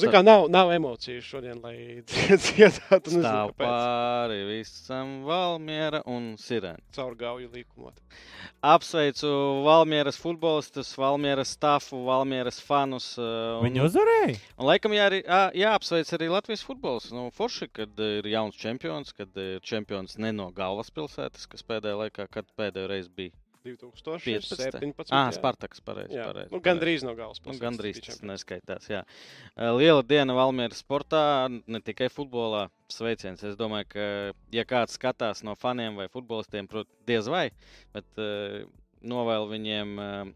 Ziniet, 0.00 0.14
kā 0.14 0.22
nav, 0.24 0.46
nav 0.50 0.70
emociju 0.72 1.20
šodien, 1.22 1.60
lai 1.62 1.74
dziedātu. 2.06 3.10
nezinu, 3.12 3.22
Stāv 3.24 3.50
kāpēc. 3.52 3.66
pāri 3.66 4.38
visam 4.48 5.12
Valmiera 5.28 6.00
un 6.06 6.32
Sirēna. 6.40 6.80
Caur 6.96 7.14
gauju 7.20 7.50
līkumot. 7.52 7.98
Apsveicu 8.62 9.28
Valmieras 9.66 10.16
futbolistus, 10.22 10.94
Valmieras 10.98 11.52
stafu, 11.56 12.04
Valmieras 12.06 12.60
fanus. 12.62 13.16
uh, 13.18 13.58
un- 13.60 13.66
Viņi 13.68 13.82
uzvarēja. 13.88 14.38
Un, 14.58 14.66
laikam, 14.70 14.92
jā, 14.94 15.08
arī, 15.10 15.22
ā, 15.26 15.42
jāapsveic 15.54 16.12
arī 16.18 16.30
Latvijas 16.30 16.62
futbols. 16.64 17.10
Nu, 17.12 17.30
forši, 17.34 17.68
kad 17.72 17.98
ir 17.98 18.22
jauns 18.30 18.54
čempions, 18.56 19.12
kad 19.12 19.28
ir 19.36 19.60
čempions 19.60 20.16
ne 20.18 20.32
no 20.32 20.50
galvaspilsētas, 20.52 21.48
kas 21.48 21.62
pēdējā 21.62 21.98
laikā, 22.06 22.28
kad 22.30 22.46
pēdējo 22.58 22.88
reizi 22.88 23.10
bija 23.16 23.30
2017. 23.64 25.12
Ah. 25.14 25.30
Spartaks, 25.34 25.82
pareizi. 25.84 26.16
Jā, 26.16 26.26
pareizi, 26.28 26.50
nu, 26.50 26.58
pareizi. 26.58 26.66
gandrīz 26.68 27.06
no 27.06 27.14
galvas. 27.18 27.40
Nu, 27.46 27.56
gandrīz 27.60 28.00
tas 28.04 28.20
neskaitās. 28.26 28.88
Jā. 28.90 29.02
Liela 29.78 30.04
diena 30.06 30.36
Valmieras 30.36 30.82
sportā, 30.84 31.24
ne 31.48 31.82
tikai 31.84 32.10
futbolā. 32.12 32.68
Sveiciens. 32.92 33.40
Es 33.48 33.56
domāju, 33.56 33.86
ka, 33.94 34.06
ja 34.52 34.66
kāds 34.68 34.98
skatās 34.98 35.40
no 35.46 35.54
faniem 35.56 35.96
vai 35.96 36.10
futbolistiem, 36.12 36.66
protams, 36.68 36.92
diez 37.08 37.30
vai, 37.32 37.46
bet 37.94 38.20
uh, 38.20 38.58
novēlu 39.00 39.48
viņiem 39.54 39.94
uh, 39.96 40.32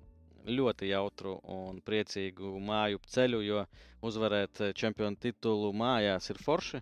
ļoti 0.47 0.89
jautru 0.89 1.37
un 1.53 1.83
priecīgu 1.85 2.55
māju 2.63 3.03
ceļu, 3.13 3.43
jo 3.45 3.65
uzvarēt 4.07 4.63
čempionu 4.79 5.19
titulu 5.21 5.73
mājās 5.77 6.31
ir 6.33 6.41
forši. 6.43 6.81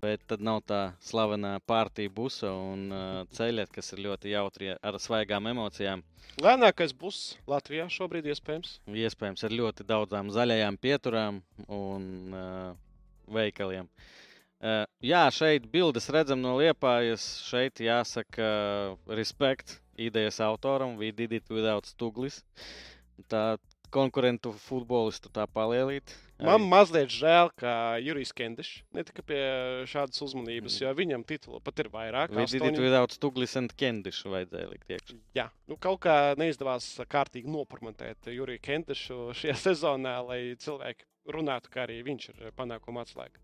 Bet 0.00 0.22
tad 0.30 0.40
nav 0.44 0.62
tā 0.68 0.80
slavenā 1.04 1.58
pārtīja 1.68 2.12
busa 2.14 2.50
un 2.56 2.86
uh, 2.90 3.20
ceļa, 3.36 3.66
kas 3.74 3.92
ir 3.94 4.02
ļoti 4.06 4.32
jautri 4.32 4.72
ar 4.74 4.98
svaigām 5.02 5.46
emocijām. 5.50 6.02
Lēnākais 6.42 6.94
būs 6.98 7.20
Latvijā 7.50 7.86
šobrīd 7.92 8.26
iespējams. 8.32 8.78
Iespējams, 8.90 9.44
ar 9.46 9.54
ļoti 9.54 9.86
daudzām 9.86 10.32
zaļajām 10.34 10.78
pieturām 10.82 11.42
un 11.68 12.08
uh, 12.34 12.72
veikaliem. 13.38 13.90
Uh, 14.64 14.82
jā, 15.04 15.26
šeit 15.34 15.68
bildes 15.70 16.08
redzam 16.14 16.40
no 16.40 16.56
liepājas. 16.58 17.26
Šeit 17.44 17.84
jāsaka, 17.84 18.48
uh, 18.48 19.14
respekt 19.14 19.78
idejas 20.00 20.40
autoram, 20.40 20.96
we 20.98 21.12
did 21.12 21.32
it 21.32 21.50
without 21.52 21.86
stuglis. 21.86 22.42
Tā 23.30 23.54
konkurentu 23.94 24.50
futbolistu 24.58 25.30
tā 25.30 25.46
palielīt. 25.46 26.16
Man 26.42 26.64
mazliet 26.66 27.12
žēl, 27.14 27.50
ka 27.56 27.96
Jurijs 28.02 28.32
Kendešs 28.34 28.80
netika 28.92 29.22
pie 29.22 29.38
šādas 29.86 30.18
uzmanības, 30.26 30.74
Mm. 30.74 30.82
jo 30.82 30.94
viņam 30.98 31.24
titula 31.24 31.60
pat 31.62 31.78
ir 31.78 31.88
vairāk. 31.92 32.32
It 32.34 32.36
astoņi. 32.50 32.80
without 32.82 33.12
stuglis 33.14 33.54
and 33.56 33.70
kendišu 33.76 34.32
vajadzēja 34.34 34.68
likt 34.72 34.88
iekšā. 34.90 35.16
Jā, 35.38 35.50
nu, 35.68 35.76
kaut 35.76 36.00
kā 36.00 36.34
neizdevās 36.36 36.88
kārtīgi 37.06 37.46
nopromontēt 37.46 38.26
Juriju 38.26 38.58
Kentešu 38.60 39.30
šajā 39.32 39.54
sezonā, 39.68 40.16
lai 40.26 40.40
cilvēki 40.58 41.04
runātu, 41.30 41.70
ka 41.70 41.86
arī 41.86 42.02
viņš 42.04 42.28
ir 42.34 42.50
panākuma 42.58 43.04
atslēga. 43.06 43.38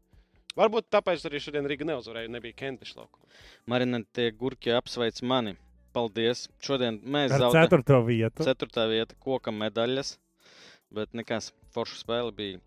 Varbūt 0.59 0.89
tāpēc 0.91 1.23
arī 1.31 1.39
šodien 1.39 1.67
Riga 1.71 1.85
neuzvarēja, 1.87 2.29
nebija 2.29 2.53
Kenteša 2.59 2.97
laukumā. 3.05 3.29
Marina, 3.71 4.03
tie 4.13 4.33
gurķi 4.33 4.75
apsveic 4.77 5.23
mani. 5.23 5.55
Paldies! 5.95 6.49
Šodien 6.63 6.99
mēs 7.03 7.31
zaudējām. 7.35 7.69
ceturto 7.71 8.01
vietu. 8.07 8.43
Ceturtā 8.47 8.89
vieta, 8.91 9.15
koka 9.23 9.51
medaļas. 9.55 10.19
Bet 10.91 11.13
nekas, 11.15 11.53
forša 11.75 11.97
spēle 12.03 12.35
bija. 12.35 12.59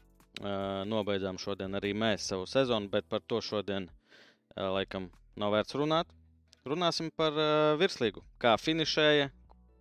Nobeidzām 0.41 1.37
šodien 1.37 1.77
arī 1.77 1.91
mēs 1.93 2.25
savu 2.31 2.47
sezonu, 2.49 2.89
bet 2.89 3.05
par 3.09 3.21
to 3.27 3.41
šodien 3.41 3.89
laikam 4.57 5.11
nav 5.37 5.53
vērts 5.53 5.77
runāt. 5.77 6.09
Runāsim 6.65 7.11
par 7.15 7.37
virslīgu. 7.77 8.23
Kā 8.41 8.55
finišēja, 8.57 9.29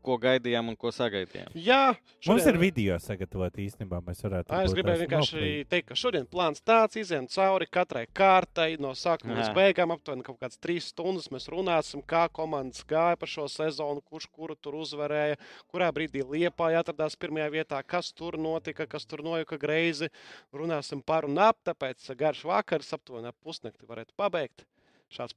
ko 0.02 0.16
gaidījām 0.18 0.68
un 0.72 0.76
ko 0.76 0.90
sagaidījām. 0.92 1.52
Jā, 1.54 1.94
Mums 2.26 2.42
šodien- 2.42 2.48
ir 2.54 2.58
video 2.60 2.96
sagatavot 2.98 3.52
īstenībā. 3.62 4.00
Mēs 4.02 4.22
varētu. 4.22 4.50
Ā, 4.52 4.64
Es 4.64 4.74
gribēju 4.74 5.06
vienkārši 5.06 5.36
noplīt. 5.38 5.68
teikt, 5.68 5.86
ka 5.88 5.94
šodien 5.94 6.26
plāns 6.26 6.60
tāds, 6.62 6.98
izējām 7.00 7.28
cauri 7.30 7.66
katrai 7.70 8.06
kārtai, 8.12 8.78
no 8.80 8.90
sākuma 8.92 9.38
līdz 9.38 9.54
beigām. 9.54 9.92
Aptuveni 9.96 10.22
kaut 10.26 10.38
kādas 10.40 10.58
trīs 10.58 10.90
stundas 10.92 11.28
mēs 11.28 11.48
runāsim, 11.48 12.02
kā 12.04 12.28
komandas 12.28 12.84
gāja 12.84 13.16
pa 13.18 13.26
šo 13.26 13.46
sezonu, 13.48 14.02
kurš 14.10 14.26
kuru 14.32 14.54
tur 14.56 14.74
uzvarēja, 14.82 15.36
kurā 15.72 15.92
brīdī 15.92 16.22
liepā 16.26 16.72
atradās 16.82 17.16
pirmajā 17.16 17.50
vietā, 17.52 17.82
kas 17.86 18.12
tur 18.12 18.32
notika, 18.32 18.86
kas 18.88 19.04
tur 19.06 19.18
nojuka 19.22 19.58
greizi. 19.58 20.08
Runāsim 20.52 21.04
par 21.04 21.24
un 21.24 21.38
ap, 21.38 21.56
tāpēc 21.64 22.14
garš 22.16 22.42
vakars, 22.44 22.92
aptuveni 22.92 23.28
ap 23.28 23.36
pusnakti 23.44 23.86
varētu 23.86 24.10
pabeigt. 24.18 24.64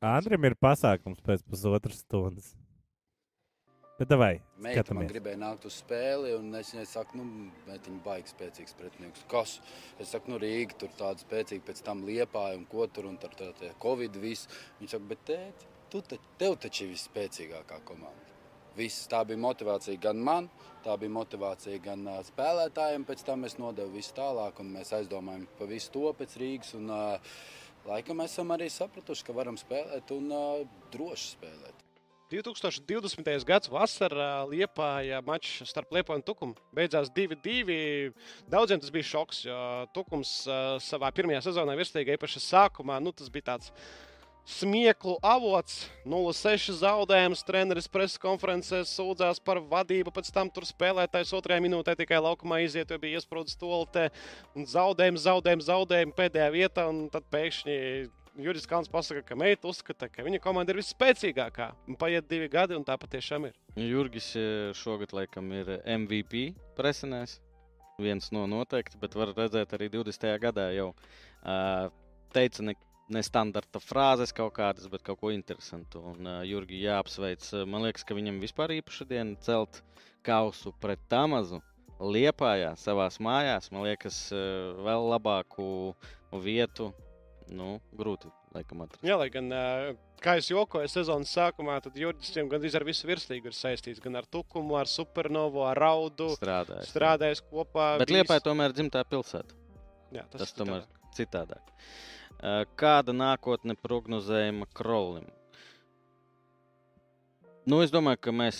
Andrim 0.01 0.45
ir 0.45 0.56
pasākums 0.56 1.19
pēc 1.22 1.44
pusotras 1.44 2.00
stundas. 2.00 2.53
Bet 3.95 4.11
vai? 4.19 4.33
Meita 4.59 4.91
man 4.95 5.07
gribēja 5.07 5.39
nākt 5.39 5.66
uz 5.69 5.78
spēli, 5.79 6.33
un 6.35 6.50
es 6.59 6.73
viņai 6.73 6.88
saku, 6.89 7.16
nu, 7.16 7.45
viņa 7.63 8.01
baigs 8.03 8.33
spēcīgs 8.35 8.75
pretinieks. 8.75 9.23
Kas? 9.31 9.53
Es 10.03 10.11
saku, 10.11 10.33
nu, 10.33 10.39
Rīga 10.41 10.75
tur 10.81 10.91
tāda 11.00 11.23
spēcīga, 11.23 11.63
pēc 11.69 11.79
tam 11.85 12.03
liepāja 12.03 12.57
un 12.59 12.66
ko 12.67 12.89
tur, 12.91 13.07
un 13.07 13.16
tur 13.22 13.31
tā, 13.39 13.53
tā 13.55 13.72
Covid 13.79 14.19
viss. 14.19 14.50
Viņa 14.81 14.97
saka, 14.97 15.07
bet 15.13 15.23
tēt, 15.29 15.63
tu 15.94 16.01
te, 16.03 16.19
tev 16.41 16.57
taču 16.59 16.84
ir 16.84 16.91
visspēcīgākā 16.91 17.79
komanda. 17.88 18.35
Viss, 18.75 19.07
tā 19.07 19.22
bija 19.23 19.39
motivācija 19.39 20.03
gan 20.03 20.19
man, 20.19 20.51
tā 20.84 20.97
bija 21.00 21.16
motivācija 21.16 21.79
gan 21.88 22.03
uh, 22.11 22.19
spēlētājiem. 22.28 23.07
Pēc 23.07 23.23
tam 23.31 23.47
es 23.47 23.55
nodevu 23.61 23.95
visu 23.95 24.11
tālāk, 24.19 24.59
un 24.59 24.75
mēs 24.75 24.91
aizdomājam 25.00 25.47
par 25.55 25.72
visu 25.72 25.95
to 25.95 26.11
pēc 26.19 26.35
Rīgas. 26.44 26.75
Un, 26.75 26.91
uh, 26.91 27.39
laikam 27.88 28.28
esam 28.28 28.51
arī 28.51 28.67
sapratuši, 28.67 29.29
ka 29.29 29.39
varam 29.39 29.55
spēlēt 29.61 30.11
un 30.19 30.31
uh, 30.35 30.79
droši 30.91 31.31
spēlēt. 31.38 31.84
2020. 32.31 33.46
gads 33.46 33.69
vasarā 33.69 34.46
Liepāja 34.50 35.22
mačs 35.25 35.69
starp 35.69 35.94
Liepaņu 35.94 36.22
un 36.22 36.25
Tukumu. 36.25 36.56
Beidzās 36.74 37.12
2-2. 37.13 38.13
Daudziem 38.50 38.81
tas 38.81 38.94
bija 38.94 39.06
šoks, 39.12 39.44
jo 39.46 39.59
Tukums 39.94 40.31
uh, 40.50 40.75
savā 40.81 41.12
pirmajā 41.14 41.44
sezonā 41.46 41.78
virslīgā 41.78 42.18
īpaši 42.18 42.41
sākumā, 42.47 42.97
nu 43.03 43.14
tas 43.14 43.30
bija 43.30 43.52
tāds 43.53 43.69
smieklu 44.46 45.19
avots. 45.25 45.85
0-6 46.06 46.80
zaudējums. 46.81 47.46
Treneris 47.46 47.90
preses 47.90 48.18
konferencē 48.22 48.81
sūdzās 48.90 49.41
par 49.46 49.62
vadību. 49.62 50.14
Pēc 50.14 50.34
tam 50.34 50.50
tur 50.53 50.66
spēlētājs 50.66 51.34
otrajā 51.38 51.62
minūtē 51.66 51.97
tikai 51.97 52.22
laukumā 52.22 52.62
iziet, 52.66 52.90
jo 52.90 53.02
bija 53.02 53.22
iesprūdis. 53.22 53.58
Un 54.56 54.69
zaudējumi, 54.69 55.22
zaudējumi, 55.22 55.69
zaudējumi 55.69 56.18
pēdējā 56.18 56.52
vietā. 56.53 56.90
Un 56.90 57.08
tad 57.14 57.25
pēkšņi 57.34 57.80
Juris 58.35 58.66
Kalns 58.68 58.90
pasaka, 58.91 59.22
ka 59.23 59.35
meita 59.40 59.69
uzskata, 59.69 60.09
ka 60.12 60.23
viņa 60.25 60.41
komanda 60.44 60.73
ir 60.73 60.81
visspēcīgākā. 60.81 61.69
Paiet 62.00 62.25
divi 62.28 62.50
gadi, 62.51 62.75
un 62.75 62.84
tā 62.84 62.97
patiešām 63.00 63.47
ir. 63.47 63.53
Jurgis 63.79 64.34
eh, 64.35 64.73
šogad 64.75 65.13
laikam 65.16 65.53
ir 65.56 65.78
MVP 65.79 66.50
presenēs. 66.75 67.40
Viens 67.96 68.28
no 68.35 68.44
noteikti, 68.51 69.00
bet 69.00 69.16
var 69.16 69.31
redzēt 69.38 69.72
arī 69.78 69.88
20. 69.94 70.28
gadā 70.44 70.66
jau 70.75 70.90
uh, 70.91 71.85
teica 72.35 72.66
ne, 72.68 72.73
nestandarta 73.16 73.79
frāzes 73.79 74.35
kaut 74.35 74.52
kādas, 74.57 74.90
bet 74.91 75.06
kaut 75.07 75.22
ko 75.22 75.31
interesantu. 75.31 76.02
Un 76.12 76.28
uh, 76.28 76.41
Jurgi 76.44 76.81
jāapsveic. 76.84 77.47
Man 77.72 77.88
liekas, 77.88 78.03
ka 78.03 78.19
viņam 78.19 78.44
vispār 78.44 78.75
īpaša 78.81 79.07
diena 79.13 79.40
celt 79.47 79.79
kausu 80.28 80.75
pret 80.84 81.00
Tamazu. 81.07 81.62
Liepājā, 82.03 82.73
savā 82.75 83.07
mājās, 83.23 83.72
man 83.72 83.88
liekas, 83.88 84.17
vēl 84.84 85.06
labāku 85.13 85.96
vietu. 86.44 86.91
Nu, 87.53 87.75
grūti, 87.94 88.31
laikam, 88.56 88.81
atrast. 88.85 89.03
Jā, 89.06 89.17
lai 89.19 89.28
gan, 89.29 89.51
kā 90.23 90.38
jau 90.39 90.56
jokoju 90.59 90.89
sezonas 90.89 91.29
sākumā, 91.35 91.78
tad 91.85 91.97
Juris 92.00 92.31
gandrīz 92.33 92.75
ar 92.79 92.85
visu 92.88 93.06
virslīgu 93.09 93.51
ir 93.51 93.57
saistīts. 93.57 94.01
Gan 94.01 94.17
ar 94.17 94.25
Tukumu, 94.25 94.78
ar 94.79 94.89
Supernovu, 94.89 95.61
ar 95.67 95.78
Raudu. 95.78 96.31
Strādājis. 96.39 96.89
Strādājis 96.89 97.44
kopā. 97.45 97.91
Bet 98.01 98.09
Liepāja 98.13 98.41
tomēr 98.47 98.73
ir 98.73 98.78
dzimtā 98.79 99.05
pilsēta. 99.05 99.53
Jā, 100.16 100.25
tas, 100.31 100.41
Tas 100.41 100.53
tomēr 100.57 100.85
citādāk. 101.13 101.13
citādāk. 101.19 101.73
Kāda 102.79 103.13
nākotne 103.16 103.78
prognozējama 103.79 104.67
Krolim? 104.73 105.29
Nu, 107.66 107.80
es 107.81 107.90
domāju, 107.90 108.20
ka 108.28 108.31
mēs, 108.36 108.58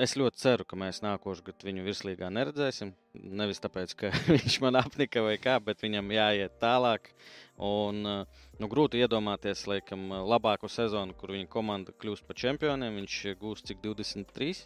es 0.00 0.14
ļoti 0.16 0.40
ceru, 0.40 0.64
ka 0.64 0.78
mēs 0.80 1.02
nākošais 1.04 1.44
gads 1.44 1.66
viņu 1.66 1.82
virslīgā 1.84 2.30
neredzēsim. 2.32 2.94
Nevis 3.36 3.60
tāpēc, 3.60 3.92
ka 4.00 4.10
viņš 4.32 4.56
man 4.64 4.78
apnika 4.80 5.20
vai 5.26 5.34
kā, 5.40 5.58
bet 5.60 5.84
viņam 5.84 6.08
jāiet 6.16 6.56
tālāk. 6.62 7.10
Un, 7.60 8.00
uh, 8.08 8.46
nu, 8.56 8.70
grūti 8.72 9.02
iedomāties, 9.04 9.66
laikam, 9.68 10.08
labāku 10.24 10.70
sezonu, 10.72 11.12
kur 11.20 11.34
viņa 11.36 11.50
komanda 11.52 11.92
kļūst 12.00 12.24
par 12.24 12.40
čempioniem. 12.40 12.96
Viņš 13.02 13.18
gūs 13.42 13.64
cik 13.68 13.84
23? 13.84 14.64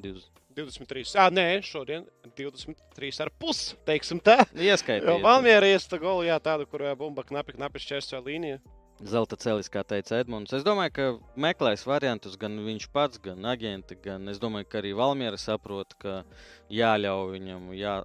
20. 0.00 0.42
23. 0.56 1.12
Ah, 1.20 1.28
nē, 1.32 1.60
šodien 1.64 2.06
23 2.40 3.20
ar 3.20 3.32
pusi, 3.36 3.76
teiksim 3.88 4.20
tā. 4.24 4.38
Jo 4.56 4.72
Ieskaitīt. 4.72 5.12
Valmiera 5.24 5.68
iesta 5.68 6.00
golu, 6.00 6.24
jā, 6.24 6.40
tādu, 6.40 6.64
kur 6.70 6.88
ā, 6.88 6.96
bumba 6.96 7.24
knapi, 7.28 7.58
knapi 7.58 7.84
šķērsoja 7.84 8.24
līniju. 8.24 8.60
Zelta 9.04 9.36
celis, 9.36 9.68
kā 9.68 9.82
teica 9.84 10.16
Edmunds. 10.22 10.54
Es 10.56 10.62
domāju, 10.64 10.92
ka 10.96 11.06
meklēs 11.36 11.82
variantus 11.84 12.38
gan 12.40 12.54
viņš 12.64 12.86
pats, 12.94 13.20
gan 13.20 13.44
aģenti. 13.44 13.98
Gan 14.00 14.24
es 14.32 14.40
domāju, 14.40 14.68
ka 14.72 14.80
arī 14.80 14.94
Valmiera 14.96 15.36
saprot, 15.36 15.92
ka 16.00 16.22
jāļauj 16.72 17.34
viņam, 17.34 17.66
jā, 17.76 17.98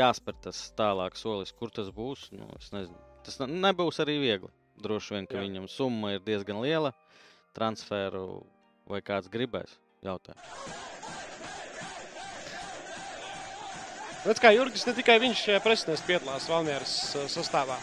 jāspēr 0.00 0.38
tas 0.48 0.62
tālāk 0.78 1.20
solis, 1.20 1.52
kur 1.52 1.68
tas 1.68 1.92
būs. 1.92 2.30
Nu, 2.32 2.48
tas 2.56 3.38
ne- 3.42 3.52
nebūs 3.68 4.00
arī 4.00 4.16
viegli. 4.22 4.48
Droši 4.80 5.14
vien, 5.14 5.26
ka 5.28 5.36
Jā. 5.36 5.44
Viņam 5.44 5.68
summa 5.68 6.14
ir 6.16 6.24
diezgan 6.24 6.62
liela. 6.64 6.94
Transferu 7.52 8.46
vai 8.88 9.02
kāds 9.02 9.28
gribēs 9.28 9.76
jautāt. 10.02 10.40
Redz, 14.24 14.40
kā 14.40 14.54
Jurgis 14.56 14.86
ne 14.86 14.92
tikai 14.96 15.18
viņš 15.20 15.44
šajā 15.46 15.60
presinēs 15.64 16.02
piedalās 16.04 16.48
Valmieras 16.48 17.14
uh, 17.16 17.28
sastāvā. 17.28 17.76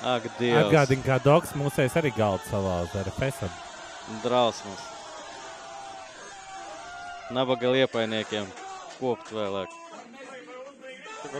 Ak, 0.00 0.24
Dievs! 0.38 0.64
Atgādini, 0.64 1.04
kā 1.04 1.18
Dogs 1.20 1.52
mūsēs 1.58 1.96
arī 2.00 2.12
galdu 2.16 2.46
salauza 2.48 3.02
ar 3.02 3.10
Fesam. 3.18 3.52
Drausmas. 4.24 4.86
Nabaga 7.30 7.68
liepainiekiem 7.74 8.48
kopt 8.96 9.32
vēlāk. 9.34 9.74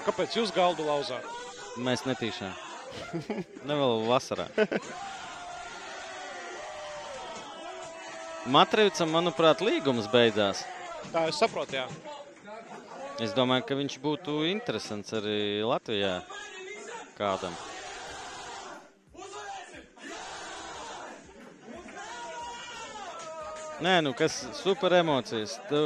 Kāpēc 0.04 0.36
jūs 0.36 0.52
galdu 0.54 0.84
lauzāt? 0.88 1.24
Mēs 1.80 2.04
netīšām. 2.08 2.52
Ne 3.68 3.76
vēl 3.78 4.00
vasarā. 4.08 4.48
Matrivicam, 8.50 9.12
manuprāt, 9.14 9.60
līgums 9.62 10.08
beidzās. 10.10 10.64
Tā 11.14 11.26
es 11.30 11.38
saprotu, 11.38 11.76
jā. 11.78 11.86
Es 13.22 13.34
domāju, 13.36 13.66
ka 13.68 13.78
viņš 13.78 13.98
būtu 14.02 14.40
interesants 14.50 15.12
arī 15.16 15.60
Latvijā 15.62 16.16
kādam. 17.20 17.54
Nē, 23.80 24.02
nu 24.04 24.12
kas 24.12 24.34
super 24.60 24.92
emocijas. 24.92 25.54
Tu 25.70 25.80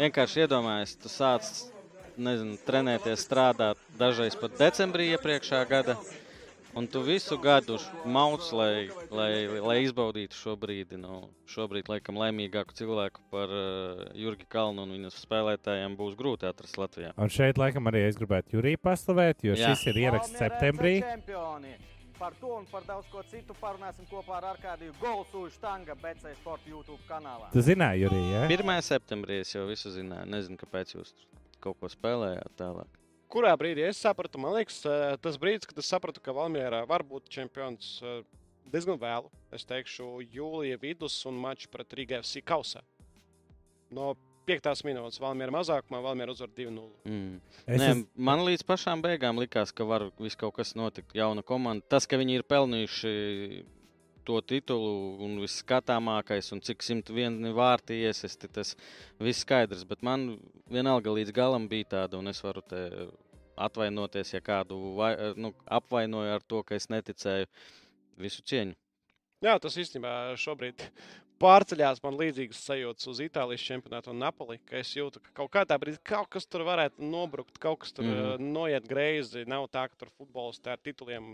vienkārši 0.00 0.42
iedomājies, 0.42 0.96
tu 0.98 1.10
sāc 1.12 1.46
nezinu, 2.18 2.56
trenēties, 2.66 3.22
strādāt 3.22 3.80
dažreiz 4.00 4.34
pat 4.40 4.56
decembrī 4.58 5.12
iepriekšā 5.14 5.62
gada. 5.70 5.94
Un 6.76 6.84
tu 6.92 7.00
visu 7.00 7.38
gadu 7.40 7.78
mauc, 8.04 8.50
lai, 8.52 8.90
lai, 9.08 9.30
lai 9.64 9.78
izbaudītu 9.86 10.36
šo 10.36 10.58
brīdi. 10.60 10.98
Nu, 11.00 11.30
šobrīd, 11.48 11.86
laikam, 11.88 12.18
laimīgāku 12.20 12.76
cilvēku 12.76 13.22
par 13.32 13.54
uh, 13.54 14.02
Jurgi 14.18 14.44
Kalnu 14.52 14.84
un 14.84 14.92
viņas 14.98 15.22
spēlētājiem 15.22 15.96
būs 15.96 16.18
grūti 16.18 16.50
atrast 16.50 16.76
Latvijā. 16.76 17.14
Un 17.16 17.32
šeit, 17.32 17.56
laikam, 17.62 17.88
arī 17.88 18.04
es 18.10 18.18
gribētu 18.20 18.58
Juriju 18.58 18.82
paslavēt, 18.84 19.46
jo 19.46 19.56
Jā. 19.56 19.70
šis 19.70 19.92
ir 19.94 20.02
ieraksts 20.08 20.36
septembrī. 20.42 20.98
Čempioni. 21.06 21.78
Par 22.18 22.32
to 22.40 22.48
un 22.56 22.64
par 22.70 22.84
daudz 22.88 23.08
ko 23.12 23.20
citu 23.28 23.52
parunāsim 23.60 24.06
kopā 24.08 24.38
ar 24.38 24.46
Arkādiju 24.54 24.94
Golsūju 25.02 25.50
Štanga 25.52 25.92
BC 26.00 26.32
Sporta 26.38 26.70
YouTube 26.70 27.02
kanālā. 27.08 27.50
Tu 27.52 27.60
zināji, 27.66 28.06
Jurija, 28.06 28.46
ja? 28.46 28.46
1. 28.56 28.72
septembrī 28.86 29.42
es 29.42 29.52
jau 29.52 29.66
visu 29.68 29.92
zināju. 29.92 30.24
Nezinu, 30.32 30.56
kāpēc 30.62 30.94
jūs 30.94 31.12
kaut 31.60 31.76
ko 31.82 31.90
spēlējāt 31.92 32.56
tālāk. 32.56 33.02
Kurā 33.28 33.52
brīdī 33.60 33.84
es 33.84 34.00
sapratu, 34.00 34.40
man 34.40 34.54
liekas, 34.56 34.78
eh, 34.88 35.16
tas 35.20 35.36
brīdis, 35.36 35.68
kad 35.68 35.82
es 35.82 35.92
sapratu, 35.92 36.22
ka 36.24 36.32
Valmjerā 36.32 36.86
var 36.88 37.04
būt 37.04 37.28
čempions 37.36 37.98
eh, 38.00 38.22
diezgan 38.72 38.96
vēlu. 39.02 39.28
Es 39.52 39.68
teikšu, 39.68 40.08
jūlija 40.32 40.80
vidus 40.80 41.18
un 41.28 41.36
mačs 41.42 41.68
pret 41.68 41.92
Rīgā 42.00 42.22
FC 42.24 42.40
kausā. 42.40 42.80
No 43.90 44.14
5 44.46 44.84
minūtes 44.86 45.18
Valmjerā 45.22 45.50
mazākumā, 45.54 45.98
Valmjerā 46.04 46.30
uzvar 46.36 46.50
2-0. 46.54 46.84
Mm. 47.04 47.40
Es 47.66 47.80
Nē, 47.80 47.88
es- 47.90 48.04
man 48.14 48.44
līdz 48.46 48.62
pašām 48.68 49.02
beigām 49.02 49.40
likās, 49.42 49.72
ka 49.74 49.84
var 49.84 50.10
viss 50.22 50.36
kaut 50.38 50.54
kas 50.54 50.74
notikt. 50.78 51.12
Jauna 51.18 51.42
komanda. 51.42 51.82
Tas, 51.88 52.06
ka 52.06 52.16
viņi 52.16 52.38
ir 52.38 52.42
pelnījuši 52.46 53.64
to 54.26 54.40
titulu 54.42 55.22
un 55.22 55.36
viss 55.42 55.62
skatāmākais, 55.62 56.52
un 56.54 56.60
cik 56.60 56.82
101 56.82 57.52
vārti 57.54 58.00
iesesti, 58.06 58.48
tas 58.52 58.74
viss 59.22 59.44
skaidrs. 59.44 59.84
Bet 59.86 60.02
man 60.02 60.38
vienalga 60.70 61.10
līdz 61.14 61.32
galam 61.34 61.68
bija 61.68 61.84
tāda, 61.84 62.18
un 62.18 62.28
es 62.28 62.40
varu 62.42 62.62
te 62.62 62.80
atvainoties, 63.56 64.32
ja 64.34 64.40
kādu 64.40 64.78
vai, 64.98 65.12
nu, 65.38 65.52
apvainoju 65.66 66.34
ar 66.34 66.42
to, 66.46 66.62
ka 66.62 66.74
es 66.74 66.88
neticēju 66.92 67.46
visu 68.18 68.42
cieņu. 68.42 68.74
Jā, 69.44 69.58
tas 69.60 69.76
īstenībā 69.76 70.34
šobrīd 70.40 70.80
pārceļās 71.42 72.00
man 72.04 72.16
līdzīgas 72.20 72.62
sajūtas 72.68 73.10
uz 73.12 73.20
Itālijas 73.24 73.64
čempionātu 73.64 74.12
un 74.12 74.20
Napoli. 74.22 74.58
ka 74.64 74.78
Es 74.80 74.92
jūtu, 74.96 75.20
ka 75.24 75.34
kaut 75.42 75.52
kādā 75.56 75.78
brīdī 75.80 76.00
kaut 76.06 76.30
kas 76.36 76.48
tur 76.48 76.64
varētu 76.68 77.04
nobrukt, 77.04 77.58
kaut 77.62 77.82
kas 77.84 77.94
tur 77.96 78.06
mm 78.06 78.52
noiet 78.56 78.86
greizi. 78.88 79.44
Nav 79.48 79.68
tā, 79.72 79.86
ka 79.90 80.00
tur 80.00 80.12
futbolisti 80.16 80.70
ar 80.72 80.80
tituliem 80.82 81.28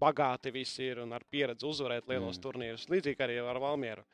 bagāti 0.00 0.52
visi 0.54 0.86
ir 0.86 1.02
un 1.02 1.12
ar 1.16 1.24
pieredzi 1.30 1.66
uzvarēt 1.66 2.08
lielos 2.08 2.38
mm. 2.38 2.42
Turnīrus. 2.44 2.88
Līdzīgi 2.92 3.24
arī 3.24 3.38
ar 3.42 3.60
Valmieru. 3.62 4.04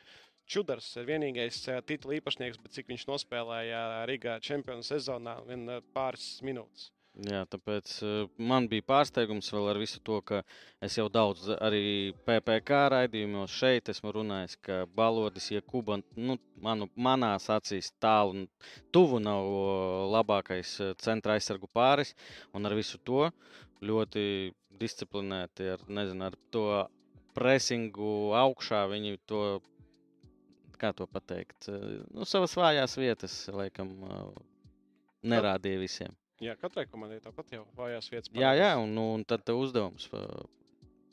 Čudars 0.44 0.90
ir 1.00 1.06
vienīgais 1.08 1.62
titula 1.88 2.18
īpašnieks, 2.18 2.60
bet 2.60 2.76
cik 2.76 2.90
viņš 2.92 3.06
nospēlēja 3.08 3.80
Rīgā 4.08 4.36
čempionu 4.44 4.84
sezonā, 4.84 5.38
vien 5.48 5.64
pāris 5.96 6.42
minūtes. 6.44 6.90
Jā, 7.14 7.44
tāpēc 7.46 7.90
uh, 8.02 8.24
man 8.42 8.64
bija 8.66 8.82
pārsteigums 8.88 9.52
vēl 9.54 9.68
ar 9.70 9.78
visu 9.78 10.00
to, 10.02 10.16
ka 10.26 10.40
es 10.82 10.96
jau 10.98 11.04
daudz 11.06 11.44
arī 11.62 12.10
PPC 12.26 12.80
raidījumos 12.90 13.54
šeit 13.54 13.90
esmu 13.92 14.10
runājis, 14.16 14.56
ka 14.58 14.80
balodis, 14.98 15.46
ja 15.54 15.62
Kuba, 15.62 16.00
nu, 16.18 16.34
manu, 16.58 16.88
manās 16.98 17.46
acīs 17.54 17.92
tālu 18.02 18.34
un 18.34 18.48
tuvu 18.90 19.20
nav 19.22 19.46
labākais 20.10 20.72
eh, 20.82 20.90
centra 20.98 21.36
aizsargu 21.38 21.70
pāris, 21.70 22.16
un 22.50 22.66
ar 22.66 22.74
visu 22.74 22.98
to 23.06 23.28
ļoti 23.78 24.26
disciplinēti, 24.82 25.70
ar, 25.76 25.86
nezinu, 25.86 26.32
ar 26.32 26.38
to 26.50 26.66
presingu 27.38 28.34
augšā 28.40 28.82
viņi 28.90 29.20
to, 29.30 29.44
kā 30.82 30.90
to 30.98 31.06
pateikt, 31.06 31.70
eh, 31.70 32.02
nu, 32.10 32.26
savas 32.26 32.58
vājās 32.58 32.98
vietas, 32.98 33.38
laikam, 33.54 33.94
eh, 34.02 34.44
nerādīja 35.30 35.86
visiem. 35.86 36.20
Jā, 36.42 36.56
katrai 36.58 36.86
komandai 36.90 37.20
tāpat 37.22 37.54
jau 37.54 37.62
vājās 37.78 38.10
vietas. 38.10 38.30
Jā, 38.34 38.50
jā, 38.58 38.72
parādās. 38.74 38.88
un, 38.88 38.98
un 38.98 39.24
tad 39.28 39.50
uzdevums 39.54 40.08
uh, 40.10 40.42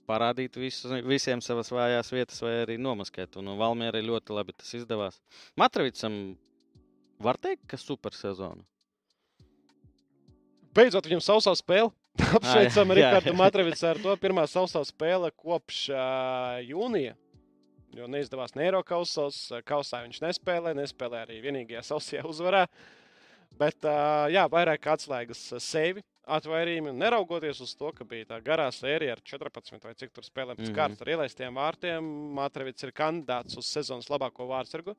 parādīt 0.10 0.58
visu, 0.58 0.90
visiem 1.06 1.44
savas 1.46 1.70
vājās 1.72 2.10
vietas, 2.14 2.42
vai 2.42 2.56
arī 2.64 2.78
nomaskēt. 2.82 3.38
Un 3.42 3.54
Valmierai 3.60 4.02
ļoti 4.06 4.36
labi 4.36 4.56
tas 4.58 4.74
izdevās. 4.80 5.22
Matravicam 5.60 6.18
var 7.22 7.38
teikt, 7.42 7.68
ka 7.70 7.80
super 7.80 8.18
sezona. 8.18 8.66
Beidzot, 10.76 11.08
viņam 11.08 11.24
sausā 11.24 11.54
spēle. 11.60 11.92
Apsveicam 12.38 12.92
jā, 12.92 12.96
jā, 12.96 12.96
Rikārdu 12.98 13.32
jā. 13.32 13.38
Matravicu 13.40 13.86
ar 13.88 14.00
to 14.04 14.16
pirmā 14.20 14.44
sausā 14.50 14.82
spēle 14.88 15.32
kopš 15.36 15.84
uh, 15.94 16.58
jūnija. 16.66 17.16
Jo 17.96 18.08
neizdevās 18.08 18.56
ne 18.56 18.70
Eiropausos, 18.70 19.50
kausā 19.68 20.00
viņš 20.06 20.22
nespēlēja, 20.24 20.78
nespēlēja 20.80 21.28
arī 21.28 21.42
vienīgajā 21.44 21.84
sausajā 21.90 22.24
uzvarā. 22.28 22.66
Bet, 23.60 23.86
jā, 24.32 24.46
vairāk 24.50 24.88
atslēgas 24.94 25.42
sevi 25.62 26.04
atvairījumi. 26.32 26.94
Neraugoties 26.98 27.62
uz 27.64 27.74
to, 27.78 27.92
ka 27.96 28.06
bija 28.08 28.30
tā 28.34 28.40
garā 28.46 28.68
sērija 28.74 29.18
ar 29.18 29.24
14 29.28 29.86
vai 29.86 29.94
cik 30.00 30.14
tur 30.16 30.26
spēlēm 30.26 30.58
pēc 30.58 30.68
mm 30.68 30.72
-hmm. 30.72 30.78
kārtas 30.78 31.02
ar 31.02 31.12
ielaistiem 31.16 31.60
vārtiem, 31.60 32.12
Matravits 32.38 32.84
ir 32.84 32.94
kandidāts 32.96 33.58
uz 33.58 33.68
sezonas 33.68 34.10
labāko 34.10 34.48
vārdsargu. 34.48 34.96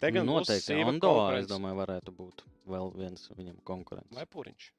Te 0.00 0.10
gan 0.10 0.26
Noteikti 0.26 0.72
sīva 0.72 0.88
Ando, 0.94 1.14
es 1.36 1.48
domāju, 1.48 1.76
varētu 1.82 2.12
būt 2.16 2.44
vēl 2.66 2.92
viens 2.96 3.30
viņam 3.36 3.58
konkurents. 3.64 4.14
Vai 4.16 4.24
Pūriņš? 4.24 4.70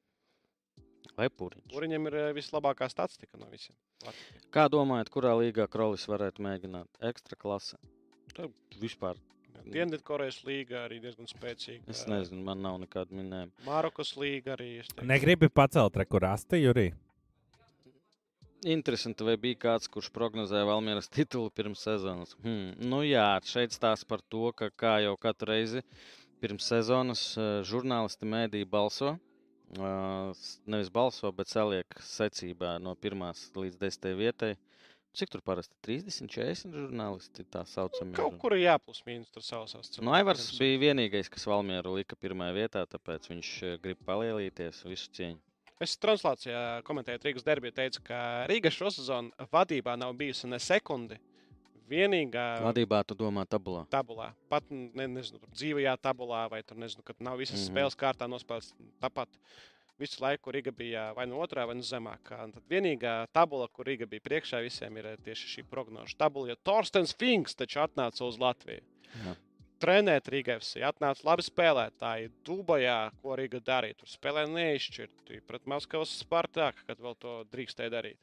Vai 1.16 1.28
Pūriņš. 1.28 1.68
Pūriņam 1.70 2.08
ir 2.10 2.16
vislabākā 2.34 2.88
statistika 2.90 3.38
no 3.38 3.46
visiem. 3.52 3.76
Latvijā. 4.02 4.40
Kā 4.50 4.68
domājat, 4.72 5.10
kurā 5.14 5.34
līgā 5.38 5.68
Krolis 5.70 6.08
varētu 6.10 6.42
mēģināt? 6.42 6.88
Ekstra 7.12 7.36
klase. 7.38 7.78
Tā- 8.34 8.50
Vispār. 8.80 9.20
Dienvidkorejas 9.72 10.42
līga 10.44 10.84
arī 10.86 10.98
diezgan 11.02 11.28
spēcīga. 11.30 11.86
Es 11.92 12.02
nezinu, 12.10 12.42
man 12.44 12.60
nav 12.64 12.80
nekāda 12.82 13.14
minējuma. 13.16 13.52
Marokas 13.66 14.12
līga 14.20 14.56
arī. 14.56 14.74
Negribi 15.06 15.48
pacelt 15.52 15.96
rekurāstu, 16.02 16.58
Jurija. 16.60 16.96
Interesanti, 18.62 19.24
vai 19.26 19.34
bija 19.42 19.58
kāds, 19.64 19.88
kurš 19.90 20.12
prognozēja 20.14 20.66
Valmieras 20.68 21.08
titulu 21.10 21.50
pirms 21.50 21.80
sezonas. 21.82 22.36
Hmm. 22.44 22.76
Nu, 22.78 23.00
jā, 23.02 23.26
šeit 23.48 23.74
stāsta 23.74 24.06
par 24.06 24.22
to, 24.30 24.52
ka 24.54 24.68
kā 24.70 25.00
jau 25.02 25.16
katru 25.18 25.50
reizi 25.50 25.82
pirms 26.42 26.68
sezonas 26.70 27.24
žurnālisti 27.66 28.28
mēdī 28.28 28.62
balso. 28.68 29.16
Nevis 29.72 30.92
balso, 30.94 31.32
bet 31.34 31.50
saliek 31.50 31.98
secībā 32.06 32.76
no 32.82 32.94
1 32.94 33.24
līdz 33.56 33.80
10 33.82 34.14
vietai. 34.18 34.52
Cik 35.12 35.28
tur 35.28 35.42
parasti 35.44 35.76
30, 35.84 36.24
40 36.32 36.72
žurnālisti 36.72 37.44
tā 37.52 37.66
saucamie? 37.68 38.14
Kaut 38.16 38.38
kur 38.40 38.54
ir 38.56 38.62
jāplus 38.62 39.02
mīnus 39.04 39.28
tur 39.32 39.44
savās 39.44 39.74
Nu, 40.00 40.08
Aivars 40.16 40.46
bija 40.56 40.78
vienīgais, 40.86 41.28
kas 41.28 41.44
Valmieru 41.50 41.98
lika 41.98 42.16
pirmajā 42.16 42.54
vietā, 42.56 42.84
tāpēc 42.88 43.28
viņš 43.28 43.50
eh, 43.68 43.74
grib 43.82 44.00
palielīties 44.08 44.80
visu 44.88 45.10
cieņu. 45.18 45.36
Es 45.84 45.98
translācijā 46.00 46.62
komentēju 46.86 47.20
Rīgas 47.26 47.44
derbiju, 47.44 47.74
teicu, 47.76 48.00
ka 48.06 48.22
Rīga 48.48 48.72
šo 48.72 48.88
sezonu 48.94 49.48
vadībā 49.52 49.98
nav 50.00 50.14
bijusi 50.16 50.48
ne 50.48 50.60
sekundi. 50.62 51.20
Vienīgā 51.92 52.46
Vadībā 52.64 53.02
tu 53.04 53.16
domā 53.18 53.42
tabulā. 53.44 53.82
tabulā, 53.92 54.30
pat 54.48 54.64
ne, 54.72 55.10
nezinu, 55.10 55.42
dzīvajā 55.52 55.92
tabulā, 56.00 56.46
vai 56.48 56.62
tur 56.64 56.78
nezinu, 56.80 57.04
kad 57.04 57.20
nav 57.20 57.36
visas 57.36 57.58
mm. 57.58 57.64
-hmm. 57.66 57.72
spēles 57.74 57.98
kārtā 58.00 58.30
nospēlētas. 58.32 58.72
Tāpat 59.02 59.28
visu 60.00 60.22
laiku 60.22 60.52
Rīga 60.54 60.72
bija 60.76 61.06
vai 61.16 61.26
nu 61.30 61.40
otrā, 61.42 61.66
vai 61.68 61.76
nu 61.78 61.86
zemākā. 61.86 62.40
Un 62.46 62.52
tad 62.56 62.66
vienīgā 62.70 63.14
tabula, 63.34 63.68
kur 63.72 63.88
Rīga 63.88 64.08
bija 64.08 64.24
priekšā 64.24 64.62
visiem, 64.64 64.98
ir 65.00 65.12
eh, 65.12 65.22
tieši 65.24 65.56
šī 65.56 65.64
prognožu 65.70 66.18
tabula. 66.18 66.52
Jo 66.52 66.58
Torstens 66.64 67.14
Finks 67.18 67.56
taču 67.58 67.82
atnāca 67.84 68.26
uz 68.26 68.38
Latviju. 68.42 68.84
Jā. 69.22 69.34
Trenēt 69.82 70.28
Rīgā 70.30 70.60
FC, 70.60 70.78
atnāca 70.86 71.26
labi 71.26 71.42
spēlētāji. 71.42 72.30
Dubajā, 72.46 72.98
ko 73.22 73.34
Rīga 73.38 73.58
darīja, 73.66 73.98
tur 73.98 74.10
spēlē 74.12 74.44
neizšķirti 74.52 75.40
pret 75.48 75.66
Maskavas 75.70 76.12
Spartāku, 76.22 76.84
kad 76.86 77.02
vēl 77.02 77.18
to 77.18 77.40
drīkstēja 77.50 77.90
darīt. 77.90 78.20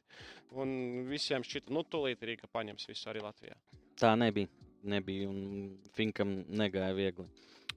Un 0.56 0.72
visiem 1.10 1.44
šķita, 1.44 1.74
nu, 1.76 1.84
tūlīt 1.84 2.24
Rīga 2.24 2.48
paņems 2.48 2.88
visu 2.88 3.12
arī 3.12 3.20
Latvijā. 3.26 3.58
Tā 4.00 4.14
nebija. 4.16 4.48
nebija 4.88 5.28
un 5.28 5.76
Finkam 5.92 6.38
negāja 6.48 6.96
viegli. 6.96 7.28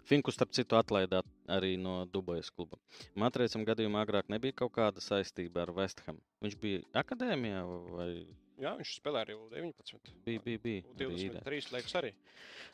Finku, 0.09 0.33
starp 0.35 0.51
citu, 0.55 0.75
atlaidā 0.75 1.21
arī 1.47 1.73
no 1.79 2.03
Dubajas 2.11 2.51
kluba. 2.51 2.79
Matricam 3.15 3.63
gadījumā 3.67 4.03
agrāk 4.03 4.31
nebija 4.31 4.55
kaut 4.63 4.73
kāda 4.75 5.03
saistība 5.03 5.63
ar 5.63 5.73
Westhamu. 5.77 6.19
Viņš 6.43 6.57
bija 6.59 6.83
akadēmijā 7.03 7.61
vai 7.95 8.09
Jā, 8.61 8.75
viņš 8.77 8.91
spēlē 8.99 9.23
arī 9.23 9.35
19. 9.51 9.97
bija? 10.23 10.39
bija, 10.45 10.59
bija, 10.61 10.83
bija 10.97 11.09
īrē. 11.09 11.41
23. 11.41 11.73
liekas 11.73 11.95
arī. 11.97 12.11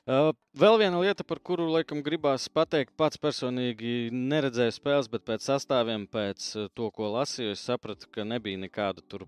Uh, 0.03 0.31
vēl 0.59 0.77
viena 0.81 0.99
lieta, 0.99 1.23
par 1.27 1.39
kuru 1.39 1.69
laikam 1.71 2.03
gribās 2.03 2.49
pateikt, 2.51 2.91
pats 2.99 3.19
personīgi 3.21 4.09
neredzēju 4.11 4.75
spēles, 4.75 5.09
bet 5.11 5.25
pēc 5.27 5.47
sastāviem, 5.47 6.05
pēc 6.11 6.49
uh, 6.59 6.67
to, 6.75 6.89
ko 6.95 7.13
lasīju, 7.15 7.55
es 7.55 7.63
sapratu, 7.63 8.09
ka 8.11 8.27
nebija 8.27 8.59
nekādu 8.59 9.05
tur 9.07 9.25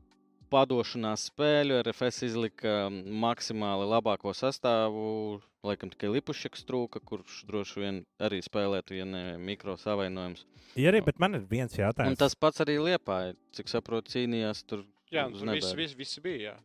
padošanās 0.51 1.29
spēļu. 1.31 1.79
RFS 1.86 2.27
izlika 2.27 2.75
maksimāli 2.91 3.88
labāko 3.88 4.36
sastāvu. 4.36 5.39
Laikam 5.63 5.91
tikai 5.94 6.10
Lipušķis 6.15 6.63
trūka, 6.65 7.00
kurš 7.06 7.44
droši 7.46 7.82
vien 7.84 7.98
arī 8.20 8.39
spēlētu, 8.41 8.96
ja 8.98 9.06
ne 9.06 9.38
mikro 9.38 9.75
savainojums. 9.77 10.46
Ja 10.80 10.89
arī, 10.89 11.03
bet 11.06 11.20
man 11.22 11.36
ir 11.38 11.44
viens 11.50 11.75
Un 11.77 11.84
jautājums. 11.84 12.18
tas 12.18 12.34
pats 12.36 12.63
arī 12.63 12.80
Liepāja, 12.82 13.36
cik 13.53 13.70
saprotu, 13.70 14.10
cīnījās 14.15 14.63
tur. 14.65 14.82
Jā, 15.12 15.27
tur 15.30 15.36
viss, 15.36 15.68
nedēļu. 15.68 15.77
viss, 15.77 15.98
viss 16.00 16.20
bija. 16.24 16.56
Jā. 16.56 16.58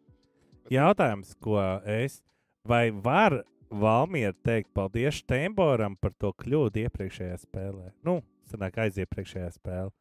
Jautājums, 0.70 1.34
ko 1.42 1.58
es. 1.84 2.22
Vai 2.66 2.90
var 2.90 3.42
Valmiera 3.70 4.32
teikt 4.46 4.72
paldies 4.74 5.20
Steinboram 5.20 5.96
par 6.00 6.12
to 6.18 6.32
kļūdu 6.32 6.86
iepriekšējā 6.86 7.36
spēlē? 7.44 7.92
Nu, 8.06 8.20
sanāk 8.50 8.78
aiziepriekšējā 8.86 9.52
spēlē. 9.58 9.92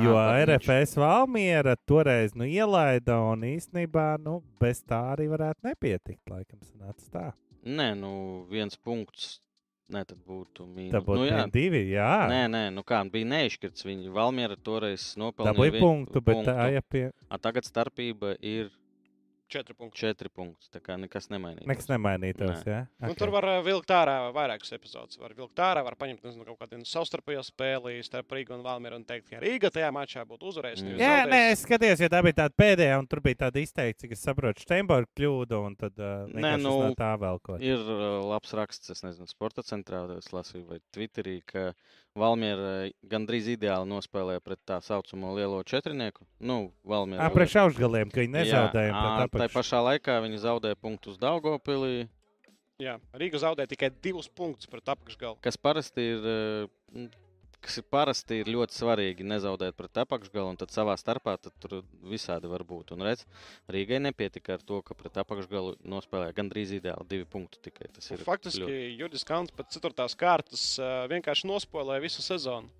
Jo 0.00 0.14
Ā, 0.14 0.22
ka 0.22 0.36
viņš- 0.38 0.46
RFS 0.70 0.94
Valmiera 0.96 1.74
toreiz 1.88 2.34
nu, 2.36 2.44
ielaida 2.44 3.18
un 3.32 3.40
īstenībā 3.42 4.20
nu, 4.22 4.38
bez 4.60 4.82
tā 4.84 5.00
arī 5.16 5.26
varētu 5.28 5.66
nepietikt. 5.66 6.22
Laikam, 6.30 6.60
sanāca 6.62 7.10
tā. 7.10 7.32
Nē, 7.64 7.92
nu 7.98 8.12
viens 8.50 8.76
punkts. 8.76 9.38
Nē, 9.90 10.04
tad 10.06 10.20
būtu 10.22 10.64
mīnus. 10.70 10.92
Tā 10.94 11.00
būtu 11.02 11.18
nu, 11.18 11.26
jā. 11.26 11.40
divi. 11.50 11.80
Jā, 11.90 12.28
Nē, 12.30 12.44
nē, 12.52 12.60
nu 12.70 12.84
kā 12.86 13.00
bija 13.10 13.26
neizšķirts. 13.26 13.82
Viņa 13.88 14.12
Valmiera 14.14 14.54
toreiz 14.54 15.16
nopelnīja 15.18 15.50
dabūja 15.50 15.74
vi- 15.74 15.82
punktu, 15.82 16.22
bet 16.22 16.44
tā 16.46 16.68
ja 16.76 16.82
pie... 16.86 17.08
A, 17.28 17.38
tagad 17.42 17.66
starpība 17.66 18.36
ir 18.38 18.70
Četri 19.50 19.74
punkti. 19.74 19.98
četri 19.98 20.30
punkti. 20.30 20.68
Tā 20.70 20.78
kā 20.84 20.94
nekas 21.00 21.26
nemainījies. 21.32 21.66
nekas 21.66 21.88
nemainītos. 21.90 22.60
Nē. 22.62 22.70
Jā? 22.70 22.80
Nu, 23.02 23.10
Ok. 23.10 23.18
tur 23.18 23.32
var 23.34 23.46
uh, 23.50 23.56
vilkt 23.66 23.90
ārā 23.90 24.14
vairākas 24.34 24.70
epizodes. 24.76 25.18
Var 25.18 25.34
vilkt 25.34 25.58
ārā, 25.58 25.82
var 25.82 25.96
paņemt 25.98 26.22
nezinu, 26.22 26.46
kaut 26.46 26.60
kādu 26.62 26.78
savstarpējo 26.86 27.42
spēli 27.42 27.98
starp 28.06 28.30
Rīgu 28.30 28.54
un 28.54 28.62
Valmieru 28.62 29.00
un 29.00 29.04
teikt, 29.08 29.28
ka 29.30 29.42
Rīga 29.42 29.72
tajā 29.74 29.90
mačā 29.90 30.22
būtu 30.28 30.52
uzvarējusi. 30.52 30.86
Mm. 30.86 31.02
Jā, 31.02 31.10
nē, 31.26 31.26
zaudējusi. 31.26 31.52
es 31.52 31.64
skatījos, 31.66 32.04
jo 32.04 32.10
tā 32.14 32.22
bija 32.22 32.38
tāda 32.44 32.54
pēdējā, 32.62 32.98
un 33.02 33.10
tur 33.10 33.20
bija 33.26 33.40
tāda 33.46 33.64
izteikta, 33.64 34.04
cik 34.04 34.14
es 34.14 34.22
saprotu, 34.22 34.62
Steinborga 34.62 35.10
kļūda, 35.18 35.62
un 35.66 35.76
tad 35.82 35.98
uh, 35.98 36.30
Nē, 36.30 36.54
nu, 36.62 36.76
no 36.86 36.94
tā 36.94 37.10
vēl 37.18 37.42
ko. 37.42 37.58
Ir 37.58 37.82
uh, 37.82 38.20
labs 38.30 38.54
raksts, 38.54 38.94
es 38.94 39.02
nezinu, 39.02 39.26
sporta 39.26 39.66
centrā, 39.66 40.06
es 40.16 40.30
lasīju, 40.30 40.68
vai 40.70 40.78
Twitterī, 40.94 41.40
ka 41.44 41.72
Valmiera 42.18 42.88
gandrīz 43.06 43.46
ideāli 43.52 43.86
nospēlēja 43.86 44.42
pret 44.42 44.58
tā 44.66 44.80
saucamo 44.82 45.30
lielo 45.36 45.60
četrnieku. 45.62 46.24
Nu, 46.42 46.72
Valmiera. 46.82 47.28
Ā, 47.28 47.30
priekš 47.30 47.54
augšgaliem, 47.62 48.10
ka 48.10 48.24
viņi 48.24 48.34
nezaudēja. 48.34 48.90
Jā, 48.90 49.28
tā 49.40 49.48
pašā 49.52 49.80
laikā 49.88 50.18
viņi 50.26 50.42
zaudēja 50.46 50.78
punktus 50.80 51.18
Daugopilī, 51.20 52.08
Jā, 52.80 52.94
Rīga 53.12 53.36
zaudēja 53.42 53.68
tikai 53.74 53.90
divus 54.00 54.28
punktus 54.32 54.64
pret 54.70 54.86
apakšgalu. 54.88 55.36
kas 55.44 55.56
parasti 55.60 56.00
ir. 56.14 56.30
uh, 56.96 57.10
Kas 57.60 57.74
ir 57.76 57.84
parasti 57.92 58.38
ir 58.40 58.48
ļoti 58.48 58.72
svarīgi 58.72 59.20
nezaudēt 59.28 59.74
pret 59.76 59.98
apakšgalu, 60.00 60.48
un 60.48 60.56
tad 60.56 60.70
savā 60.72 60.94
starpā 60.96 61.34
tad 61.36 61.52
tur 61.60 61.82
visādi 62.08 62.48
var 62.48 62.62
būt. 62.64 62.94
Un 62.96 63.02
redz, 63.04 63.26
Rīgai 63.68 63.98
nepietika 64.00 64.54
ar 64.56 64.62
to, 64.64 64.78
ka 64.80 64.94
pret 64.96 65.18
apakšgalu 65.20 65.74
nospēlēja 65.84 66.32
gandrīz 66.38 66.72
ideāli 66.78 67.04
divi 67.10 67.26
punkti 67.28 67.60
tikai. 67.68 67.90
Tas 67.92 68.08
ir 68.16 68.24
Faktiski 68.24 68.64
ļoti- 68.64 68.96
Judis 69.02 69.26
Kants 69.28 69.52
pēc 69.52 69.76
ceturtās 69.76 70.16
kārtas 70.16 70.64
uh, 70.80 71.04
vienkārši 71.12 71.50
nospēlēja 71.52 72.00
visu 72.00 72.24
sezonu. 72.24 72.72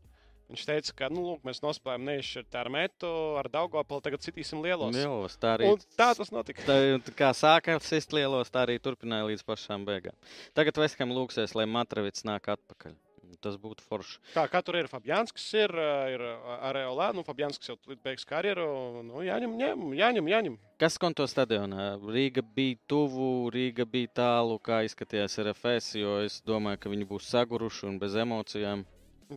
Viņš 0.51 0.65
teica, 0.67 0.95
ka 0.99 1.09
nu, 1.13 1.23
lūk, 1.29 1.45
mēs 1.47 1.61
nospēlējām 1.63 2.09
neizšķirt 2.09 2.57
ar 2.59 2.71
metu, 2.75 3.11
ar 3.39 3.47
Daugopili, 3.53 4.03
tagad 4.03 4.25
citīsim 4.25 4.65
lielos. 4.65 4.97
Lielos, 4.97 5.37
tā 5.39 5.55
arī 5.55 5.69
Un 5.71 5.85
tā 5.95 6.09
tas 6.19 6.33
notika. 6.35 6.65
Tā, 6.67 7.15
kā 7.15 7.31
sāka 7.39 7.77
sist 7.87 8.11
lielos, 8.17 8.51
tā 8.51 8.65
arī 8.67 8.81
turpināja 8.83 9.29
līdz 9.29 9.47
pašām 9.47 9.87
beigām. 9.87 10.17
Tagad 10.59 10.83
Veskam 10.83 11.15
lūksies, 11.15 11.55
lai 11.55 11.69
Matravits 11.71 12.27
nāk 12.27 12.51
atpakaļ. 12.57 12.99
Tas 13.41 13.55
būtu 13.63 13.85
forši. 13.87 14.19
Kā, 14.35 14.43
kā 14.51 14.59
tur 14.67 14.77
ir 14.81 14.89
Fabianskis, 14.91 15.47
ir, 15.55 15.73
uh, 15.79 16.11
ir 16.11 16.25
Areolā, 16.67 17.13
nu, 17.15 17.23
Fabianskis 17.25 17.71
jau 17.71 17.77
tūlīt 17.79 18.03
beigs 18.05 18.27
karjeru. 18.29 18.67
Nu, 19.07 19.23
jāņem, 19.25 19.55
ņem, 19.61 19.85
jāņem, 19.97 20.31
jāņem. 20.35 20.59
Kas 20.83 20.99
konto 21.01 21.25
stadionā? 21.31 21.93
Rīga 22.03 22.43
bija 22.43 22.77
tuvu, 22.91 23.49
Rīga 23.55 23.87
bija 23.89 24.11
tālu, 24.21 24.59
kā 24.59 24.83
izskatījās 24.89 25.39
RFS, 25.47 25.95
jo 26.03 26.19
es 26.27 26.41
domāju, 26.43 26.83
ka 26.83 26.93
viņi 26.93 27.09
būs 27.09 27.31
saguruši 27.31 27.87
un 27.93 28.01
bez 28.03 28.19
emocijām. 28.19 28.85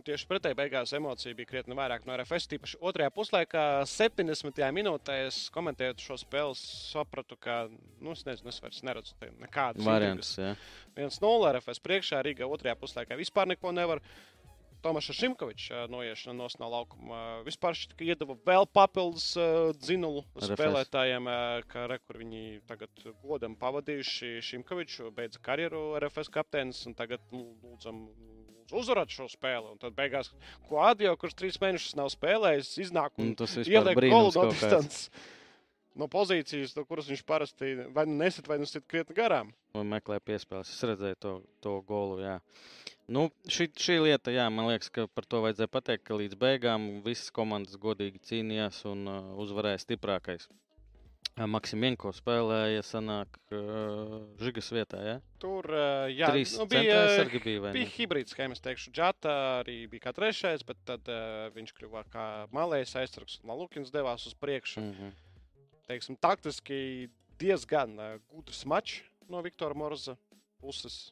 Tieši 0.02 0.26
pretēji 0.26 0.56
beigās 0.58 0.92
emocija 0.96 1.36
bija 1.38 1.46
krietni 1.46 1.76
vairāk 1.78 2.06
no 2.08 2.16
RFS. 2.16 2.48
Tīpaši 2.50 2.80
otrajā 2.82 3.12
puslaikā, 3.14 3.64
70. 3.86 4.58
minūtē, 4.74 5.20
es 5.28 5.44
komentējot 5.54 6.02
šo 6.02 6.18
spēli, 6.18 6.56
sapratu, 6.58 7.38
ka, 7.38 7.64
nu, 8.02 8.14
es 8.16 8.24
nezinu, 8.26 8.50
es 8.50 8.58
vairs 8.64 8.82
neredzu 8.86 9.14
nekādas 9.44 9.86
Variants, 9.86 10.34
jā. 10.40 10.54
1-0 10.98 11.50
RFS 11.52 11.82
priekšā, 11.84 12.22
Rīga 12.26 12.48
otrajā 12.50 12.74
puslaikā 12.80 13.18
vispār 13.20 13.52
neko 13.54 13.74
nevar. 13.76 14.02
Tomaša 14.84 15.14
Šimkoviča 15.16 15.86
noiešana 15.88 16.36
no 16.36 16.46
no 16.60 16.66
laukuma 16.68 17.20
vispār 17.46 17.72
šķiet, 17.72 17.94
ka 17.96 18.04
iedeva 18.04 18.34
vēl 18.44 18.66
papildus 18.68 19.30
uh, 19.40 19.70
dzinulu 19.80 20.26
RFS. 20.36 20.50
spēlētājiem, 20.50 21.30
uh, 21.30 21.64
ka 21.70 21.86
re, 21.88 21.96
kur 22.04 22.18
viņi 22.20 22.42
tagad 22.68 23.06
godam 23.22 23.54
pavadījuši 23.56 24.42
Šimkoviču, 24.44 25.08
beidza 25.16 25.40
karjeru 25.40 25.94
RFS 26.02 26.28
kapteinis 26.34 26.82
un 26.90 26.98
tagad 26.98 27.24
nu, 27.32 27.46
lūdzam. 27.64 28.02
Uzvarēt 28.72 29.12
šo 29.12 29.28
spēli. 29.28 29.74
Un 29.74 29.80
tad 29.82 29.96
beigās, 29.96 30.30
ko 30.68 30.80
Adio, 30.84 31.12
kurš 31.20 31.36
trīs 31.38 31.60
mēnešus 31.62 31.96
nav 31.98 32.10
spēlējis, 32.14 32.74
iznāk 32.86 33.18
un 33.18 33.32
Un 33.32 33.38
vispār 33.38 33.72
ieliek 33.72 34.00
golu 34.06 34.32
no 34.36 34.46
distances. 34.52 35.08
No 35.94 36.08
pozīcijas, 36.10 36.72
no 36.74 36.82
kuras 36.88 37.06
viņš 37.06 37.20
parasti 37.26 37.68
vai 37.94 38.02
nu 38.08 38.16
nesit, 38.18 38.48
vai 38.50 38.56
nu 38.58 38.66
sit 38.66 38.86
krietni 38.90 39.14
garām. 39.14 39.52
Un 39.78 39.86
meklē 39.92 40.18
piespēles. 40.18 40.72
Es 40.74 40.82
redzēju 40.90 41.20
to, 41.22 41.34
to 41.62 41.76
golu. 41.86 42.18
Jā. 42.24 42.40
Nu, 43.14 43.28
šī, 43.46 43.68
šī 43.78 43.98
lieta, 44.00 44.32
jā, 44.32 44.48
man 44.50 44.70
liekas, 44.70 44.88
ka 44.90 45.04
par 45.12 45.26
to 45.28 45.42
vajadzēja 45.44 45.70
pateikt, 45.70 46.06
ka 46.08 46.16
līdz 46.18 46.38
beigām 46.40 46.88
visas 47.04 47.30
komandas 47.36 47.76
godīgi 47.78 48.22
cīnījās 48.30 48.80
un 48.90 49.04
uh, 49.06 49.32
uzvarēja 49.44 49.82
stiprākais. 49.84 50.48
Maksimienko 51.34 52.12
spēlēja, 52.14 52.84
sanāk, 52.86 53.38
uh, 53.50 54.20
Žigas 54.38 54.68
vietā. 54.70 55.00
Ja? 55.02 55.14
Tur 55.42 55.66
uh, 55.66 56.06
jā, 56.06 56.28
Trīs 56.30 56.52
nu, 56.60 56.66
bija, 56.70 57.00
bija, 57.26 57.62
vai 57.64 57.72
bija 57.74 57.90
hibrīds, 57.96 58.36
kā 58.38 58.46
es 58.54 58.62
teikšu, 58.62 58.92
Džata 58.94 59.32
arī 59.64 59.80
bija 59.90 60.06
kā 60.06 60.12
trešais, 60.14 60.62
bet 60.66 60.78
tad 60.86 61.10
uh, 61.10 61.48
viņš 61.56 61.74
kļuva 61.74 62.04
kā 62.12 62.26
malējs 62.54 62.94
aizsargs 63.02 63.40
un 63.40 63.50
Malukins 63.50 63.90
devās 63.94 64.28
uz 64.30 64.36
priekšu. 64.38 64.80
Mm 64.80 64.94
-hmm. 64.94 65.10
Teiksim, 65.90 66.16
taktiski 66.22 67.10
diezgan 67.42 67.98
uh, 67.98 68.14
gudrs 68.30 68.62
mačs 68.64 69.02
no 69.28 69.42
Viktora 69.42 69.74
Morza 69.74 70.14
puses. 70.60 71.10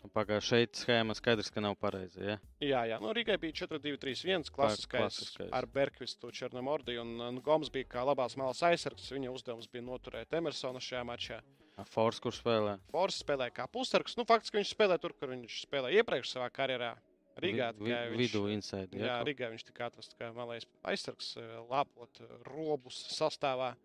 Pagājušajā 0.00 0.40
šeit 0.64 0.78
schēma 0.80 1.14
skaidrs, 1.14 1.50
ka 1.52 1.60
nav 1.60 1.74
pareizi. 1.76 2.22
Ja? 2.24 2.36
Jā, 2.64 2.80
jā, 2.88 2.96
nu 3.02 3.12
Rīgai 3.14 3.36
bija 3.38 3.52
4, 3.52 3.78
2, 3.84 3.98
3, 4.00 4.14
1 4.24 4.48
klasiskais, 4.50 4.88
klasiskais. 5.18 5.50
ar 5.52 5.66
Berkvistu, 5.66 6.30
Černomordi 6.32 6.96
un, 6.98 7.12
un 7.20 7.40
Goms 7.44 7.68
bija 7.70 7.84
kā 7.84 8.04
labās 8.08 8.34
malas 8.40 8.62
aizsargs. 8.62 9.10
Viņa 9.12 9.30
uzdevums 9.34 9.68
bija 9.68 9.84
noturēt 9.84 10.32
Emersonu 10.32 10.80
šajā 10.80 11.04
mačā. 11.04 11.40
Fors, 11.88 12.18
kurš 12.20 12.40
spēlē? 12.42 12.78
Forss 12.90 13.22
spēlēja 13.22 13.54
kā 13.60 13.68
pusargs. 13.72 14.16
Nu, 14.18 14.24
faktiski 14.28 14.58
viņš 14.58 14.72
spēlē 14.74 14.98
tur, 15.00 15.12
kur 15.16 15.30
viņš 15.32 15.60
spēlēja 15.68 16.00
iepriekš 16.02 16.34
savā 16.34 16.50
karjerā. 16.52 16.94
Rīgā 17.40 17.70
Vi- 17.72 17.84
vi- 17.84 17.90
tikai 17.92 18.10
viņš, 18.10 18.18
vidū 18.20 18.42
inside. 18.52 18.90
jā, 18.98 19.06
Ja, 19.06 19.22
Rīgā 19.24 19.48
viņš 19.52 19.64
tika 19.64 19.86
atrasts 19.86 20.16
kā 20.18 20.32
malais 20.34 20.66
aizsargs, 20.84 21.36
eh, 21.36 21.56
lāpot 21.70 22.20
eh, 22.20 22.26
robus 22.44 22.98
sastāvā. 23.16 23.76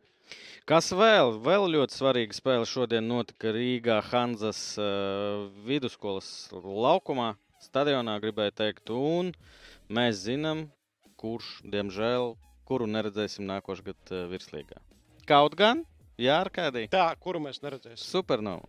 Kas 0.69 0.89
vēl? 0.95 1.35
Vēl 1.45 1.67
ļoti 1.75 1.93
svarīga 1.93 2.35
spēle 2.35 2.65
šodien 2.69 3.05
notika 3.05 3.51
Rīgā, 3.53 3.99
Hanzas 4.09 4.61
uh, 4.81 5.45
vidusskolas 5.67 6.29
laukumā, 6.53 7.33
stadionā, 7.61 8.17
gribēju 8.23 8.55
teikt. 8.57 8.89
Un 8.89 9.29
mēs 9.93 10.23
zinām, 10.25 10.65
kurš, 11.21 11.59
diemžēl, 11.69 12.33
kuru 12.65 12.89
neredzēsim 12.89 13.45
nākošais 13.49 13.85
gads 13.85 14.15
uh, 14.15 14.25
virslīgā. 14.31 14.81
Kaut 15.29 15.57
gan, 15.59 15.85
jā, 16.21 16.39
ar 16.41 16.49
kādī. 16.53 16.87
Tā, 16.93 17.07
kuru 17.21 17.43
mēs 17.45 17.61
neredzēsim. 17.61 18.01
Supernova. 18.01 18.65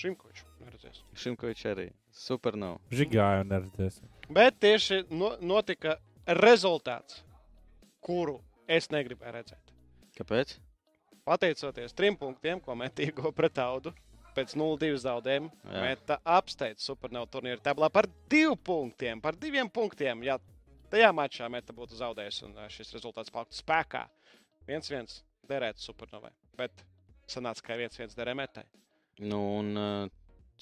Šimkoviču 0.00 0.46
neredzēsim. 0.64 1.06
Šimkovičs 1.22 1.66
arī. 1.70 1.88
Supernova. 2.14 2.80
Žigāju 2.94 3.46
neredzēsim. 3.50 4.10
Bet 4.34 4.58
tieši 4.62 5.04
no, 5.14 5.34
notika 5.42 5.98
rezultāts, 6.40 7.22
kuru 8.02 8.38
es 8.70 8.90
negribēju 8.90 9.34
redzēt. 9.34 9.69
Kāpēc? 10.20 10.58
Pateicoties 11.24 11.96
trim 11.96 12.16
punktiem, 12.18 12.60
ko 12.60 12.74
metīgo 12.76 13.32
pret 13.36 13.58
audu, 13.62 13.92
pēc 14.36 14.54
0-2 14.58 14.98
zaudējuma. 15.04 15.50
Meta 15.82 16.18
apsteidz 16.38 16.84
Supernova 16.86 17.28
turnīra 17.30 17.60
tablā 17.64 17.90
par 17.92 18.08
diviem 18.30 18.58
punktiem. 18.70 19.20
Par 19.22 19.38
diviem 19.38 19.70
punktiem. 19.72 20.24
Ja 20.26 20.38
tajā 20.92 21.10
mačā 21.16 21.48
Meta 21.52 21.74
būtu 21.76 21.98
zaudējusi 21.98 22.46
un 22.48 22.56
ā, 22.60 22.68
šis 22.72 22.94
rezultāts 22.96 23.32
paliktu 23.32 23.58
spēkā, 23.60 24.04
1-1 24.68 25.20
derētu 25.50 25.84
Supernovai. 25.84 26.32
Bet 26.58 26.84
sanāca, 27.30 27.64
ka 27.64 27.78
1-1 27.78 28.16
derē 28.18 28.36
Metai. 28.38 28.66
Nu, 29.20 29.40
un 29.60 29.72
uh, 29.76 30.12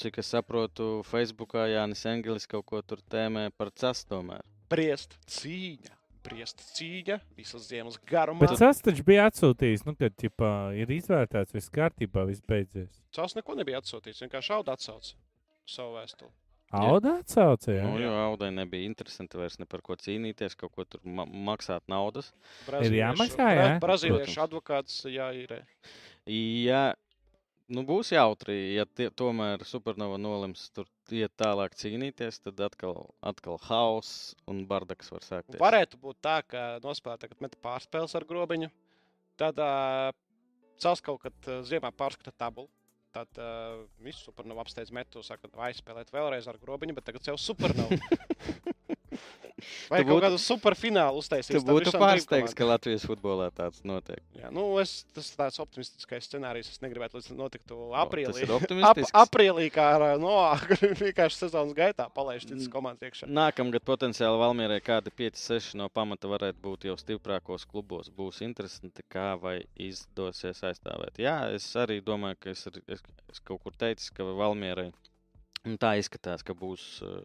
cik 0.01 0.21
es 0.23 0.33
saprotu, 0.35 1.03
Facebookā 1.07 1.69
Jānis 1.73 2.05
Engelis 2.11 2.49
kaut 2.51 2.67
ko 2.69 2.83
tur 2.83 3.03
tēmē 3.11 3.49
par 3.57 3.73
CES 3.75 4.05
tomēr. 4.11 4.45
Priest 4.69 5.17
cīņa. 5.31 5.98
Priest 6.25 6.65
cīņa 6.77 7.21
visas 7.39 7.69
ziemas 7.71 7.99
garumā. 8.09 8.43
Bet 8.45 8.59
tas 8.61 8.83
taču 8.85 9.05
bija 9.07 9.29
atsūtījis, 9.31 9.87
nu, 9.87 9.95
kad 9.99 10.17
ķipā, 10.19 10.53
ir 10.81 10.91
izvērtēts, 10.99 11.55
viss 11.57 11.73
kārtībā, 11.75 12.27
viss 12.29 12.45
beidzies. 12.49 13.01
Cels 13.15 13.39
neko 13.39 13.57
nebija 13.59 13.83
atsūtīts. 13.83 14.25
Vienkārši 14.27 14.55
auda 14.59 14.77
atsauca 14.79 15.17
savu 15.69 15.97
vēstuli. 15.99 16.33
Auda 16.79 17.15
atsaucēja. 17.23 17.87
Nu, 17.89 17.97
jo 18.03 18.11
Audai 18.13 18.51
nebija 18.53 18.85
interesanti 18.85 19.39
vairs 19.41 19.57
ne 19.57 19.65
par 19.69 19.81
ko 19.85 19.97
cīnīties, 19.97 20.57
kaut 20.61 20.75
ko 20.77 20.85
tur 20.85 21.01
ma 21.09 21.25
maksāt 21.25 21.87
naudas. 21.89 22.29
jāmaksā, 22.69 23.47
jā? 23.57 23.69
Brazīliešu 23.81 24.43
advokāts 24.45 25.01
jāīrē. 25.09 25.63
Ja 26.29 26.83
nu, 27.73 27.85
būs 27.89 28.13
jautri, 28.15 28.57
ja 28.77 28.87
tie, 28.87 29.09
tomēr 29.15 29.65
Supernova 29.69 30.19
nolems 30.21 30.69
tur 30.77 30.89
iet 31.15 31.35
tālāk 31.41 31.77
cīnīties, 31.79 32.41
tad 32.45 32.61
atkal, 32.65 33.11
atkal 33.25 33.61
hauss 33.69 34.35
un 34.51 34.65
bardaks 34.69 35.13
var 35.13 35.27
sākties. 35.27 35.61
Varētu 35.61 36.01
būt 36.03 36.21
tā, 36.25 36.41
ka 36.47 36.65
nospēlētāji 36.85 37.29
tagad 37.29 37.45
met 37.45 37.59
pārspēles 37.65 38.17
ar 38.19 38.27
grobiņu. 38.29 38.71
Tad 39.39 39.61
uh, 39.63 40.11
cels 40.83 41.05
kaut 41.05 41.23
kad 41.27 41.51
uh, 41.51 41.63
ziemā 41.67 41.93
pārskata 41.95 42.35
tabulu. 42.35 42.71
Tad 43.15 43.41
uh, 43.41 43.87
viss 44.05 44.27
supernovā 44.27 44.67
apsteidz 44.67 44.93
metu, 44.93 45.23
saka, 45.25 45.49
vai 45.57 45.71
spēlēt 45.77 46.13
vēlreiz 46.13 46.49
ar 46.51 46.59
grobiņu, 46.61 46.99
bet 46.99 47.09
tagad 47.09 47.31
jau 47.31 47.39
supernovā. 47.41 47.97
Vai 49.91 50.03
Tu 50.05 50.09
būtu- 50.09 50.23
kādu 50.23 50.39
superfinālu 50.39 51.19
uztaisīt? 51.19 51.57
Tu 51.57 51.61
būtu 51.67 51.91
pārsteigts, 51.99 52.55
ka 52.55 52.65
Latvijas 52.69 53.03
futbolā 53.09 53.49
tāds 53.51 53.81
notiek. 53.85 54.21
Jā, 54.39 54.53
nu 54.55 54.79
es, 54.79 55.05
tas 55.15 55.31
ir 55.33 55.37
tāds 55.41 55.59
optimistiskais 55.59 56.29
scenārijs. 56.29 56.71
Es 56.71 56.79
negribētu, 56.85 57.19
lai 57.19 57.23
tas 57.27 57.35
notiktu 57.37 57.79
aprīlī. 57.99 58.33
tas 58.39 58.43
ir 58.45 58.53
optimistisks. 58.61 59.11
Ap, 59.15 59.29
aprīlī, 59.29 59.67
kā 59.75 59.89
ar 59.97 60.07
Noā, 60.23 60.53
kur 60.67 60.77
vienkārši 61.05 61.41
sezonas 61.45 61.75
gaitā 61.75 62.07
palaiž 62.15 62.45
Mm. 62.47 62.49
citas 62.55 62.69
komandas 62.73 63.03
iekšā. 63.11 63.27
Nākamgad 63.29 63.83
potenciāli 63.85 64.39
Valmierai 64.39 64.81
kādi 64.81 65.11
5-6 65.11 65.75
no 65.75 65.89
pamata 65.89 66.29
varētu 66.31 66.63
būt 66.63 66.87
jau 66.89 66.95
stiprākos 66.97 67.67
klubos. 67.67 68.09
Būs 68.15 68.41
interesanti, 68.47 69.03
kā 69.11 69.33
vai 69.41 69.65
izdosies 69.77 70.63
aizstāvēt. 70.63 71.19
Jā, 71.19 71.51
es 71.55 71.67
arī 71.75 72.01
domāju, 72.01 72.37
ka 72.41 72.51
es, 72.55 72.63
es, 72.87 73.03
es 73.29 73.41
kaut 73.41 73.63
kur 73.65 73.73
teicu, 73.73 74.13
ka 74.15 74.23
Valmierai 74.39 74.93
tā 75.83 75.97
izskatās, 75.99 76.45
ka 76.47 76.55
būs 76.55 77.03
uh, 77.03 77.19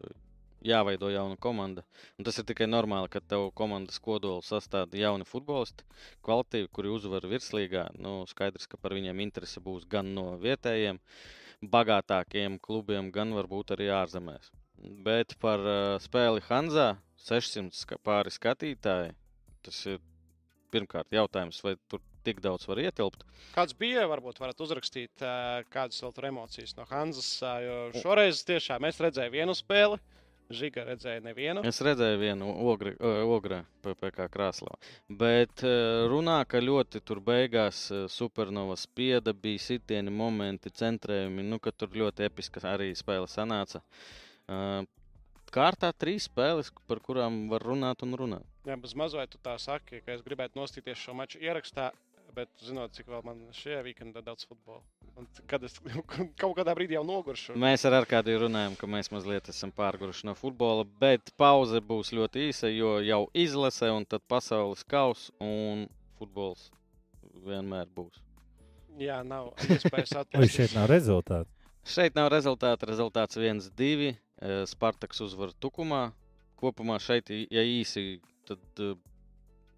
jāveido 0.63 1.09
jauna 1.11 1.37
komanda. 1.41 1.83
Un 2.17 2.27
tas 2.27 2.39
ir 2.39 2.47
tikai 2.49 2.67
normāli, 2.69 3.11
ka 3.13 3.21
tev 3.21 3.49
komandas 3.57 3.99
kodolu 4.03 4.43
sastāv 4.45 4.95
jauni 4.97 5.27
futbolisti, 5.27 5.85
kvalitīvi, 6.25 6.71
kuri 6.73 6.93
uzvar 6.93 7.27
virslīgā. 7.29 7.89
Nu, 7.99 8.21
skaidrs, 8.29 8.67
ka 8.71 8.79
par 8.81 8.95
viņiem 8.97 9.23
interese 9.25 9.63
būs 9.63 9.87
gan 9.89 10.13
no 10.15 10.33
vietējiem, 10.41 11.01
bagātākiem 11.73 12.59
klubiem, 12.63 13.11
gan 13.15 13.35
varbūt 13.35 13.75
arī 13.77 13.91
ārzemēs. 13.95 14.51
Bet 15.03 15.37
par 15.39 15.61
uh, 15.63 15.99
spēli 16.03 16.43
Hanzā 16.49 16.93
600 17.23 17.71
ska 17.77 17.99
pāri 18.03 18.33
skatītāji. 18.33 19.13
Tas 19.63 19.77
ir 19.87 20.01
pirmkārt 20.73 21.13
jautājums, 21.13 21.61
vai 21.63 21.77
tur 21.87 22.01
tik 22.23 22.39
daudz 22.43 22.65
var 22.67 22.79
ietilpt. 22.83 23.23
Kāds 23.53 23.75
bija, 23.77 24.05
varbūt 24.09 24.39
varat 24.41 24.59
uzrakstīt, 24.63 25.23
ā, 25.23 25.63
kādas 25.71 25.99
vēl 26.03 26.13
tur 26.15 26.27
emocijas 26.29 26.75
no 26.77 26.87
Hanzas. 26.89 27.29
ā, 27.43 27.53
Jo 27.63 27.77
šoreiz 27.99 28.43
tiešām 28.47 28.87
es 28.89 28.99
redzēju 29.03 29.35
vienu 29.35 29.55
spēli, 29.57 29.99
Žiga 30.51 30.83
redzēja 30.87 31.21
nevienu. 31.23 31.63
Es 31.67 31.79
redzēju 31.85 32.19
vienu 32.19 32.49
ogri, 32.67 32.93
uh, 32.99 33.21
ogrā, 33.31 33.61
PPC 33.85 34.27
krāslā. 34.33 34.75
Bet 35.07 35.63
uh, 35.63 36.03
runā, 36.11 36.41
ka 36.49 36.61
ļoti 36.63 37.01
tur 37.05 37.21
beigās 37.23 37.85
uh, 37.91 38.05
supernova 38.11 38.75
spieda, 38.79 39.33
bija 39.33 39.61
sitieni 39.63 40.11
momenti, 40.11 40.73
centrējumi, 40.73 41.45
nu, 41.47 41.61
ka 41.63 41.71
tur 41.71 41.95
ļoti 41.95 42.27
episka 42.27 42.65
arī 42.73 42.91
spēle 42.97 43.29
sanāca. 43.31 43.81
Kārtā 45.53 45.91
trīs 45.93 46.25
spēles, 46.27 46.71
par 46.89 46.99
kurām 46.99 47.45
var 47.51 47.63
runāt 47.63 48.01
un 48.03 48.17
runāt. 48.17 48.45
Jā, 48.67 48.75
bez 48.79 48.95
mazliet 48.97 49.31
tu 49.31 49.39
tā 49.43 49.53
saki, 49.61 50.01
ka 50.01 50.15
es 50.15 50.23
gribētu 50.25 50.57
nostīties 50.59 50.97
šo 50.97 51.13
maču 51.17 51.41
ierakstā, 51.43 51.91
bet 52.33 52.49
zinot, 52.65 52.95
cik 52.97 53.11
vēl 53.13 53.21
man 53.27 53.43
šajā 53.53 53.83
weekendā 53.85 54.23
daudz 54.25 54.47
futbola. 54.49 54.81
Un 55.19 55.27
kad 55.47 55.63
es 55.67 55.75
kaut 56.41 56.55
kādā 56.57 56.73
brīdī 56.73 56.95
jau 56.97 57.03
noguršu. 57.05 57.53
Mēs 57.59 57.83
ar 57.85 57.99
Arkādiju 57.99 58.47
runājam, 58.47 58.75
ka 58.79 58.89
mēs 58.89 59.11
mazliet 59.13 59.49
esam 59.53 59.71
pārguruši 59.75 60.25
no 60.29 60.33
futbola, 60.37 60.85
bet 60.99 61.29
pauze 61.37 61.81
būs 61.85 62.09
ļoti 62.17 62.47
īsa, 62.49 62.71
jo 62.73 62.95
jau 63.05 63.19
izlase 63.37 63.91
un 63.93 64.07
tad 64.09 64.25
pasaules 64.27 64.81
kausa 64.89 65.33
un 65.43 65.85
futbols 66.17 66.71
vienmēr 67.45 67.89
būs. 67.93 68.17
Jā, 69.01 69.21
nav 69.25 69.51
iespējas 69.73 70.15
atrast. 70.23 70.53
šeit 70.57 70.73
nav 70.77 70.89
rezultātu? 70.91 71.49
Šeit 71.83 72.15
nav 72.15 72.29
rezultāta. 72.31 72.87
Rezultāts 72.87 73.37
1-2. 73.37 74.13
eh, 74.13 74.63
Spartaks 74.69 75.19
uzvar 75.25 75.51
Tukumā. 75.59 76.11
Kopumā 76.61 76.95
šeit, 77.03 77.29
ja 77.29 77.63
īsi, 77.67 78.21
tad 78.47 78.61
eh, 78.79 78.93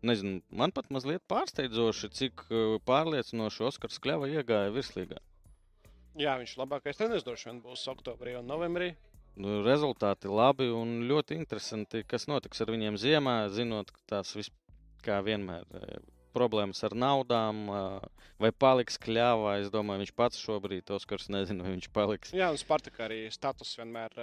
nezinu, 0.08 0.42
man 0.54 0.74
pat 0.76 0.92
mazliet 0.94 1.24
pārsteidzoši, 1.32 2.12
cik 2.20 2.46
eh, 2.50 2.76
pārliecinoši 2.88 3.66
Oskars 3.70 4.02
Kļava 4.04 4.30
iegāja 4.32 4.74
virslīgā. 4.76 5.22
Jā, 6.16 6.38
viņš 6.40 6.56
labākais 6.62 6.96
treneris 6.96 7.26
droši 7.28 7.50
vien 7.50 7.62
būs 7.64 7.84
oktobrī 7.92 8.38
un 8.40 8.48
novembrī. 8.48 8.94
Nu, 9.36 9.60
rezultāti 9.66 10.32
labi 10.32 10.70
un 10.72 11.02
ļoti 11.10 11.36
interesanti, 11.36 12.06
kas 12.08 12.30
notiks 12.32 12.62
ar 12.64 12.72
viņiem 12.72 12.96
ziemā, 13.02 13.36
zinot, 13.52 13.92
ka 13.92 14.06
tās 14.14 14.32
vis, 14.38 14.48
kā 15.04 15.20
vienmēr 15.26 15.68
eh, 15.76 15.98
problēmas 16.36 16.84
ar 16.84 16.96
naudām, 17.00 17.62
vai 18.44 18.52
paliks 18.52 19.00
kļāvā. 19.02 19.56
Es 19.64 19.72
domāju, 19.74 20.04
viņš 20.04 20.14
pats 20.20 20.42
šobrīd, 20.44 20.92
Oskars, 20.96 21.30
nezinu, 21.32 21.64
vai 21.64 21.74
viņš 21.78 21.88
paliks. 21.96 22.34
Jā, 22.36 22.50
un 22.52 22.60
Spartakā 22.60 23.08
arī 23.08 23.22
status 23.34 23.72
vienmēr 23.80 24.14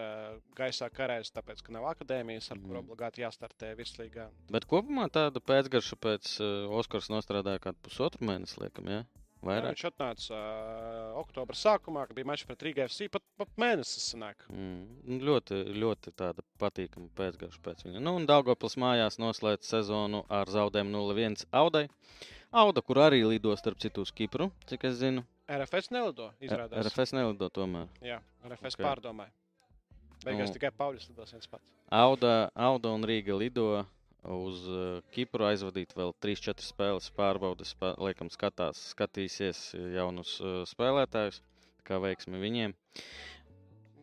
gaisā 0.58 0.90
karēs, 0.92 1.32
tāpēc, 1.32 1.64
ka 1.64 1.72
nav 1.72 1.88
akadēmijas, 1.94 2.50
ar 2.52 2.60
kuru 2.60 2.76
Mm. 2.76 2.84
obligāti 2.84 3.24
jāstartē 3.24 3.72
virslīgā. 3.78 4.28
Bet 4.52 4.68
kopumā 4.68 5.08
tāda 5.10 5.40
pēcgarša 5.40 5.96
pēc 6.04 6.36
Oskars 6.82 7.08
nostrādāja 7.12 7.60
kādu 7.70 7.80
pusotru 7.88 8.28
mēnesi, 8.28 8.60
liekam, 8.60 8.88
ja? 8.92 9.02
Vairāk. 9.42 9.72
viņš 9.74 9.84
atnāca 9.90 10.36
uh, 10.38 11.18
oktobra 11.18 11.56
sākumā, 11.58 12.04
kad 12.06 12.14
bija 12.18 12.28
mačs 12.30 12.46
pret 12.46 12.62
Rīgā 12.62 12.86
FC. 12.86 13.08
Pat, 13.10 13.24
pat 13.40 13.50
mēnesis 13.58 14.04
sanāk. 14.12 14.44
Mm, 14.52 14.82
nu, 15.08 15.18
ļoti, 15.28 15.58
ļoti 15.82 16.12
tāda 16.14 16.44
patīkama 16.62 17.08
pēcgarša 17.18 17.62
pēc 17.64 17.82
viņa. 17.88 18.02
Nu, 18.04 18.14
un 18.20 18.26
Daugopils 18.30 18.78
mājās 18.78 19.18
noslēdz 19.22 19.66
sezonu 19.74 20.22
ar 20.30 20.46
zaudējumu 20.52 20.94
0-1 20.94 21.46
Audai. 21.58 21.88
Auda, 22.52 22.82
kur 22.84 23.00
arī 23.00 23.22
lido 23.24 23.54
starp 23.56 23.80
citu 23.80 24.04
uz 24.04 24.12
Kipru, 24.12 24.50
cik 24.68 24.84
es 24.84 24.98
zinu. 25.00 25.24
RFS 25.48 25.88
nelido, 25.90 26.30
izrādās. 26.44 26.84
RFS 26.86 27.14
nelido 27.16 27.48
tomēr. 27.50 27.88
Jā, 28.04 28.20
RFS 28.44 28.76
Ok. 28.76 28.78
okay. 28.78 28.84
pārdomāja. 28.86 29.32
Beigās 30.22 30.52
Nu. 30.52 30.54
tikai 30.54 30.70
Pauļus 30.78 31.08
lidos 31.10 31.32
viens 31.34 31.48
pats. 31.50 31.64
Auda, 31.92 32.50
Auda 32.54 32.92
un 32.94 33.02
Rīga 33.08 33.34
lido 33.36 33.82
uz 34.22 34.62
uh, 34.68 35.00
Kipru 35.14 35.46
aizvadīt 35.48 35.96
vēl 35.98 36.14
3-4 36.22 36.64
spēles 36.64 37.10
pārbaudas. 37.16 37.74
Liekam, 37.98 38.30
skatās, 38.32 38.80
skatīsies 38.94 39.72
jaunus 39.96 40.38
uh, 40.40 40.62
spēlētājus, 40.68 41.42
kā 41.86 41.98
veiksmi 42.02 42.40
viņiem. 42.42 42.76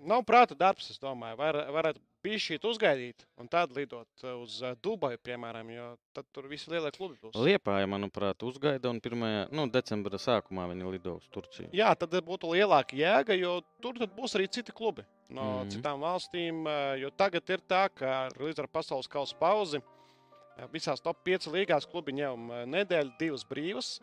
Nav 0.10 0.24
prāta 0.28 0.56
darbs, 0.56 0.92
es 0.92 1.00
domāju. 1.00 1.36
Var, 1.40 1.58
varētu 1.76 2.00
bija 2.24 2.40
šī 2.40 2.58
uzgaidīt 2.68 3.24
un 3.40 3.48
tad 3.52 3.72
lidot 3.76 4.24
uh, 4.26 4.42
uz 4.44 4.58
Dubaju, 4.84 5.20
piemēram, 5.24 5.70
jo 5.72 5.86
tad 6.16 6.28
tur 6.36 6.50
visi 6.52 6.72
lielie 6.72 6.92
klubi 6.96 7.16
būs. 7.22 7.38
Liepāja, 7.40 7.88
manuprāt, 7.88 8.44
uzgaida 8.44 8.92
un 8.92 9.00
1. 9.00 9.54
Nu, 9.56 9.68
decembra 9.72 10.20
sākumā 10.20 10.68
viņi 10.72 10.96
lido 10.96 11.16
uz 11.20 11.30
Turciju. 11.32 11.72
Jā, 11.76 11.94
tad 12.00 12.16
būtu 12.28 12.52
lielāka 12.56 13.00
jēga, 13.00 13.40
jo 13.40 13.62
tur 13.84 14.00
tad 14.00 14.12
būs 14.18 14.36
arī 14.36 14.50
citi 14.52 14.76
klubi 14.76 15.08
no 15.30 15.44
mm. 15.44 15.56
-hmm. 15.56 15.72
citām 15.72 16.04
valstīm. 16.04 16.68
Jo 17.00 17.12
tagad 17.16 17.50
ir 17.50 17.64
tā, 17.64 17.88
ka 17.94 18.28
līdz 18.40 18.66
ar 18.66 18.68
pasaules 18.68 19.08
kausa 19.08 19.36
pauzi 19.40 19.80
visās 20.74 21.04
top 21.04 21.22
5 21.28 21.50
līgās 21.54 21.88
klubi 21.90 22.16
ņem 22.20 22.48
uh, 22.52 22.64
nedēļu, 22.70 23.16
divas 23.20 23.46
brīvas. 23.48 23.98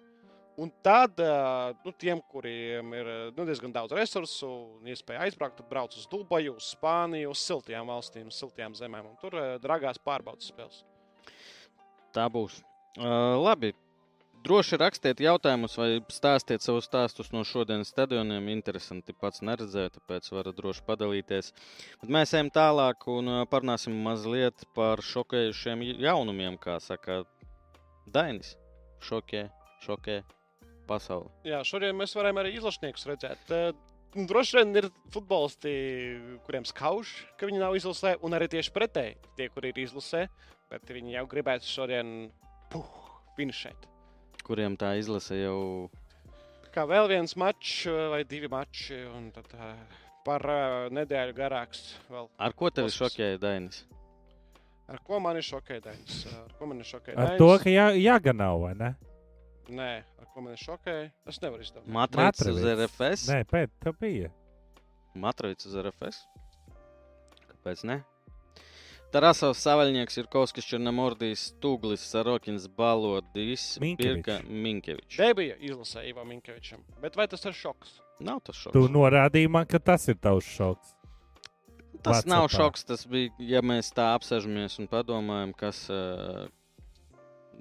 Un 0.56 0.70
tad 0.80 1.20
uh, 1.20 1.74
nu, 1.84 1.92
tiem, 1.92 2.22
kuriem 2.32 2.94
ir 2.96 3.10
uh, 3.12 3.22
nu, 3.36 3.44
diezgan 3.48 3.74
daudz 3.74 3.92
resursu 3.96 4.50
iespēja 4.88 5.26
aizbraukt, 5.26 5.60
brauc 5.68 5.96
uz 5.98 6.06
Dubaju, 6.08 6.56
uz 6.56 6.70
Spāniju, 6.72 7.34
uz 7.34 7.42
siltajām 7.44 7.92
valstīm, 7.92 8.32
siltajām 8.32 8.76
zemēm. 8.78 9.10
Un 9.12 9.18
tur 9.20 9.36
dragās 9.60 10.00
pārbaudas 10.00 10.48
spēles. 10.48 10.80
Tā 12.16 12.30
būs. 12.32 12.62
Uh, 12.96 13.36
labi. 13.44 13.74
Droši 14.44 14.78
rakstiet 14.78 15.20
jautājumus 15.24 15.72
vai 15.78 15.88
stāstiet 16.12 16.62
savus 16.62 16.86
stāstus 16.86 17.32
no 17.34 17.40
šodienas 17.46 17.88
stadioniem. 17.90 18.50
Interesanti 18.52 19.14
pats 19.16 19.42
neredzēju, 19.46 19.94
tāpēc 19.96 20.28
varat 20.34 20.58
droši 20.58 20.84
padalīties. 20.86 21.50
Bet 22.02 22.12
mēs 22.18 22.34
ejam 22.36 22.52
tālāk 22.54 23.08
un 23.10 23.32
parunāsim 23.50 23.96
mazliet 24.04 24.66
par 24.76 25.02
šokējušiem 25.02 25.82
jaunumiem, 26.04 26.60
kā 26.62 26.76
saka 26.84 27.24
Dainis. 28.06 28.54
Šokē, 29.02 29.42
šokē 29.84 30.20
pasauli. 30.88 31.28
Jā, 31.46 31.60
šodien 31.66 31.98
mēs 31.98 32.14
varam 32.16 32.38
arī 32.40 32.54
izlašniekus 32.56 33.08
redzēt. 33.10 33.50
Droši 34.16 34.56
vien 34.56 34.70
ir 34.80 34.86
futbolisti, 35.12 35.72
kuriem 36.46 36.64
skauž, 36.64 37.10
ka 37.36 37.50
viņi 37.50 37.60
nav 37.60 37.76
izlasē, 37.76 38.14
un 38.24 38.38
arī 38.38 38.48
tieši 38.54 38.72
pretēji 38.72 39.18
tie, 39.36 39.50
kuri 39.52 39.74
ir 39.74 39.82
izlasē, 39.82 40.22
bet 40.72 40.88
viņi 40.88 41.18
jau 41.18 41.26
gribētu 41.34 41.68
šodien 41.68 42.14
puh, 42.72 42.88
finišēt. 43.36 43.90
Kuriem 44.46 44.76
tā 44.78 44.94
izlase 45.00 45.40
jau 45.40 45.88
Kā 46.76 46.84
vēl 46.86 47.08
viens 47.08 47.32
mačs 47.40 47.86
eh, 47.88 48.02
vai 48.12 48.20
divi 48.28 48.50
mači, 48.52 48.98
un 49.08 49.30
tad 49.32 49.48
uh, 49.56 49.70
par 50.26 50.44
uh, 50.44 50.88
nedēļu 50.92 51.32
garāks. 51.38 51.86
Vēl. 52.12 52.28
Ar 52.36 52.52
ko 52.58 52.68
tevi 52.68 52.92
šokēja 52.92 53.40
Dainis? 53.40 53.86
Ar 54.86 55.00
ko 55.02 55.18
man 55.22 55.38
ir 55.40 55.46
šokēdainis? 55.46 56.18
Ar 56.36 56.52
ko 56.58 56.68
man 56.68 56.78
ir 56.78 56.84
Ar 56.84 56.90
šokēdainis? 56.92 57.38
to, 57.40 57.48
ka 57.62 57.72
jā, 57.72 57.86
jāganau, 57.98 58.60
vai 58.62 58.74
ne? 58.78 58.92
Nē, 59.66 59.88
ar 60.20 60.28
ko 60.30 60.44
man 60.44 60.54
ir 60.54 60.60
šokēja? 60.62 61.08
Es 61.26 61.40
nevaru 61.42 61.64
izdarīt. 61.64 61.88
Matrīts 61.96 62.44
uz. 62.52 62.60
RFS? 62.76 63.24
Nē, 63.32 63.40
pēc 63.50 63.72
tam 63.82 63.96
bija. 64.04 64.30
Matrīts 65.18 65.66
uz 65.66 65.74
RFS? 65.80 66.20
Kāpēc 67.48 67.82
ne? 67.88 67.98
Tarasovs, 69.14 69.60
Savaļnieks, 69.62 70.18
Jurkovskis, 70.18 70.66
Černamordijs, 70.66 71.46
Tūglis, 71.62 72.02
Sarokins, 72.10 72.66
Balodis, 72.76 73.76
Minkevičs. 73.82 74.24
Pirka, 74.24 74.38
Minkevičs. 74.50 75.20
Debija 75.20 75.56
izlasē 75.62 76.02
Ivam 76.10 76.28
Minkevičam. 76.32 76.82
Bet 77.02 77.16
vai 77.16 77.28
tas 77.30 77.46
ir 77.46 77.54
šoks? 77.56 78.00
Nav 78.26 78.42
tas 78.46 78.58
šoks. 78.58 78.74
Tu 78.74 78.90
norādīji 78.92 79.50
man, 79.52 79.68
ka 79.70 79.78
tas 79.78 80.08
ir 80.10 80.18
tavs 80.18 80.48
šoks. 80.56 80.94
Tas 82.02 82.26
nav 82.26 82.46
Whatsappā. 82.46 82.56
šoks. 82.58 82.84
Tas 82.90 83.06
bija, 83.10 83.32
ja 83.38 83.62
mēs 83.64 83.92
tā 83.94 84.10
apsēžamies 84.16 84.78
un 84.82 84.90
padomājam, 84.90 85.54
kas 85.56 85.86
uh, 85.92 86.46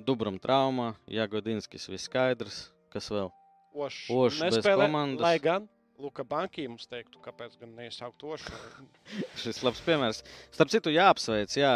Dubram 0.06 0.42
traumā, 0.42 0.94
Jagodinskis 1.08 1.88
viss 1.92 2.10
skaidrs, 2.10 2.66
kas 2.94 3.10
vēl. 3.14 3.32
Ošs. 3.76 4.04
Ošs 4.12 4.44
bez 4.44 4.60
komandas. 4.66 5.24
Lai 5.24 5.38
gan 5.44 5.70
Luka 6.02 6.26
Banki 6.28 6.66
mums 6.68 6.88
teiktu, 6.92 7.22
kāpēc 7.24 7.54
gan 7.62 7.72
neizsaukt 7.78 8.24
Ošu. 8.28 8.52
Šis 9.42 9.62
labs 9.64 9.80
piemērs. 9.86 10.20
Starp 10.52 10.72
citu, 10.74 10.92
jāapsveic, 10.92 11.54
jā, 11.56 11.72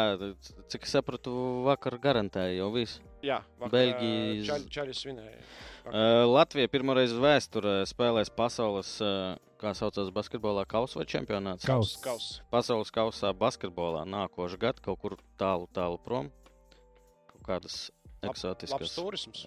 cik 0.72 0.88
es 0.88 0.96
sapratu, 0.98 1.32
vakar 1.68 1.96
garantēja 2.04 2.58
jau 2.60 2.68
visu. 2.74 3.00
Jā, 3.24 3.40
vakar, 3.60 3.74
Beļģijas- 3.78 4.50
Čaļ, 4.50 4.66
čaļi 4.76 4.96
svinēja. 5.00 5.40
Uh, 5.90 6.26
Latvija 6.28 6.68
pirmoreiz 6.72 7.14
vēsturē 7.16 7.78
spēlēs 7.90 8.32
pasaules, 8.36 8.92
uh, 9.04 9.38
kā 9.60 9.72
saucās, 9.76 10.12
basketbolā 10.16 10.66
kausa 10.70 11.00
vai 11.00 11.08
čempionāts. 11.10 11.66
Kaus. 11.68 11.96
Kaus. 12.04 12.28
Pasaules 12.52 12.92
kausā 12.96 13.32
basketbolā 13.36 14.04
nākošais 14.08 14.60
gads 14.60 14.84
kaut 14.84 15.00
kur 15.02 15.16
tālu, 15.40 15.68
tālu 15.76 15.98
prom. 16.04 16.30
Kaut 17.32 17.44
kādas 17.48 17.88
eksotiskas, 18.26 18.98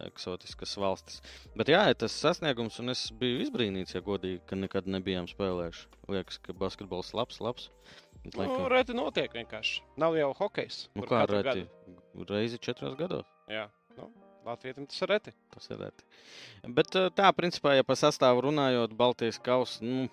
eksotiskas 0.07 0.77
valstis. 0.81 1.21
Bet 1.59 1.69
jā, 1.73 1.83
tas 1.99 2.15
sasniegums, 2.23 2.79
un 2.83 2.95
es 2.95 3.05
biju 3.19 3.43
izbrīnīts, 3.45 3.95
ja 3.97 4.03
godīgi, 4.05 4.41
ka 4.49 4.57
nekad 4.57 4.89
nebijām 4.91 5.29
spēlējuši. 5.31 5.87
Liekas, 6.13 6.41
ka 6.43 6.57
basketbols 6.57 7.13
labs, 7.17 7.41
labs. 7.45 7.71
Bet, 8.23 8.37
Nu, 8.37 8.39
laikam, 8.39 8.67
reti 8.71 8.95
notiek 8.95 9.33
vienkārši. 9.35 9.81
Nav 9.99 10.15
jau 10.17 10.33
hokejs. 10.39 10.85
nu, 10.95 11.07
kā 11.11 11.25
reti? 11.27 11.65
gadu. 11.67 12.27
Reizi 12.29 12.59
četros 12.63 12.95
gados. 12.97 13.27
Jā, 13.51 13.67
nu, 13.99 14.13
Latvijam 14.47 14.87
tas 14.87 15.03
ir 15.03 15.11
reti. 15.11 15.33
Tas 15.55 15.67
ir 15.71 15.81
reti. 15.83 16.05
Bet 16.67 16.95
eh, 16.99 17.09
tā, 17.15 17.33
principā, 17.35 17.75
ja 17.75 17.85
par 17.87 17.99
sastāvu 17.99 18.45
runājot, 18.47 18.95
Baltijas 18.99 19.39
kausa. 19.43 19.83
Nu, 19.83 20.07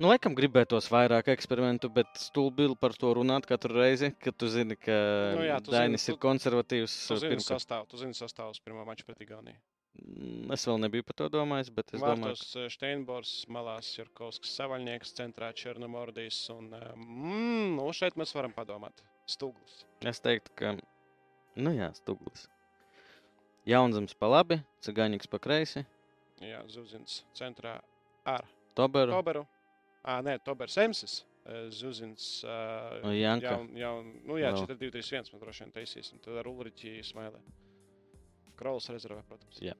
Nu, 0.00 0.08
laikam 0.08 0.32
gribētos 0.36 0.86
vairāk 0.88 1.26
eksperimentu, 1.28 1.90
bet 1.92 2.08
stulbi 2.16 2.70
par 2.80 2.94
to 2.96 3.10
runāt 3.18 3.44
katru 3.48 3.76
reizi, 3.82 4.08
kad 4.16 4.36
tu 4.40 4.48
zini, 4.48 4.76
ka 4.80 4.94
Nu 5.36 5.42
jā, 5.44 5.58
tu 5.60 5.68
zini, 5.74 5.76
Dainis 5.76 6.06
tu- 6.06 6.14
ir 6.14 6.18
konservatīvs. 6.22 6.94
Tu 7.10 7.18
zini 7.20 7.34
pirmkārt. 7.36 7.60
sastāvu, 7.60 7.88
tu 7.90 8.00
zini 8.00 8.16
sastāvu 8.16 8.54
uz 8.56 8.60
pirmā 8.64 8.86
mača 8.88 9.04
pret 9.04 9.20
Igauniju. 9.20 9.58
Mm, 10.00 10.52
Es 10.54 10.64
vēl 10.64 10.78
nebiju 10.80 11.04
par 11.04 11.14
to 11.18 11.28
domājis, 11.28 11.68
bet 11.74 11.92
es 11.92 12.00
domāju, 12.00 12.30
Vārtos 12.32 12.56
eh, 12.56 12.68
Steinbors, 12.72 13.44
malās 13.52 13.90
Jurkovskis, 13.98 14.54
Savaļnieks, 14.56 15.12
centrā 15.18 15.52
Černomordijs. 15.52 16.48
Un, 16.56 16.72
eh, 16.72 16.92
mm, 16.96 17.76
nu, 17.76 17.90
šeit 17.92 18.14
mēs 18.16 18.32
varam 18.34 18.52
padomāt. 18.56 19.02
Stūglis. 19.28 19.84
ka 20.00 20.08
es 20.08 20.20
teiktu, 20.20 20.50
ka, 20.56 20.76
nu 21.56 21.70
jā, 21.76 21.90
stūglis. 22.00 22.46
Jaunzems 23.66 24.14
pa 24.18 24.26
labi, 24.26 24.62
Cigāņiks 24.80 25.28
pa 25.28 25.38
kreisi, 25.38 25.84
Jā, 26.40 26.64
Zuzins 26.72 27.22
centrā 27.36 27.82
ar 28.24 28.46
Toberu. 28.74 29.12
Toberu. 29.12 29.46
Ā, 30.00 30.20
nē, 30.24 30.38
Tobers 30.44 30.78
Emsis. 30.80 31.20
Zuzins. 31.74 32.44
Uh, 32.44 33.10
Janka. 33.16 33.56
Jaun, 33.56 33.70
jaun, 33.74 34.10
nu 34.28 34.36
jā, 34.38 34.52
Vēl. 34.54 34.66
4, 34.68 34.76
2, 34.78 34.90
3, 34.94 35.06
1. 35.18 35.30
Mēs 35.32 35.42
droši 35.42 35.64
vien 35.64 35.72
taisīsim. 35.74 36.20
Tad 36.22 36.36
ar 36.42 36.50
Ulriķi 36.50 37.00
Smailē. 37.06 37.40
Krols 38.60 38.90
rezervē, 38.92 39.22
protams. 39.26 39.58
Jā. 39.64 39.74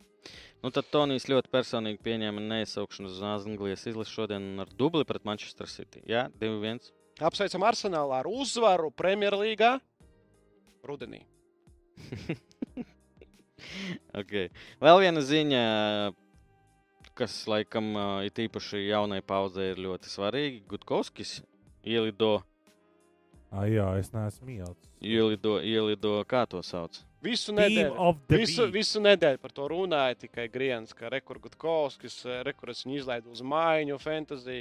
Nu, 0.64 0.72
tad 0.72 0.88
Tonijs 0.92 1.28
ļoti 1.28 1.52
personīgi 1.52 2.00
pieņēma 2.04 2.42
neiesaukšanu 2.44 3.12
uz 3.12 3.20
Anglijas 3.24 3.85
izlasi 3.88 4.16
šodien 4.16 4.64
ar 4.64 4.72
dubli 4.76 5.04
pret 5.09 5.26
Manchester 5.28 5.68
City. 5.70 6.02
Jā, 6.09 6.26
2-1. 6.40 6.90
Apsveicam 7.20 7.64
Arsenālā 7.68 8.22
ar 8.22 8.28
uzvaru 8.28 8.88
Premjerlīgā 8.96 9.74
rudenī. 10.88 11.22
okay. 14.20 14.48
Vēl 14.80 15.02
viena 15.04 15.24
ziņa, 15.24 15.62
kas 17.20 17.37
laikam 17.50 17.92
it 18.26 18.40
īpaši 18.40 18.87
jaunai 18.88 19.20
paudzei 19.22 19.70
ir 19.74 19.85
ļoti 19.85 20.11
svarīga. 20.12 20.64
Gutkovskis 20.72 21.40
ielido, 21.85 22.40
Ai, 23.50 23.72
jā, 23.74 23.87
es 23.98 24.12
neesmu 24.14 24.52
ielas. 24.54 24.90
ielido, 25.02 25.56
ielido 25.66 26.20
kā 26.30 26.44
to 26.46 26.61
sauc. 26.62 27.00
Visu 27.20 27.52
nedēļu. 27.52 28.11
Visu, 28.30 28.66
visu 28.72 29.00
nedēļu 29.02 29.40
par 29.42 29.52
to 29.52 29.66
runāja 29.68 30.16
tikai 30.22 30.46
Grienas, 30.48 30.94
ka 30.96 31.11
Rekurgutkovskis, 31.12 32.22
Rekurgutkovskis 32.46 32.87
viņu 32.87 33.00
izlaiž 33.02 33.26
uz 33.35 33.42
mājiņu, 33.44 33.98
fantasy. 34.00 34.61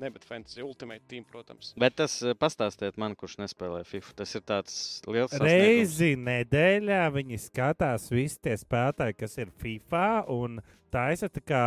Ne, 0.00 0.08
bet 0.08 0.24
fantasy 0.24 0.62
ultimate 0.64 1.04
team, 1.12 1.26
protams. 1.28 1.74
Bet 1.76 1.98
tas 2.00 2.14
pastāstiet 2.40 2.96
man, 2.96 3.12
kurš 3.20 3.36
nespēlē 3.42 3.82
FIFA. 3.84 4.14
Tas 4.22 4.30
ir 4.38 4.44
tāds 4.48 4.74
liels 5.04 5.34
sasniegums. 5.34 5.60
Reizi 5.60 6.14
nedēļā 6.16 7.02
viņi 7.18 7.40
skatās 7.44 8.08
visi 8.08 8.40
tie 8.48 8.56
spēlētāji, 8.56 9.18
kas 9.20 9.36
ir 9.44 9.52
FIFA 9.60 10.06
un 10.32 10.62
taisa 10.90 11.28
tā 11.32 11.42
kā 11.44 11.64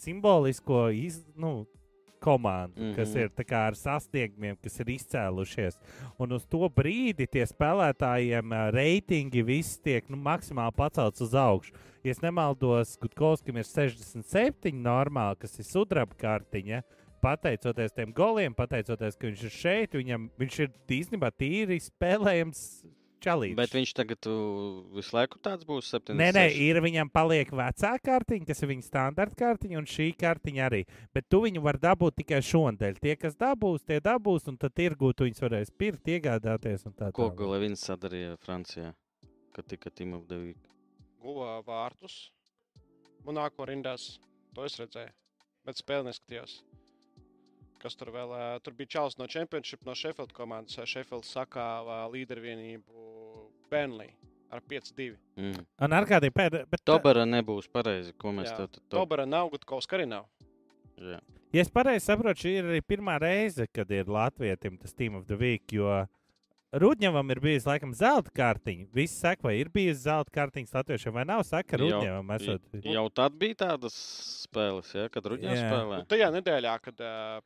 simbolisko 0.00 0.88
iz, 0.94 1.22
nu, 1.36 1.64
komandu, 2.24 2.80
mm 2.80 2.90
-hmm. 2.90 2.96
kas 2.96 3.08
Mhm. 3.08 3.18
ir 3.18 3.28
kā 3.44 3.66
ar 3.66 3.74
sasniegumiem, 3.74 4.56
kas 4.62 4.80
ir 4.80 4.86
izcēlušies. 4.86 5.78
Un 6.18 6.32
uz 6.32 6.46
to 6.46 6.68
brīdi 6.68 7.26
tie 7.30 7.44
spēlētājiem 7.46 8.72
reitingi 8.72 9.42
visi 9.42 9.82
tiek 9.82 10.08
nu, 10.08 10.16
maksimāli 10.16 10.72
pacelts 10.76 11.20
uz 11.20 11.34
augšu. 11.34 11.72
Ja 12.04 12.10
es 12.10 12.20
nemaldos, 12.20 12.96
Gutkovskim 12.96 13.56
ir 13.56 13.64
67 13.64 14.82
normāli, 14.82 15.38
kas 15.38 15.58
ir 15.58 15.64
sudraba 15.64 16.14
kartiņa. 16.14 16.82
Pateicoties 17.22 17.92
tiem 17.92 18.12
goliem, 18.12 18.54
pateicoties, 18.54 19.16
ka 19.16 19.26
viņš 19.26 19.44
ir 19.44 19.50
šeit, 19.50 19.92
viņam, 19.92 20.30
viņš 20.38 20.58
ir 20.58 20.70
īstenībā 20.88 21.30
tīri 21.30 21.80
spēlējams 21.80 22.84
čalīts. 23.24 23.56
Bet 23.58 23.72
viņš 23.76 23.92
tagad 23.98 24.28
ū, 24.30 24.34
visu 24.96 25.16
laiku 25.16 25.40
tāds 25.44 25.64
būs 25.68 25.88
7. 25.94 26.16
Nē, 26.20 26.28
nē, 26.36 26.44
ir 26.66 26.80
viņam 26.84 27.10
paliek 27.14 27.50
vecā 27.56 27.92
kartiņa, 28.04 28.48
kas 28.50 28.62
ir 28.64 28.70
viņa 28.72 28.86
standarta 28.88 29.38
kartiņa, 29.44 29.78
un 29.80 29.88
šī 29.90 30.10
kartiņa 30.20 30.66
arī. 30.68 30.82
Bet 31.16 31.28
tu 31.32 31.40
viņu 31.46 31.62
vari 31.64 31.82
dabūt 31.86 32.18
tikai 32.22 32.42
šonadēļ. 32.44 33.00
Tie, 33.04 33.16
kas 33.20 33.38
dabūs, 33.40 33.86
tie 33.88 33.98
dabūs, 34.04 34.46
un 34.52 34.60
tad 34.60 34.76
tirgūt 34.76 35.24
viņus 35.26 35.42
varēs 35.46 35.72
pirkt, 35.74 36.06
iegādāties. 36.14 36.86
un 36.86 36.92
Tā, 36.94 37.10
Ko 37.10 37.30
tālāk. 37.30 37.38
Galevins 37.40 37.82
sadarīja 37.88 38.36
Francijā, 38.44 38.92
kad 39.56 39.66
tika 39.70 39.90
Timov 39.90 40.26
Devīka? 40.30 40.70
Guva 41.24 41.56
vārtus. 41.64 42.28
Monako 43.24 43.64
rindās. 43.70 44.18
To 44.54 44.64
es 44.68 44.76
redzēju. 44.78 45.10
Bet 45.64 45.78
spēli 45.80 46.10
neskatījos. 46.10 46.58
Kas 47.80 47.96
tur 48.00 48.10
vēl? 48.14 48.30
ā, 48.36 48.42
Tur 48.64 48.72
bija 48.76 48.90
čels 48.96 49.16
no 49.20 49.26
Championship, 49.28 49.80
no 49.84 49.94
Sheffield 49.96 50.32
komandas. 50.36 50.76
ā, 50.80 50.84
Sheffield 50.88 51.24
sakāva 51.28 52.02
līdervienību 52.12 53.04
Benley 53.74 54.14
ar 54.54 54.62
5-2. 54.70 55.14
Mm. 55.36 55.62
Un 55.82 55.96
ar 55.98 56.06
kādiem 56.08 56.34
pēdējiem. 56.34 56.82
Tobera 56.86 57.24
nebūs 57.26 57.66
pareizi, 57.72 58.14
ko 58.18 58.32
mēs 58.36 58.52
Jā. 58.52 58.62
tad 58.62 58.78
to 58.78 58.84
Tobera 58.94 59.26
nav, 59.26 59.50
Gutkovs 59.52 59.90
arī 59.90 60.06
nav. 60.10 60.28
Jā. 61.00 61.18
Ja 61.54 61.62
es 61.62 61.70
pareizi 61.70 62.06
saprotu, 62.06 62.44
šī 62.44 62.52
ir 62.58 62.68
arī 62.70 62.82
pirmā 62.82 63.16
reize, 63.22 63.66
kad 63.70 63.90
ir 63.94 64.10
Latvijam 64.10 64.78
tas 64.78 64.94
Team 64.94 65.18
of 65.18 65.26
the 65.30 65.38
Week. 65.38 65.66
Jo 65.74 66.04
Rudņevam 66.74 67.28
ir 67.30 67.38
bijusi 67.38 67.68
laikam 67.68 67.92
zelta 67.94 68.32
kartiņa. 68.34 68.88
Visi 68.94 69.14
saka, 69.14 69.46
vai 69.46 69.52
ir 69.60 69.68
bijusi 69.74 70.08
zelta 70.08 70.32
kartiņa 70.34 70.74
latviešiem, 70.74 71.14
vai 71.14 71.22
nav. 71.28 71.44
Saka, 71.46 71.78
Rudņevam 71.78 72.32
esot. 72.34 72.64
Jau 72.82 73.04
tad 73.14 73.36
bija 73.38 73.60
tādas 73.62 73.94
spēles, 74.42 74.90
ja, 74.96 75.06
kad 75.14 75.28
Ruģis 75.30 75.52
Jā. 75.54 75.68
spēlē. 75.68 76.00
Nu, 76.02 76.08
tajā 76.10 76.32
nedēļā, 76.34 76.74
kad 76.82 77.04
uh, 77.06 77.38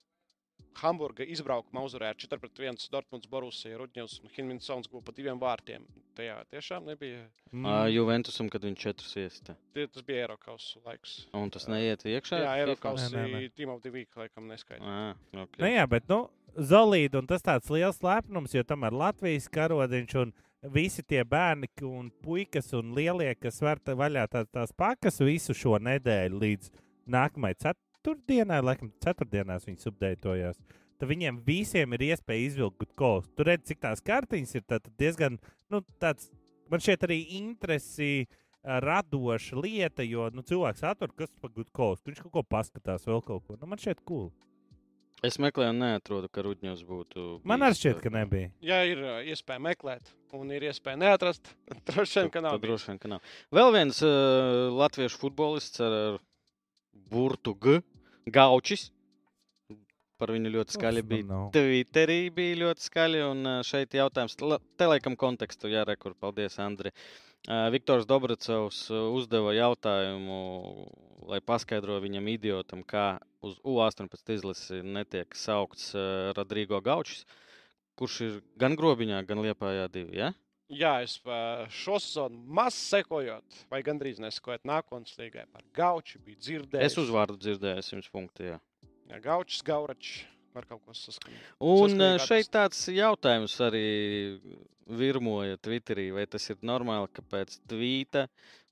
Hamburga 0.78 1.26
izbraukuma 1.26 1.82
uzvarēja 1.86 2.14
ar 2.14 2.20
4-1 2.38 2.88
Dortmunds, 2.92 3.28
Borusija, 3.30 3.78
Rudņevs 3.80 4.18
un 4.22 4.32
Hinminsons 4.34 4.90
guva 4.90 5.06
pa 5.08 5.14
diviem 5.16 5.40
vārtiem. 5.40 5.84
Tajā 6.18 6.38
tiešām 6.52 6.88
nebija. 6.90 7.24
Mm. 7.50 7.62
Mm. 7.64 7.90
Juventusam, 7.94 8.48
kad 8.52 8.64
viņš 8.66 8.80
četrus 8.82 9.14
iesta. 9.20 9.54
Tie, 9.74 9.86
tas 9.86 10.06
bija 10.06 10.26
Eiropas 10.26 10.72
laiks. 10.86 11.14
Un 11.36 11.52
tas 11.54 11.68
neiet 11.70 12.02
iekšā. 12.06 12.42
Jā? 12.42 12.56
Eiropas 12.62 13.06
Nē, 13.08 13.12
nē, 13.14 13.28
nē. 13.34 13.52
Team 13.54 13.72
of 13.74 13.82
the 13.84 13.92
Week 13.94 14.18
laikam 14.18 14.50
neskaidrs. 14.50 15.16
Okay. 15.32 15.62
Nu, 15.62 15.70
jā, 15.70 15.86
bet 15.90 16.10
nu, 16.10 16.24
Zolīda, 16.58 17.20
un 17.20 17.28
tas 17.30 17.44
tāds 17.44 17.70
liels 17.70 18.00
lepnums, 18.02 18.54
jo 18.56 18.64
tam 18.66 18.86
ir 18.88 18.96
Latvijas 18.96 19.46
karodiņš 19.52 20.16
un 20.24 20.32
visi 20.74 21.04
tie 21.06 21.22
bērni 21.22 21.68
un 21.86 22.10
puikas 22.24 22.72
un 22.74 22.94
lielie, 22.96 23.30
kas 23.38 23.60
var 23.62 23.78
tā 23.78 23.94
vaļā 23.98 24.26
tās, 24.32 24.48
tās 24.50 24.74
pakas 24.74 25.20
visu 25.22 25.54
šo 25.54 25.78
nedēļu 25.78 26.40
līdz 26.42 26.72
nākamajai 27.06 27.60
ceturtdienai, 28.09 28.62
laikam 28.64 28.90
ceturtdienās 29.05 29.66
viņi 29.68 29.83
subdeitojās. 29.83 30.59
Tad 30.99 31.11
viņiem 31.12 31.42
visiem 31.47 31.94
ir 31.94 32.09
iespēja 32.09 32.49
izvilkt 32.49 32.81
kaut 32.81 32.97
ko. 32.99 33.12
Tur 33.37 33.53
redz, 33.53 33.68
cik 33.68 33.81
tās 33.85 34.03
kartiņas 34.03 34.57
ir. 34.57 34.64
Tad 34.66 34.88
diezgan, 34.99 35.38
nu, 35.71 35.83
tāds, 36.03 36.31
man 36.71 36.83
šķiet, 36.83 37.07
arī 37.07 37.21
interesi 37.38 38.27
ā, 38.27 38.81
radoša 38.83 39.61
lieta, 39.62 40.03
jo 40.03 40.27
nu, 40.35 40.42
cilvēks 40.42 40.83
atver, 40.88 41.12
kas 41.14 41.31
par 41.38 41.53
kaut 41.55 41.71
ko. 41.71 41.92
Viņš 42.09 42.25
kaut 42.25 42.35
ko 42.35 42.42
paskatās, 42.42 43.07
vēl 43.07 43.23
kaut 43.23 43.47
ko. 43.47 43.59
Nu, 43.61 43.71
man 43.71 43.79
šķiet, 43.79 44.03
cool. 44.09 44.31
Es 45.23 45.35
meklēju, 45.42 45.75
neatrodu, 45.75 46.31
ka 46.31 46.44
Rudņos 46.47 46.83
būtu. 46.87 47.27
Man 47.47 47.66
arī 47.66 47.79
šķiet, 47.79 47.97
uh, 47.97 48.03
ka 48.03 48.12
nebija. 48.14 48.51
Ja 48.62 48.81
ir 48.87 49.03
uh, 49.03 49.16
iespēja 49.27 49.62
meklēt, 49.62 50.11
un 50.35 50.51
ir 50.55 50.66
iespēja 50.71 50.99
neatrast, 50.99 51.51
droši 51.90 52.25
vien, 52.25 52.33
ka 52.35 52.42
nav. 52.42 52.59
Droši 52.62 52.92
vien, 52.92 53.01
ka 53.03 53.11
nav. 53.14 53.31
Vēl 53.55 53.71
viens 53.75 54.03
uh, 54.07 54.66
latviešu 54.79 55.23
futbolists 55.23 55.83
ar, 55.83 55.97
ar 56.11 56.21
burtu 57.11 57.55
G. 57.59 57.79
Gaučis. 58.34 58.90
Par 60.18 60.32
viņu 60.34 60.50
ļoti 60.50 60.74
skaļi 60.74 61.02
bija. 61.06 61.24
nav. 61.28 61.50
Twitterī 61.54 62.18
bija 62.34 62.56
ļoti 62.64 62.82
skaļi. 62.88 63.20
Un 63.30 63.62
šeit 63.62 63.94
jautājums, 63.94 64.34
la- 64.42 64.58
te 64.76 64.84
laikam 64.90 65.14
kontekstu 65.16 65.70
jārekur. 65.70 66.14
Paldies, 66.18 66.58
Andri. 66.58 66.90
Viktors 67.70 68.04
Dobracovs 68.04 68.90
ā, 68.90 68.98
uzdeva 69.14 69.52
jautājumu, 69.54 70.88
lai 71.30 71.38
paskaidro 71.40 72.00
viņam 72.02 72.26
idiotam, 72.34 72.82
kā 72.82 73.20
uz 73.46 73.54
U18 73.64 74.34
izlasi 74.34 74.82
netiek 74.82 75.32
saukts 75.38 75.92
Rodrigo 76.34 76.80
Gaučs, 76.82 77.24
kurš 77.96 78.20
ir 78.26 78.42
gan 78.58 78.74
grobiņā, 78.76 79.24
gan 79.24 79.38
liepājā 79.38 79.86
divi. 79.90 80.18
Ja? 80.18 80.32
Jā, 80.68 80.98
es 81.00 81.14
šo 81.81 81.96
sezonu 81.96 82.42
maz 82.44 82.76
sekojot, 82.76 83.61
vai 83.72 83.81
gandrīz 83.87 84.18
nesekojot 84.20 84.66
nākotnes 84.68 85.14
līgai 85.16 85.46
par 85.48 85.64
gauču, 85.76 86.20
biju 86.24 86.37
dzirdējis. 86.44 86.92
Es 86.92 86.98
uzvārdu 87.00 87.38
dzirdēju, 87.40 87.85
100 87.87 88.12
punktu. 88.12 88.50
Jā. 88.50 88.59
Jā, 89.09 89.22
gaučs, 89.24 89.62
gauračs. 89.64 90.18
Un 91.62 92.02
ā, 92.02 92.14
šeit 92.18 92.48
tāds 92.50 92.81
jautājums 92.90 93.54
arī 93.62 93.88
virmoja 94.98 95.59
Twitterī, 95.62 96.09
vai 96.16 96.24
tas 96.26 96.48
ir 96.50 96.59
normāli, 96.66 97.11
ka 97.14 97.22
pēc 97.22 97.59
tvīta 97.68 98.26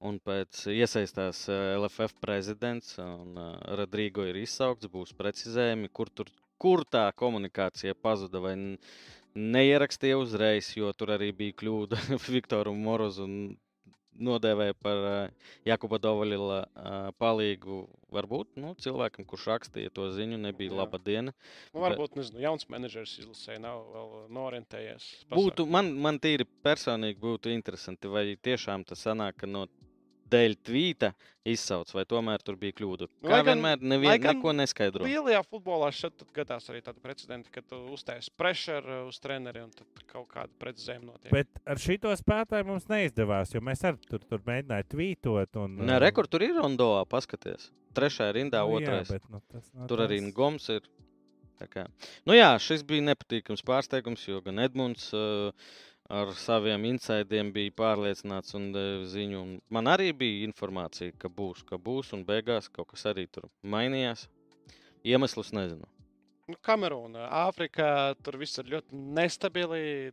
un 0.05 0.19
pēc 0.19 0.67
iesaistās 0.73 1.45
ā, 1.53 1.59
LFF 1.77 2.17
prezidents 2.23 2.97
un 3.03 3.37
ā, 3.39 3.51
Rodrigo 3.79 4.25
ir 4.27 4.41
izsaukts, 4.41 4.91
būs 4.91 5.15
precizējumi, 5.17 5.93
kur, 5.95 6.11
tur, 6.11 6.33
kur 6.59 6.83
tā 6.89 7.07
komunikācija 7.17 7.95
pazuda 8.03 8.43
vai 8.43 8.57
neierakstīja 9.37 10.17
uzreiz, 10.19 10.73
jo 10.77 10.91
tur 10.97 11.15
arī 11.17 11.31
bija 11.37 11.57
kļūda 11.61 12.01
Viktoru 12.35 12.75
Morozu 12.77 13.29
nodēvēja 14.17 14.75
par 14.81 15.03
ā, 15.05 15.17
Jakuba 15.67 15.99
Dovaļila 16.01 16.61
ā, 16.65 16.99
palīgu. 17.21 17.85
Varbūt 18.17 18.57
nu, 18.63 18.71
cilvēkam, 18.81 19.27
kurš 19.29 19.49
rakstīja 19.51 19.91
to 19.93 20.07
ziņu, 20.15 20.39
nebija 20.41 20.71
Jā. 20.71 20.77
laba 20.79 21.01
diena. 21.03 21.35
Nu, 21.75 21.83
varbūt, 21.83 22.15
nezinu, 22.17 22.41
jauns 22.41 22.69
menedžers 22.73 23.17
izlasē, 23.21 23.59
nav 23.61 23.83
vēl 23.93 24.15
norientējies. 24.33 25.09
Būtu, 25.35 25.67
man, 25.69 25.91
man 26.01 26.21
tīri 26.23 26.47
personīgi 26.65 27.21
būtu 27.21 27.53
interesanti, 27.53 28.09
vai 28.09 28.31
tiešām 28.41 28.87
tas 28.89 29.05
sanāk, 29.05 29.43
ka 29.43 29.51
no 29.51 29.67
dēļ 30.33 30.55
tvīta 30.67 31.11
izsauc, 31.47 31.93
vai 31.95 32.03
tomēr 32.09 32.43
tur 32.43 32.57
bija 32.59 32.75
kļūda. 32.81 33.07
Kā 33.23 33.31
Lai 33.31 33.39
gan- 33.43 33.47
vienmēr, 33.53 33.83
nevien, 33.83 34.09
lai 34.11 34.17
gan 34.19 34.37
neko 34.41 34.53
neskaidro. 34.59 35.05
Lielajā 35.07 35.43
futbolā 35.47 35.93
šeit 35.95 36.17
tad 36.19 36.33
gadās 36.35 36.67
arī 36.73 36.81
tādi 36.83 37.01
precedenti, 37.05 37.53
ka 37.55 37.63
tu 37.63 37.79
uztaisīji 37.95 38.35
pressure 38.37 38.99
uz 39.07 39.21
treneri 39.23 39.63
un 39.63 39.71
tad 39.71 39.87
kaut 40.11 40.27
kāda 40.35 40.51
precizējuma 40.59 41.13
notiek. 41.13 41.31
Bet 41.31 41.49
ar 41.67 41.77
šito 41.79 42.11
spēlētāju 42.19 42.67
mums 42.67 42.89
neizdevās, 42.91 43.55
jo 43.55 43.63
mēs 43.63 43.85
arī 43.87 44.03
tur, 44.11 44.19
tur 44.27 44.43
mēģinājām 44.47 44.91
tvītot. 44.97 45.63
Un, 45.63 45.79
Nē, 45.87 46.01
rekord 46.03 46.29
tur 46.33 46.43
ir 46.43 46.57
Rondoā, 46.59 47.07
paskaties. 47.07 47.71
Trešajā 47.97 48.35
rindā, 48.37 48.67
nu, 48.67 48.81
jā, 48.81 48.91
otrais. 48.91 49.09
bet, 49.15 49.31
nu, 49.31 49.41
tas 49.53 49.71
nav 49.73 49.87
Tur 49.89 50.03
arī. 50.05 50.19
Goms 50.35 50.67
ir. 50.75 50.83
Tā 51.57 51.65
kā. 51.73 51.87
Nu 52.29 52.35
jā, 52.37 52.51
šis 52.61 52.83
bija 52.85 53.01
nepatīkams 53.15 53.63
pārsteigums, 53.65 54.27
jo 54.29 54.43
gan 54.45 54.59
Edmunds 54.61 55.07
uh, 55.17 55.55
ar 56.09 56.33
saviem 56.39 56.85
insidiem 56.91 57.51
bija 57.55 57.75
pārliecināts 57.81 58.55
un 58.59 58.71
deva 58.75 59.05
ziņu. 59.11 59.43
Un 59.43 59.59
man 59.73 59.91
arī 59.91 60.13
bija 60.17 60.47
informācija, 60.47 61.15
ka 61.19 61.31
būs, 61.33 61.65
ka 61.67 61.79
būs, 61.79 62.13
un 62.17 62.25
beigās 62.27 62.71
kaut 62.73 62.93
kas 62.93 63.07
arī 63.13 63.27
tur 63.31 63.49
mainījās. 63.63 64.27
Iemeslus 65.07 65.53
nezinu. 65.55 65.87
Nu, 66.47 66.57
Kamerūna, 66.63 67.27
Āfrika, 67.47 68.15
tur 68.23 68.39
viss 68.39 68.59
ir 68.63 68.71
ļoti 68.77 68.99
nestabili. 69.17 70.13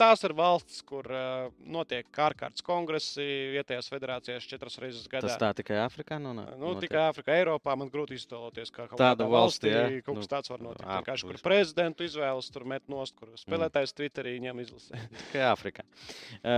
Tās 0.00 0.22
ir 0.26 0.34
valstis, 0.36 0.80
kur 0.86 1.06
uh, 1.08 1.46
notiek 1.62 2.20
ārkārtas 2.26 2.64
kongresi 2.66 3.24
vietējās 3.54 3.88
federācijās 3.92 4.48
četras 4.50 4.78
reizes 4.82 5.06
gadā. 5.10 5.28
Tas 5.28 5.40
tā 5.40 5.52
tikai 5.60 5.78
Āfrikā 5.84 6.18
nonāk. 6.22 6.52
Nu, 6.56 6.72
notiek? 6.72 6.88
tikai 6.88 7.04
Āfrikā, 7.10 7.36
Eiropā 7.40 7.76
man 7.78 7.90
grūti 7.92 8.18
iztēloties, 8.18 8.72
kā 8.74 8.88
kaut 8.90 9.00
valsti, 9.00 9.30
valstī 9.36 9.72
jā? 9.72 9.86
kaut 10.06 10.18
Nu, 10.18 10.24
kas 10.24 10.32
tāds 10.34 10.52
var 10.52 10.64
notikt. 10.66 10.86
Vienkārši, 10.90 11.30
kur 11.30 11.40
prezidentu 11.46 12.06
izvēlas, 12.08 12.50
tur 12.54 12.66
met 12.74 12.86
nost, 12.92 13.16
kur 13.18 13.32
spēlētājs 13.40 13.96
Twitterī 13.96 14.36
ņem 14.44 14.62
izlasē. 14.66 15.02
Tikai 15.22 15.44
Āfrikā. 15.50 15.86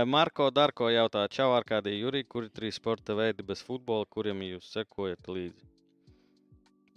Marko 0.09 0.49
Darko 0.55 0.89
jautā, 0.93 1.27
čau, 1.33 1.51
ar 1.57 1.67
kādī 1.67 1.99
Jurī, 1.99 2.25
kuri 2.27 2.51
trīs 2.53 2.79
sporta 2.81 3.17
veidi 3.19 3.45
bez 3.45 3.63
futbola, 3.65 4.07
kuriem 4.09 4.45
jūs 4.49 4.71
sekojat 4.73 5.29
līdzi? 5.29 5.69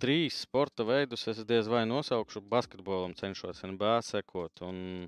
Trīs 0.02 0.40
sporta 0.42 0.82
veidus 0.82 1.28
es 1.30 1.44
diez 1.46 1.68
vai 1.70 1.84
nosaukšu. 1.86 2.40
Basketbolam 2.50 3.12
cenšos 3.14 3.60
NBA 3.62 4.00
sekot, 4.02 4.64
un 4.66 5.06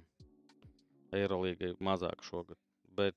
Eirolīgai 1.15 1.75
mazāk 1.85 2.25
šogad. 2.27 2.59
Bet, 2.95 3.17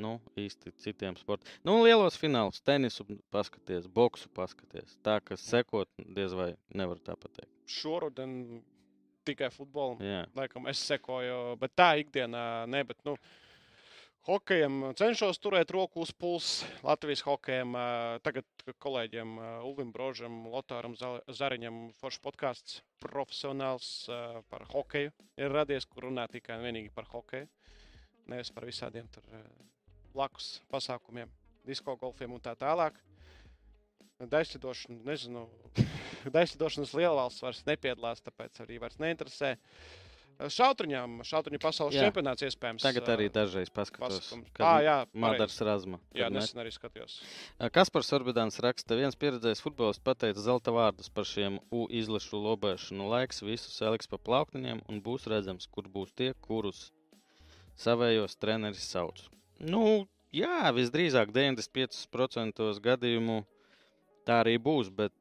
nu, 0.00 0.16
īsti 0.40 0.72
citiem 0.80 1.16
sportiem. 1.20 1.52
Nu, 1.66 1.78
lielos 1.84 2.16
finālus, 2.20 2.62
tenisu 2.64 3.06
paskaties, 3.34 3.88
boksu 3.92 4.30
paskaties. 4.36 4.96
Tā, 5.04 5.18
ka 5.24 5.38
sekot, 5.40 5.90
diez 6.16 6.36
vai 6.36 6.52
nevar 6.72 7.00
tā 7.04 7.16
pateikt. 7.18 7.50
Šoruden 7.72 8.62
tikai 9.26 9.50
futbolam. 9.54 10.00
Jā. 10.02 10.24
Laikam 10.36 10.66
es 10.70 10.82
sekoju, 10.88 11.56
bet 11.60 11.74
tā 11.78 11.92
ikdienā 12.02 12.44
ne. 12.70 12.82
Bet, 12.88 12.98
nu, 13.06 13.16
Hokejam 14.22 14.92
cenšos 14.94 15.40
turēt 15.42 15.72
roku 15.74 16.04
uz 16.04 16.12
pulsa. 16.14 16.68
Latvijas 16.86 17.24
hokejam 17.26 17.72
tagad 18.22 18.46
kolēģiem 18.78 19.32
ā, 19.34 19.46
Ulvim 19.66 19.90
Brožam, 19.90 20.44
Lotāram 20.46 20.94
Za- 20.94 21.24
Zariņam 21.26 21.88
foršs 21.98 22.22
podkāsts 22.22 22.76
profesionāls 23.02 23.88
par 24.46 24.62
hokeju 24.70 25.10
ir 25.42 25.50
radies, 25.50 25.88
kur 25.90 26.06
runā 26.06 26.28
tikai 26.30 26.60
un 26.60 26.68
vienīgi 26.68 26.92
par 26.94 27.10
hokeju. 27.10 27.48
Nevis 28.30 28.52
par 28.54 28.68
visādiem 28.68 29.10
tur 29.10 29.26
blakus 30.14 30.60
pasākumiem, 30.70 31.26
disko 31.66 31.96
golfiem 31.98 32.30
un 32.30 32.46
tā 32.46 32.54
tālāk. 32.54 32.94
Daislidošana, 34.22 35.00
nezinu, 35.02 35.48
daislidošanas 36.36 36.94
lielvalsts 36.94 37.42
vairs 37.42 37.66
nepiedalās, 37.66 38.22
tāpēc 38.22 38.62
arī 38.62 38.78
vairs 38.78 39.02
neinteresē. 39.02 39.56
Šautriņām, 40.40 41.20
šautriņu 41.26 41.60
pasaules 41.62 41.94
Jā. 41.94 42.06
čempionāts 42.06 42.42
iespējams. 42.46 42.82
Tagad 42.82 43.10
arī 43.14 43.28
dažreiz 43.32 43.70
paskatos, 43.70 44.16
pasakums. 44.18 44.48
kad 44.56 44.64
Ā, 44.66 44.72
jā, 44.82 44.96
pareizi. 45.06 45.22
Madars 45.24 45.58
Razma. 45.68 46.00
Jā, 46.18 46.30
nesen 46.34 46.62
arī 46.62 46.72
skatījos. 46.74 47.18
Kaspars 47.74 48.10
Orbidāns 48.16 48.58
raksta, 48.64 48.98
viens 48.98 49.18
pieredzējis 49.18 49.62
futbolists 49.62 50.02
pateica 50.02 50.42
zelta 50.42 50.74
vārdus 50.74 51.12
par 51.12 51.28
šiem 51.28 51.60
U 51.70 51.84
izlašu 51.90 52.40
lobēšanu 52.42 53.06
laiks, 53.12 53.42
visus 53.46 53.78
eliks 53.86 54.10
pa 54.10 54.18
plauktiņiem 54.18 54.82
un 54.88 55.02
būs 55.04 55.28
redzams, 55.30 55.68
kur 55.70 55.86
būs 55.92 56.10
tie, 56.18 56.32
kurus 56.42 56.90
savējos 57.78 58.34
treneris 58.42 58.88
sauc. 58.90 59.22
Nu, 59.62 60.08
jā, 60.34 60.72
visdrīzāk 60.74 61.30
95% 61.30 62.82
gadījumu 62.82 63.44
tā 64.26 64.42
arī 64.42 64.58
būs, 64.58 64.90
bet 64.90 65.14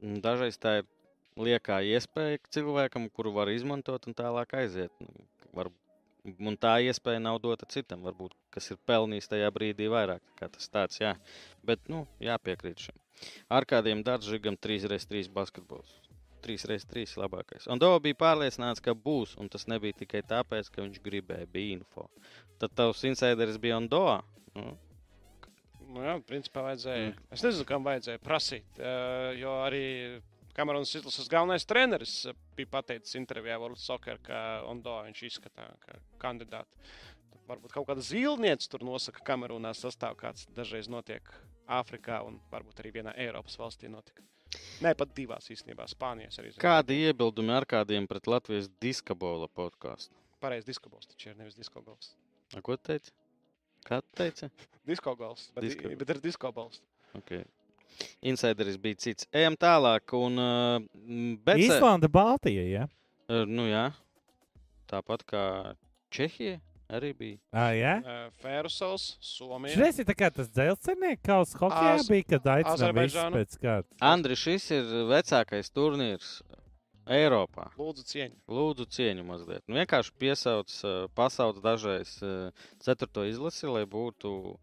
dažreiz 0.00 0.58
tā 0.60 0.78
ir 0.80 0.88
liekā 1.40 1.80
iespēja 1.94 2.42
cilvēkam, 2.54 3.08
kuru 3.10 3.32
var 3.34 3.50
izmantot 3.52 4.06
un 4.08 4.16
tālāk 4.16 4.56
aiziet. 4.60 4.92
Nu, 5.00 5.30
Var, 5.54 5.68
un 6.42 6.56
tā 6.58 6.72
iespēja 6.82 7.20
nav 7.22 7.36
dota 7.38 7.66
citam, 7.70 8.00
varbūt, 8.02 8.32
kas 8.50 8.72
ir 8.72 8.78
pelnījis 8.90 9.30
tajā 9.30 9.52
brīdī 9.54 9.86
vairāk. 9.92 10.24
Tas 10.40 10.66
tāds, 10.66 10.98
jā. 10.98 11.12
Bet, 11.62 11.84
nu, 11.86 12.00
jāpiekrīt 12.18 12.88
šim. 12.88 12.96
Ar 13.54 13.62
kādiem 13.70 14.02
dārziņiem 14.02 14.56
3x3 14.58 15.28
basketbols. 15.30 15.92
3x3 16.42 17.06
labākais. 17.22 17.68
Un 17.70 17.78
Dova 17.78 18.00
bija 18.02 18.18
pārliecināts, 18.18 18.82
ka 18.82 18.96
būs, 18.98 19.36
un 19.38 19.46
tas 19.52 19.68
nebija 19.70 20.00
tikai 20.02 20.24
tāpēc, 20.26 20.72
ka 20.74 20.82
viņš 20.82 20.98
gribēja, 21.06 21.46
bija 21.54 21.78
info. 21.78 22.08
Tad 22.58 22.74
tavs 22.82 23.06
insideris 23.06 23.60
bija 23.62 23.78
Ondoa. 23.78 24.18
Nu, 24.58 24.74
Nu, 25.94 26.02
jā, 26.02 26.14
principā 26.26 26.64
vajadzēja. 26.64 27.10
Mm. 27.12 27.26
Es 27.36 27.42
nezinu, 27.44 27.64
kam 27.68 27.84
vajadzēja 27.86 28.18
prasīt. 28.24 28.80
ā, 28.80 29.34
Jo 29.38 29.52
arī 29.62 29.84
Kamerūnas 30.54 30.92
izlases 31.00 31.26
galvenais 31.32 31.64
treneris 31.66 32.12
ā, 32.30 32.34
bija 32.54 32.70
pateicis 32.76 33.16
intervijā 33.18 33.56
World 33.58 33.80
Soccer, 33.82 34.20
ka 34.22 34.38
Ondo 34.70 34.94
viņš 35.08 35.22
izskatā 35.26 35.66
kā 35.82 35.96
kandidātu. 36.22 36.78
Tad 37.32 37.40
Varbūt 37.48 37.74
kaut 37.74 37.88
kāda 37.90 38.04
zīlniece 38.06 38.70
tur 38.70 38.84
nosaka, 38.86 39.18
ka 39.20 39.32
Kamerūnā 39.32 39.72
sastāv 39.76 40.14
kāds 40.20 40.46
dažreiz 40.54 40.86
notiek 40.92 41.26
Āfrikā 41.66 42.20
un 42.26 42.38
varbūt 42.52 42.80
arī 42.84 42.92
vienā 43.00 43.14
Eiropas 43.18 43.56
valstī 43.58 43.90
notika. 43.90 44.22
Nē, 44.84 44.92
pat 44.94 45.10
divās 45.16 45.48
īstenībā, 45.50 45.88
Spānijas 45.90 46.38
arī. 46.38 46.52
kādi 46.62 47.00
iebildumi 47.08 47.50
ar 47.56 47.64
kādiem 47.66 48.06
pret 48.06 48.28
Latvijas 48.30 48.68
diskabola 48.80 49.48
podkāstu? 49.50 50.14
Pareizi 50.44 50.68
diskobals 50.70 51.08
taču 51.10 51.32
ir, 51.32 51.36
nevis 51.40 51.56
diskogals. 51.58 52.12
A, 52.54 52.60
Ko 52.62 52.76
teici? 52.76 53.10
Kā 53.88 53.98
teici? 54.14 54.46
Diskogals, 54.90 55.48
bet, 55.56 55.64
Disko- 55.66 55.90
bet 55.98 56.14
ir 56.14 56.20
diskobals. 56.22 56.78
Okay. 57.18 57.42
Insideris 58.22 58.76
bija 58.80 59.00
cits. 59.06 59.28
Ejam 59.32 59.56
tālāk. 59.60 60.14
Un, 60.18 60.38
uh, 60.40 61.36
bet, 61.44 61.62
Īslanda, 61.64 62.10
Baltija. 62.12 62.64
Ja? 62.68 62.86
Uh, 63.28 63.44
nu, 63.48 63.66
jā. 63.70 63.88
Tāpat 64.90 65.24
kā 65.28 65.44
Čehija 66.14 66.60
arī 66.94 67.12
bija. 67.16 67.38
Ah, 67.52 67.72
ja? 67.74 67.94
Uh, 68.04 68.26
Fērusals, 68.42 69.14
Somija. 69.24 69.74
Šis 69.74 70.02
ir 70.02 70.10
tas 70.14 70.50
dzelzceļnieks, 70.52 71.22
kas 71.24 71.54
hokeja 71.58 71.94
Az- 71.98 72.10
bija, 72.10 72.28
kad 72.34 72.50
aicinājām 72.58 73.00
visus 73.00 73.30
pēc 73.38 73.56
kārtas. 73.62 73.96
Andri, 74.12 74.36
šis 74.38 74.70
ir 74.76 74.92
vecākais 75.10 75.72
turnīrs 75.74 76.36
Eiropā. 77.04 77.66
Lūdzu, 77.76 78.04
cieņu. 78.08 78.38
Lūdzu, 78.48 78.86
cieņu 78.96 79.24
mazliet. 79.28 79.62
Nu, 79.68 79.76
vienkārši 79.76 80.14
piesauc, 80.20 80.72
eh, 80.88 80.94
pasauc 81.16 81.60
dažreiz 81.64 82.16
eh, 82.24 82.64
ceturto 82.80 83.26
izlasi, 83.28 83.68
lai 83.68 83.84
būtu 83.84 84.56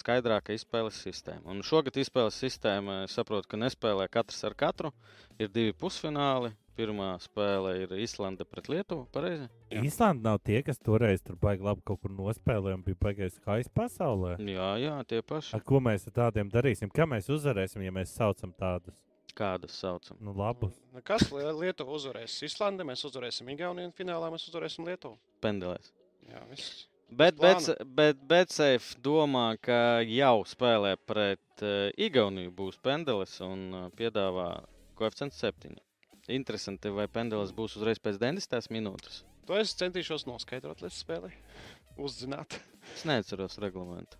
skaidrāka 0.00 0.56
izspēles 0.56 0.96
sistēma. 1.04 1.44
Un 1.52 1.60
šogad 1.66 2.00
izspēles 2.00 2.38
sistēma, 2.40 3.02
saprotu, 3.12 3.50
ka 3.52 3.60
nespēlē 3.60 4.08
katrs 4.08 4.40
ar 4.48 4.56
katru. 4.56 4.92
Ir 5.38 5.52
divi 5.52 5.76
pusfināli. 5.76 6.54
Pirmā 6.72 7.18
spēle 7.20 7.74
ir 7.82 7.90
Islande 8.00 8.46
pret 8.48 8.70
Lietuvu. 8.72 9.04
Pareizi? 9.12 9.44
Jā. 9.68 9.82
Īslanda 9.84 10.30
nav 10.30 10.38
tie, 10.40 10.62
kas 10.64 10.80
toreiz 10.80 11.20
tur 11.20 11.36
baigi 11.36 11.66
labi 11.66 11.84
kaut 11.84 12.00
kur 12.00 12.14
nospēlēja 12.16 12.78
un 12.78 12.84
bija 12.86 12.96
baigais 12.96 13.36
skaists 13.36 13.74
pasaulē. 13.76 14.38
Jā, 14.40 14.70
jā, 14.80 14.94
tie 15.04 15.20
paši. 15.20 15.52
Ar 15.58 15.66
ko 15.68 15.82
mēs 15.84 16.08
ar 16.08 16.16
tādiem 16.16 16.48
darīsim? 16.48 16.88
Kā 16.88 17.04
mēs 17.04 17.28
uzvarēsim, 17.28 17.84
ja 17.84 17.92
mēs 17.92 18.16
saucam 18.16 18.56
tādus 18.56 18.96
Kādas 19.38 19.72
saucam? 19.80 20.18
nu, 20.20 20.34
labus? 20.36 20.74
Kas 21.08 21.24
Lie- 21.32 21.52
Lietuva 21.56 21.94
uzvarēs? 21.96 22.34
Islande, 22.44 22.84
mēs 22.84 23.04
uzvarēsim 23.08 23.48
Igauniju 23.54 23.88
un 23.88 23.94
finālā 23.96 24.28
mēs 24.34 24.44
uzvarēsim 24.50 24.84
Lietuvu. 24.84 25.16
Pendelēs. 25.40 25.88
Jā, 26.28 26.42
viss. 26.50 26.86
Bet, 27.12 27.36
plāna. 27.36 27.74
bet, 27.78 27.88
bet 27.96 28.20
Betseif 28.28 28.90
domā, 29.04 29.56
ka 29.60 30.00
jau 30.04 30.44
spēlē 30.48 30.94
pret 31.08 31.64
uh, 31.64 31.90
Igauniju 32.00 32.52
būs 32.56 32.78
pendelis 32.84 33.34
un 33.44 33.66
uh, 33.72 33.88
piedāvā 33.96 34.62
koeficients 35.00 35.40
7. 35.40 35.76
Interesanti, 36.32 36.92
vai 36.94 37.08
pendelis 37.10 37.52
būs 37.56 37.76
uzreiz 37.80 37.98
pēc 38.00 38.20
90 38.22 38.70
minūtes. 38.72 39.22
To 39.48 39.56
es 39.58 39.72
centīšos 39.74 40.24
noskaidrot 40.28 40.84
līdz 40.84 41.00
spēlei. 41.02 41.32
Uzzināt. 42.00 42.60
Es 42.94 43.02
neatceros 43.08 43.58
reglamentu. 43.60 44.16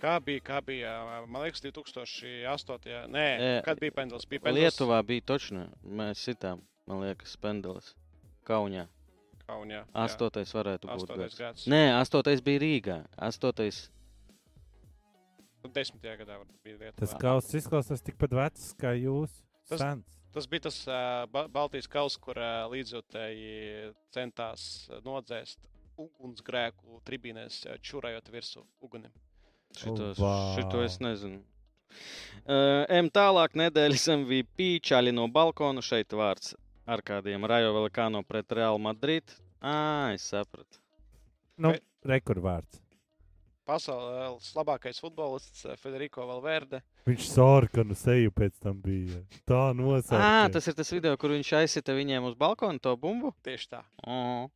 Kā 0.00 0.18
bija, 0.20 0.40
kā 0.44 0.58
bija, 0.60 0.90
man 1.26 1.42
liekas, 1.46 1.62
2008. 1.64 3.06
Nē, 3.08 3.24
E, 3.40 3.52
kad 3.64 3.80
bija 3.80 3.94
pendels? 3.96 4.26
Bija 4.28 4.42
pendels 4.44 4.60
Lietuvā 4.60 4.98
bija 5.08 5.24
točna. 5.32 5.66
Mēs 5.84 6.20
sitām, 6.26 6.60
man 6.86 7.00
liekas, 7.06 7.36
pendelis. 7.40 7.94
Kaunijā. 8.44 8.86
Kaunijā. 9.46 9.84
jā. 9.84 9.86
Astotais 10.04 10.52
varētu 10.52 10.90
būt. 10.90 10.96
Astotais 11.00 11.22
gads. 11.22 11.38
gads. 11.40 11.66
Nē, 11.72 11.80
astotais 12.00 12.42
bija 12.44 12.60
Rīgā. 12.60 12.98
Astotais. 13.16 13.86
Nu, 15.64 15.70
Desmitajā 15.72 16.18
gadā 16.20 16.36
bija 16.64 16.76
Lietuvā. 16.82 16.98
Tas 17.00 17.14
kauss 17.20 17.54
izklausās 17.58 18.04
tikpat 18.04 18.36
vecs 18.36 18.74
kā 18.78 18.92
jūs. 18.98 19.32
Tas- 19.70 19.80
Sens. 19.80 20.12
Tas 20.36 20.44
bija 20.52 20.66
tas 20.66 20.82
uh, 20.84 21.24
ba 21.32 21.46
Baltijas 21.48 21.86
kauss, 21.88 22.18
kur 22.20 22.36
uh, 22.36 22.66
līdzjutēji 22.68 23.94
centās 24.12 24.84
nodzēst 25.06 25.56
ugunsgrēku 25.96 27.00
tribīnēs, 27.08 27.62
uh, 27.70 27.78
čurējot 27.80 28.28
virsū 28.34 28.60
ugunim. 28.84 29.14
Šitos, 29.76 30.18
vau. 30.20 30.54
šito 30.56 30.82
es 30.84 30.98
nezinu. 31.04 31.42
Uh, 32.46 32.84
M 32.92 33.08
tālāk 33.10 33.56
nedēļas 33.58 34.06
MVP 34.20 34.76
čaļi 34.86 35.12
no 35.16 35.26
balkona. 35.32 35.82
Šeit 35.82 36.14
vārds 36.14 36.54
ar 36.86 37.02
kādiem 37.02 37.44
Rajo 37.48 37.72
Velikāno 37.74 38.22
pret 38.26 38.52
Real 38.54 38.78
Madrid. 38.78 39.24
Ā, 39.60 40.14
es 40.14 40.28
sapratu. 40.30 40.78
Nu, 41.58 41.72
rekurvārds. 42.06 42.82
Pasaules 43.66 44.52
labākais 44.54 45.00
futbolists 45.02 45.64
uh, 45.66 45.74
Federico 45.80 46.22
Valverde. 46.28 46.78
Viņš 47.08 47.24
sarkanu 47.32 47.96
seju 47.98 48.30
pēc 48.36 48.54
tam 48.62 48.76
bija. 48.82 49.18
Tā 49.48 49.72
nosauca. 49.74 50.20
Ā, 50.22 50.46
tas 50.54 50.68
ir 50.70 50.76
tas 50.78 50.92
video, 50.94 51.16
kur 51.18 51.34
viņš 51.34 51.50
aizsita 51.64 51.96
viņiem 51.96 52.28
uz 52.30 52.36
balkona 52.38 52.78
to 52.78 52.94
bumbu. 53.00 53.34
Tieši 53.42 53.72
tā. 53.74 53.82
O, 54.06 54.46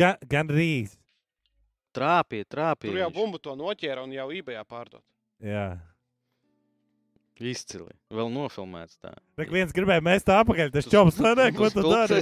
Gan, 0.00 0.16
gan 0.26 0.48
rīz. 0.48 0.96
Trāpīja, 1.94 2.48
trāpīja. 2.48 2.92
Tur 2.92 3.00
jau 3.04 3.10
bumbu 3.14 3.40
to 3.42 3.56
noķēra 3.58 4.04
un 4.06 4.12
jau 4.14 4.28
eBayā 4.34 4.64
pārdot. 4.68 5.04
Jā. 5.42 5.70
Izcili. 7.42 7.90
Vēl 8.12 8.28
nofilmēts 8.30 9.00
tā. 9.02 9.10
Tik 9.40 9.50
viens 9.50 9.72
gribēja 9.74 10.02
mest 10.04 10.28
tā 10.28 10.36
apakaļ. 10.44 10.68
Tas 10.74 10.86
čoms, 10.86 11.16
tu- 11.16 11.24
nē, 11.26 11.32
nē, 11.38 11.46
ko 11.56 11.70
tu 11.74 11.82
dari? 11.82 12.20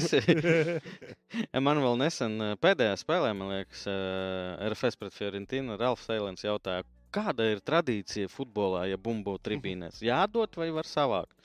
Man 1.67 1.83
vēl 1.85 1.99
nesen 2.01 2.39
eh, 2.41 2.55
pēdējā 2.63 2.95
spēlē, 3.03 3.35
man 3.37 3.53
liekas, 3.53 3.83
eh, 3.91 4.71
RFS 4.71 4.97
pret 5.01 5.13
Fiorentinu, 5.17 5.77
Ralfs 5.81 6.09
Eilens 6.15 6.47
jautāja, 6.47 6.87
kāda 7.13 7.51
ir 7.53 7.61
tradīcija 7.61 8.31
futbolā, 8.33 8.87
ja 8.89 8.97
bumbu 8.97 9.37
tribīnēs? 9.45 10.01
Jādod 10.11 10.57
vai 10.57 10.71
var 10.75 10.89
savākt? 10.89 11.37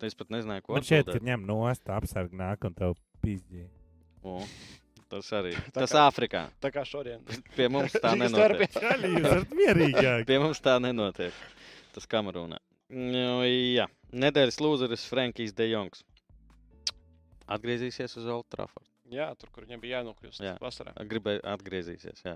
Es, 0.00 0.14
pat 0.14 0.30
nezināju, 0.32 0.68
ko 0.68 0.76
Man 0.78 0.86
šķiet, 0.86 1.10
ka 1.10 1.24
ņem 1.26 1.42
nost, 1.48 1.90
apsarg 1.90 2.36
nāk 2.36 2.64
un 2.68 2.76
tev 2.76 2.94
pīzdī. 3.24 3.66
O, 4.22 4.38
Tas 5.12 5.28
arī. 5.38 5.52
Tā 5.74 5.84
Tas 5.84 5.92
kā- 5.94 6.04
Āfrikā. 6.08 6.40
Tā 6.64 6.70
kā 6.74 6.82
šodien. 6.88 7.22
Pie 7.54 7.68
mums 7.70 7.94
tā 8.02 8.14
nenotiek. 8.20 8.74
Pie 10.28 10.38
mums 10.42 10.60
tā 10.64 10.78
nenotiek. 10.82 11.36
Tas 11.94 12.08
Kamerūnā. 12.10 12.58
Nu, 12.96 13.40
jā, 13.46 13.86
nedēļas 14.14 14.60
lūzeris 14.62 15.06
Frankijs 15.10 15.54
De 15.58 15.66
Jongs. 15.70 16.02
Atgriezīsies 17.50 18.16
uz 18.18 18.26
Old 18.30 18.46
Trafford. 18.50 18.86
Jā, 19.06 19.28
tur, 19.38 19.50
kur 19.54 19.62
viņam 19.68 19.78
bija 19.84 20.00
jānokļūst 20.00 20.42
Jā. 20.42 20.56
vasarā. 20.58 20.90
Gribēju 21.06 21.44
atgriezīsies. 21.46 22.24
Jā. 22.26 22.32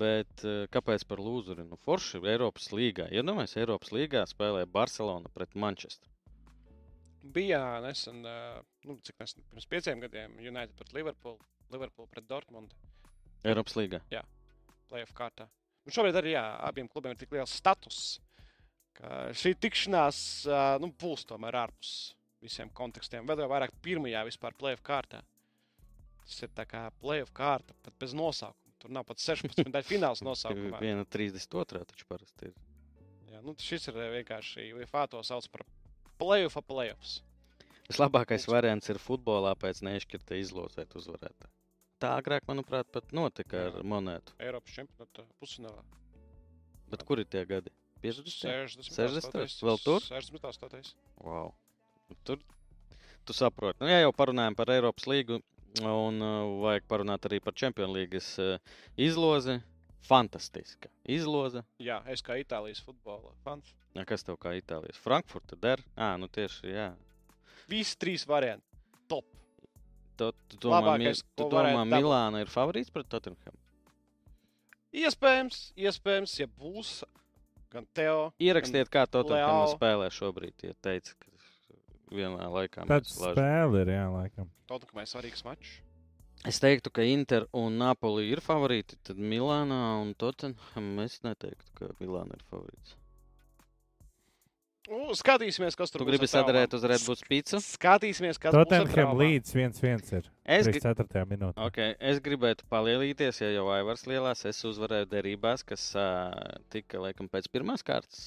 Bet 0.00 0.42
eh, 0.44 0.66
kāpēc 0.74 1.06
par 1.08 1.22
lūzeri? 1.24 1.64
Nu, 1.64 1.78
Forši 1.80 2.18
ir 2.20 2.26
Eiropas 2.34 2.66
līgā. 2.76 3.06
Iedomājieties, 3.16 3.56
Eiropas 3.62 3.92
līgā 3.96 4.26
spēlē 4.28 4.66
Barcelona 4.68 5.32
pret 5.32 5.56
Manchesteru. 5.56 6.12
Bija 7.32 7.62
nesen, 7.84 8.20
ā, 8.28 8.36
nu, 8.88 8.98
cik 9.04 9.16
nesen, 9.24 9.42
pirms 9.48 9.68
pieciem 9.72 10.04
gadiem, 10.04 10.36
United 10.44 10.76
pret 10.78 10.92
Liverpool, 10.96 11.38
Liverpool 11.72 12.08
pret 12.10 12.26
Dortmundu 12.28 12.76
Eiropas 13.46 13.76
līgā. 13.78 14.00
playoff 14.88 15.14
kārtā. 15.16 15.48
Un 15.86 15.94
šobrīd 15.94 16.16
arī 16.20 16.34
jā, 16.34 16.44
abiem 16.68 16.88
klubiem 16.90 17.14
ir 17.14 17.20
tik 17.20 17.32
liels 17.32 17.54
status, 17.54 18.18
ka 18.98 19.28
šī 19.36 19.54
tikšanās 19.62 20.20
nu, 20.82 20.90
būs 21.00 21.24
tomēr 21.28 21.56
ārpus 21.62 21.92
visiem 22.42 22.70
kontekstiem. 22.74 23.26
Vēl 23.28 23.44
jau 23.44 23.50
vairāk 23.50 23.74
pirmajā 23.84 24.24
vispār 24.28 24.56
playoff 24.58 24.84
kārtā. 24.86 25.22
Tas 26.28 26.42
ir 26.44 26.50
tā 26.54 26.66
kā 26.68 26.82
playoff 27.00 27.32
kārta, 27.36 27.76
pat 27.84 27.94
bez 28.00 28.14
nosaukuma. 28.16 28.74
Tur 28.78 28.92
nav 28.94 29.06
pat 29.08 29.22
16. 29.22 29.64
daļa 29.64 29.86
fināls 29.86 30.22
nosaukumā. 30.28 30.80
Viena 30.82 31.06
32. 31.08 31.84
taču 31.88 32.08
parasti 32.10 32.50
ir. 32.50 32.58
Jā, 33.32 33.40
nu, 33.44 33.54
šis 33.60 33.88
ir 33.90 33.98
vienkārši 34.18 34.70
UEFA 34.76 35.06
to 35.10 35.22
sauc 35.26 35.48
par 35.52 35.64
playoff 36.20 36.60
playoffs. 36.68 37.20
Vislabākais 37.88 38.44
variants 38.50 38.90
ir 38.92 39.00
futbolā 39.00 39.54
pēc 39.56 39.80
nešķirta 39.86 40.36
izlozēt 40.42 40.92
uzvarētāju. 41.00 41.57
Tā 41.98 42.12
agrāk, 42.20 42.44
manuprāt, 42.46 42.86
pat 42.94 43.10
notika 43.16 43.64
ar 43.68 43.80
monētu. 43.82 44.36
Eiropas 44.38 44.76
čempionāta 44.76 45.24
pusfinālā. 45.42 45.82
Bet 46.92 47.02
kur 47.08 47.18
ir 47.18 47.26
tie 47.26 47.42
gadi? 47.48 47.72
50. 48.04 48.30
60. 48.38 48.92
60. 48.94 49.64
Vēl 49.66 49.80
tur? 49.82 50.04
68. 50.06 50.94
Wow. 51.24 51.50
Tur 52.24 52.38
tu 53.26 53.34
saproti. 53.36 53.82
Nu, 53.82 53.90
ja 53.90 53.98
jau 54.00 54.12
parunājam 54.16 54.54
par 54.56 54.70
Eiropas 54.72 55.08
līgu, 55.10 55.40
un 55.82 56.22
uh, 56.24 56.36
vajag 56.62 56.86
parunāt 56.88 57.26
arī 57.28 57.42
par 57.44 57.56
Champions 57.58 57.92
League 57.92 58.22
uh, 58.40 58.78
izlozi. 58.96 59.58
Fantastiska 60.08 60.88
izloze. 61.10 61.60
Jā, 61.82 61.98
es 62.08 62.22
kā 62.24 62.38
Itālijas 62.40 62.78
futbola 62.86 63.34
fans. 63.44 63.74
Ja, 63.98 64.06
kas 64.08 64.22
tev 64.24 64.38
kā 64.40 64.54
Itālijas? 64.56 64.96
Frankfurta 65.02 65.58
der? 65.60 65.82
Jā, 65.98 66.12
nu 66.22 66.30
tieši, 66.32 66.70
jā. 66.70 66.86
Visi 67.68 67.98
trīs 68.00 68.24
varianti. 68.30 68.64
Top. 69.10 69.26
Tu, 70.18 70.28
tu 70.50 70.58
domā, 70.64 70.80
Mi, 70.98 71.06
Labākais, 71.06 71.22
tu 71.38 71.46
ko 71.46 71.50
domā. 71.54 71.84
Milāna 71.86 72.42
ir 72.42 72.50
favorīts 72.50 72.90
pret 72.94 73.06
Tottenham? 73.12 73.56
Iespējams, 74.98 75.58
iespējams, 75.78 76.34
ja 76.40 76.48
būs 76.58 76.92
gan 77.72 77.86
Teo, 77.94 78.30
Ierakstiet, 78.40 78.88
kā 78.90 79.04
Tottenham 79.06 79.60
Leao. 79.62 79.74
spēlē 79.74 80.08
šobrīd. 80.14 80.56
Ja 80.64 80.72
teica, 80.82 81.12
ka 81.20 82.14
vienā 82.14 82.48
laikā 82.48 82.86
lāžam. 82.88 83.34
spēle 83.36 83.82
ir, 83.84 83.92
jā, 83.92 84.06
laikam. 84.14 84.48
gan 84.48 84.54
Tottenhamai 84.70 85.04
svarīgs 85.10 85.44
mačs. 85.44 85.76
Es 86.46 86.60
teiktu, 86.62 86.90
ka 86.94 87.02
Inter 87.02 87.48
un 87.52 87.76
Napoli 87.80 88.28
ir 88.30 88.40
favorīti. 88.40 88.96
Tad 89.04 89.18
Milānā 89.18 90.00
un 90.00 90.14
Tottenham 90.14 90.90
es 91.02 91.18
neteiktu, 91.26 91.72
ka 91.74 91.88
Milāna 92.00 92.38
ir 92.38 92.44
favorīts. 92.50 92.94
Nu, 94.88 95.12
skatīsimies, 95.12 95.76
kas 95.76 95.92
tur 95.92 96.00
Tu 96.00 96.06
būs 96.08 96.16
traumām. 96.16 96.32
sadarēt 96.32 96.74
uz 96.78 96.84
Red 96.88 97.02
Bull 97.04 97.24
pīci? 97.28 97.58
Skatīsimies, 97.60 98.38
kas 98.40 98.54
Tottenham 98.56 99.12
līdz 99.20 99.52
1-1 99.52 100.12
ir. 100.16 100.30
Es, 100.48 100.68
gri 100.70 100.80
4. 100.80 101.24
minūtē. 101.28 101.60
okay, 101.66 101.92
es 102.00 102.22
gribētu 102.24 102.64
palielīties, 102.72 103.42
ja 103.42 103.50
jau 103.52 103.66
Aivars 103.74 104.06
lielās. 104.08 104.46
Es 104.48 104.62
uzvarēju 104.64 105.10
derībās, 105.12 105.64
kas 105.68 105.90
uh, 105.98 106.32
tika 106.72 107.02
laikam 107.04 107.28
pēc 107.28 107.50
pirmās 107.52 107.84
kārtas. 107.84 108.22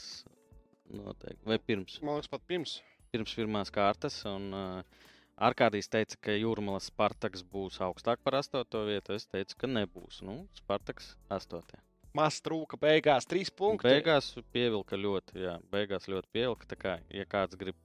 Noteikti. 0.92 1.42
Vai 1.48 1.58
pirms? 1.58 1.98
Man 2.06 2.20
liekas, 2.20 2.30
pat 2.30 2.46
pirms. 2.46 2.78
pirms 3.12 3.34
pirmās 3.40 3.74
kārtas. 3.74 4.22
Un, 4.30 4.52
uh, 4.54 5.08
Arkādijs 5.42 5.90
teica, 5.90 6.20
ka 6.28 6.36
Jūrmālas 6.38 6.92
Spartaks 6.92 7.42
būs 7.42 7.80
augstāk 7.82 8.22
par 8.22 8.38
astoto 8.38 8.84
vietu. 8.86 9.18
Es 9.18 9.26
teicu, 9.26 9.58
ka 9.64 9.70
nebūs. 9.72 10.22
Nu, 10.22 10.44
Spartaks 10.60 11.16
astotajā. 11.34 11.82
Maz 12.18 12.42
trūka 12.44 12.76
beigās, 12.80 13.28
trīs 13.30 13.52
punkti. 13.56 13.88
Beigās 13.88 14.34
pievilka 14.52 15.00
ļoti, 15.00 15.40
jā, 15.46 15.56
beigās 15.72 16.10
ļoti 16.12 16.28
pievilka. 16.36 16.76
Kā, 16.76 16.98
ja 17.14 17.24
kāds 17.30 17.56
grib 17.60 17.78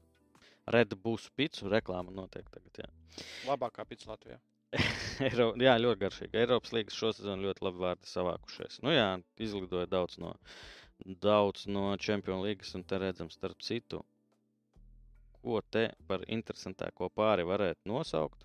Red 0.75 0.97
Bull 1.03 1.21
pīci, 1.39 1.69
reklāma 1.71 2.11
notiek 2.15 2.49
tagad. 2.51 2.83
Jā. 2.83 2.89
Labākā 3.47 3.85
pits 3.87 4.09
Latvijā. 4.11 4.41
Eiro, 5.29 5.53
jā, 5.63 5.77
ļoti 5.79 6.01
garšīgi. 6.01 6.41
Eiropas 6.41 6.75
līnijas 6.75 6.99
šosezon 6.99 7.45
ļoti 7.47 7.65
labi 7.69 7.83
vārdi 7.85 8.11
savākušies. 8.11 8.81
Nu, 8.83 8.91
jā, 8.91 9.07
izlidoja 9.47 9.87
daudz 9.93 10.19
no, 10.19 10.33
daudz 11.23 11.69
no 11.71 11.93
Champions 12.03 12.43
League, 12.45 12.67
un 12.75 12.83
te 12.83 12.99
redzam, 12.99 13.31
starp 13.31 13.63
citu, 13.63 14.03
ko 15.39 15.61
te 15.71 15.87
par 16.11 16.27
interesantāko 16.27 17.13
pāri 17.15 17.47
varētu 17.47 17.87
nosaukt. 17.93 18.43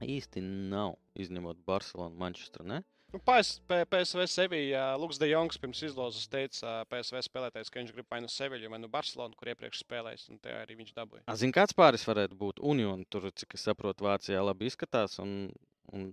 Īsti 0.00 0.40
nav, 0.72 0.96
izņemot 1.20 1.60
Barcelonu, 1.68 2.16
Manchesteru. 2.16 2.80
Nu, 3.12 3.18
PS, 3.18 3.60
PSV 3.90 4.26
Sevilla, 4.26 4.96
Lukas 4.96 5.18
De 5.18 5.26
Jongs 5.26 5.58
pirms 5.58 5.80
izlozes 5.82 6.28
teica, 6.30 6.84
PSV 6.92 7.24
spēlētājs, 7.26 7.70
ka 7.72 7.80
viņš 7.80 7.90
grib 7.96 8.06
vai 8.06 8.20
nu 8.22 8.30
Sevilju, 8.30 8.70
vai 8.70 8.78
nu 8.78 8.90
Barcelonu, 8.92 9.34
kur 9.34 9.50
iepriekš 9.50 9.82
spēlējis, 9.82 10.28
un 10.30 10.38
te 10.38 10.54
arī 10.54 10.76
viņš 10.78 10.92
dabūja. 10.94 11.24
A, 11.26 11.34
Zini, 11.40 11.54
kāds 11.56 11.74
pāris 11.74 12.06
varētu 12.06 12.38
būt 12.38 12.62
Union. 12.62 13.02
Tur, 13.10 13.26
cik 13.34 13.58
es 13.58 13.66
saprotu, 13.66 14.06
Vācijā 14.06 14.44
labi 14.46 14.70
izskatās. 14.70 15.18
Un, 15.18 15.50
un 15.90 16.06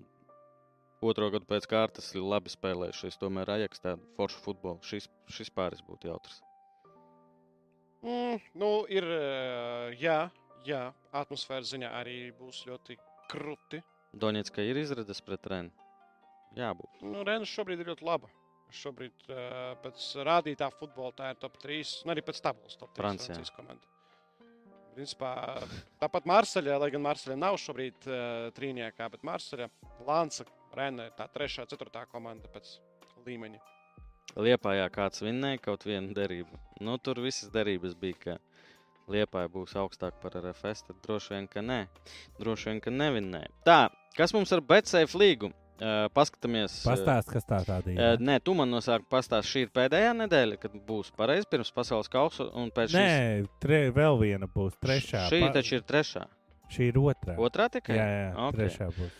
otro 1.05 1.29
gadu 1.37 1.45
pēc 1.45 1.69
kārtas 1.69 2.09
ir 2.17 2.25
labi 2.25 2.49
spēlējušies. 2.49 3.21
Tomēr 3.21 3.53
Ajax 3.59 3.85
tādu 3.85 4.01
foršu 4.17 4.41
futbolu. 4.47 4.81
Šis, 4.81 5.05
šis 5.29 5.53
pāris 5.53 5.85
būtu 5.85 6.09
jautrs. 6.09 6.41
Mm, 8.01 8.41
nu, 8.57 8.71
ir, 8.89 9.05
jā, 10.01 10.21
jā, 10.65 10.85
atmosfēras 11.13 11.77
ziņā 11.77 11.93
arī 12.01 12.23
būs 12.41 12.65
ļoti 12.65 12.97
krūti. 13.29 13.85
Doņets, 14.17 14.49
ka 14.49 14.65
ir 14.65 14.81
izredzes 14.81 15.21
pret 15.21 15.45
Renu. 15.45 15.86
Jābūt. 16.57 17.01
Nu, 17.05 17.23
Renas 17.27 17.51
šobrīd 17.53 17.83
ir 17.83 17.91
ļoti 17.91 18.07
laba. 18.07 18.31
Šobrīd 18.73 19.29
uh, 19.31 19.75
pēc 19.83 20.07
rādītā 20.27 20.67
futbola 20.75 21.13
tā 21.15 21.29
ir 21.31 21.39
top 21.39 21.55
3, 21.61 21.93
un 22.03 22.13
arī 22.13 22.23
pēc 22.25 22.41
tabulas 22.43 22.79
top 22.79 22.91
3 22.97 23.03
Francijā. 23.03 23.37
Francijas 23.37 23.53
komanda. 23.55 23.93
Principā, 24.97 25.31
tāpat 26.01 26.25
Marseļā, 26.27 26.79
lai 26.81 26.89
gan 26.91 27.03
Marseļā 27.05 27.37
nav 27.37 27.59
šobrīd 27.61 28.09
uh, 28.09 28.49
trīniekā, 28.57 29.07
bet 29.13 29.23
Marseļā, 29.27 29.69
Lansa, 30.07 30.47
Rena 30.75 31.07
ir 31.07 31.15
tā 31.17 31.29
trešā, 31.31 31.67
ceturtā 31.69 32.03
komanda 32.11 32.49
pēc 32.53 32.75
līmeņa. 33.27 33.61
Liepājā 34.37 34.89
kāds 34.93 35.23
vinnēja 35.23 35.61
kaut 35.69 35.85
vienu 35.87 36.11
derību. 36.17 36.59
Nu, 36.83 36.97
tur 37.01 37.21
visas 37.23 37.49
derības 37.53 37.95
bija, 37.97 38.17
ka 38.25 38.35
Liepāja 39.07 39.47
būs 39.47 39.77
augstāk 39.79 40.17
par 40.19 40.35
RFS. 40.35 40.83
Tad 40.89 40.99
droši 41.05 41.33
vien, 41.33 41.47
ka 41.47 41.63
nē. 41.63 41.79
Droši 42.41 42.71
vien, 42.71 42.81
ka 42.83 42.91
nevinnēja. 42.91 43.53
Tā, 43.65 43.79
kas 44.17 44.35
mums 44.35 44.51
ar 44.51 44.61
Betsafe 44.65 45.17
līgu? 45.17 45.53
Paskatāmies. 45.79 46.79
Pastāst, 46.87 47.29
kas 47.31 47.45
tā 47.45 47.59
tāda 47.67 47.91
ir. 47.93 47.99
Uh, 47.99 48.17
nē, 48.17 48.39
tu 48.43 48.53
man 48.57 48.69
nosāki 48.73 49.05
pastāstīt, 49.11 49.51
šī 49.51 49.61
ir 49.67 49.69
pēdējā 49.75 50.15
nedēļa, 50.23 50.57
kad 50.63 50.73
būs 50.87 51.11
pareizi 51.17 51.45
pirms 51.51 51.71
pasaules 51.75 52.09
kausa. 52.09 52.49
un 52.55 52.71
pēc 52.71 52.89
šīs- 52.95 52.97
Nē, 52.97 53.47
tre, 53.61 53.91
vēl 53.91 54.17
viena 54.19 54.47
būs 54.47 54.73
trešā. 54.81 55.27
Šī 55.29 55.41
Pa- 55.45 55.53
taču 55.59 55.75
ir 55.75 55.81
trešā. 55.81 56.25
Šī 56.69 56.89
ir 56.89 56.93
otrā. 56.99 57.37
Otrā 57.37 57.69
tikai? 57.71 57.95
Jā, 57.95 58.07
jā, 58.07 58.35
Ok. 58.47 58.55
trešā 58.55 58.89
būs. 58.97 59.11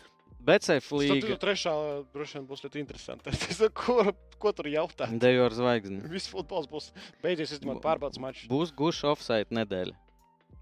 Tad 0.48 0.62
līga. 0.92 1.20
tur 1.28 1.36
trešā 1.36 1.72
droši 2.14 2.34
vien 2.38 2.46
būs 2.48 2.62
ļoti 2.64 2.80
interesanti. 2.80 3.28
Es 3.28 3.60
Ko, 3.74 4.12
ko 4.38 4.52
tur 4.52 4.64
jautāt? 4.64 5.12
Dejo 5.18 5.44
ar 5.44 5.50
zvaigzni. 5.52 6.00
Viss 6.08 6.26
futbols 6.32 6.66
būs 6.66 6.90
beidzies, 7.22 7.52
izņemot 7.58 7.82
pārbaudas 7.82 8.18
maču. 8.18 8.48
Būs 8.48 8.72
guša 8.72 9.10
offside 9.12 9.50
nedēļa. 9.50 9.92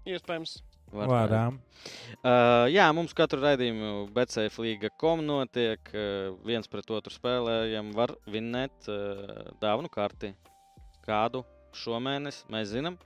Iespējams. 0.07 0.61
Var 0.93 1.07
tā. 1.07 1.13
Vārām. 1.13 1.57
Uh, 2.17 2.65
jā, 2.71 2.85
mums 2.95 3.13
katru 3.17 3.41
raidījumu 3.43 4.07
Betsafe 4.15 4.63
līga 4.63 4.91
kom 4.99 5.23
notiek. 5.25 5.91
Uh, 5.93 6.37
viens 6.47 6.67
pret 6.71 6.89
otru 6.95 7.13
spēlējam, 7.13 7.91
var 7.97 8.15
vinnēt 8.27 8.89
uh, 8.91 9.51
dāvanu 9.61 9.91
karti. 9.91 10.33
Kādu 11.07 11.43
šomēnes 11.77 12.45
mēs 12.51 12.71
zinām? 12.73 12.97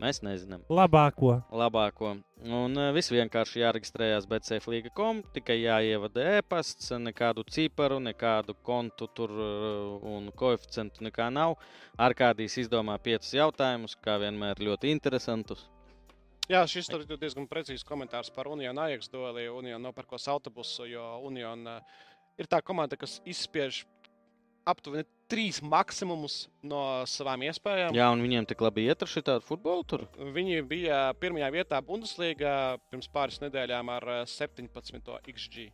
Mēs 0.00 0.20
nezinām. 0.24 0.64
Labāko. 0.72 1.38
Labāko. 1.52 2.10
Un 2.44 2.76
uh, 2.76 2.90
viss 2.96 3.12
vienkārši 3.12 3.62
jāreģistrējas 3.62 4.28
Betsafe 4.28 4.72
līga 4.72 4.92
kom, 4.96 5.22
tikai 5.36 5.56
jāievada 5.62 6.26
e-pasts, 6.36 6.90
nekādu 7.00 7.46
ciparu, 7.52 8.00
nekādu 8.04 8.56
kontu 8.66 9.08
tur 9.16 9.32
uh, 9.32 10.10
un 10.16 10.28
koeficientu 10.36 11.06
nekā 11.08 11.30
nav. 11.32 11.56
Arkādijas 12.08 12.58
izdomā 12.64 12.98
piecus 13.00 13.32
jautājumus, 13.36 13.96
kā 14.04 14.18
vienmēr 14.24 14.60
ļoti 14.68 14.92
interesantus. 14.92 15.64
Jā, 16.46 16.62
šis 16.70 16.86
ir 16.94 17.02
diezgan 17.18 17.48
precīzs 17.50 17.82
komentārs 17.86 18.30
par 18.30 18.46
Unionu 18.46 18.84
Ajax 18.84 19.10
dueli. 19.10 19.48
Union 19.50 19.82
nopirkos 19.82 20.28
autobusu, 20.30 20.86
jo 20.86 21.02
Union 21.26 21.66
uh, 21.66 21.96
ir 22.38 22.46
tā 22.46 22.60
komanda, 22.62 22.98
kas 22.98 23.18
izspiež 23.26 23.82
aptuveni 24.66 25.06
trīs 25.30 25.58
maksimumus 25.62 26.44
no 26.66 26.80
savām 27.10 27.42
iespējām. 27.48 27.94
Jā, 27.98 28.06
un 28.14 28.22
viņiem 28.22 28.46
tik 28.46 28.62
labi 28.62 28.86
iet 28.86 29.02
ar 29.02 29.10
šitādu 29.10 29.46
futbolu 29.46 29.82
tur. 29.90 30.06
Viņi 30.36 30.62
bija 30.70 31.00
pirmajā 31.18 31.50
vietā 31.54 31.82
Bundeslīgā 31.82 32.54
pirms 32.92 33.10
pāris 33.10 33.42
nedēļām 33.42 33.90
ar 33.96 34.08
uh, 34.20 34.22
17 34.30 35.12
XG. 35.34 35.68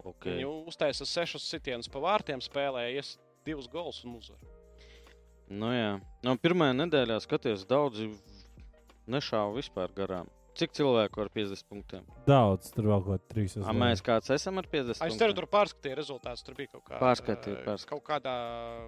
Okay. 0.00 0.38
Viņi 0.38 0.46
uztaisa 0.70 1.04
sešus 1.04 1.50
sitienus 1.50 1.90
pa 1.92 2.00
vārtiem, 2.00 2.40
spēlēja 2.40 3.02
divus 3.44 3.66
gols 3.68 4.04
un 4.06 4.16
uzvaru. 4.20 4.54
Nu, 5.50 5.72
jā, 5.74 5.96
no 6.22 6.36
pirmā 6.38 6.70
nedēļā 6.78 7.16
skaties, 7.24 7.66
daudzi 7.68 8.06
nešāva 9.12 9.56
vispār 9.56 9.92
garām. 9.96 10.28
Cik 10.58 10.72
cilvēku 10.74 11.20
ar 11.22 11.28
50 11.32 11.62
punktiem? 11.70 12.02
Daudz, 12.26 12.72
tur 12.74 12.88
vēl 12.90 13.04
kaut 13.06 13.20
kā 13.22 13.34
trīs. 13.34 13.52
uz 13.56 13.62
A, 13.62 13.70
leju. 13.70 13.80
mēs 13.84 14.02
kāds 14.04 14.32
esam 14.34 14.58
ar 14.58 14.66
50 14.68 15.04
Es 15.06 15.16
ceru, 15.20 15.32
tur 15.38 15.46
pārskatīja 15.48 15.94
rezultātus. 16.00 16.42
Tur 16.44 16.56
bija 16.58 16.72
kaut 16.74 16.82
kāda 16.88 16.98
Pārskatīju, 17.04 17.54
uh, 17.54 17.62
pārskatīju. 17.68 17.90
Kaut 17.92 18.02
kādā. 18.08 18.34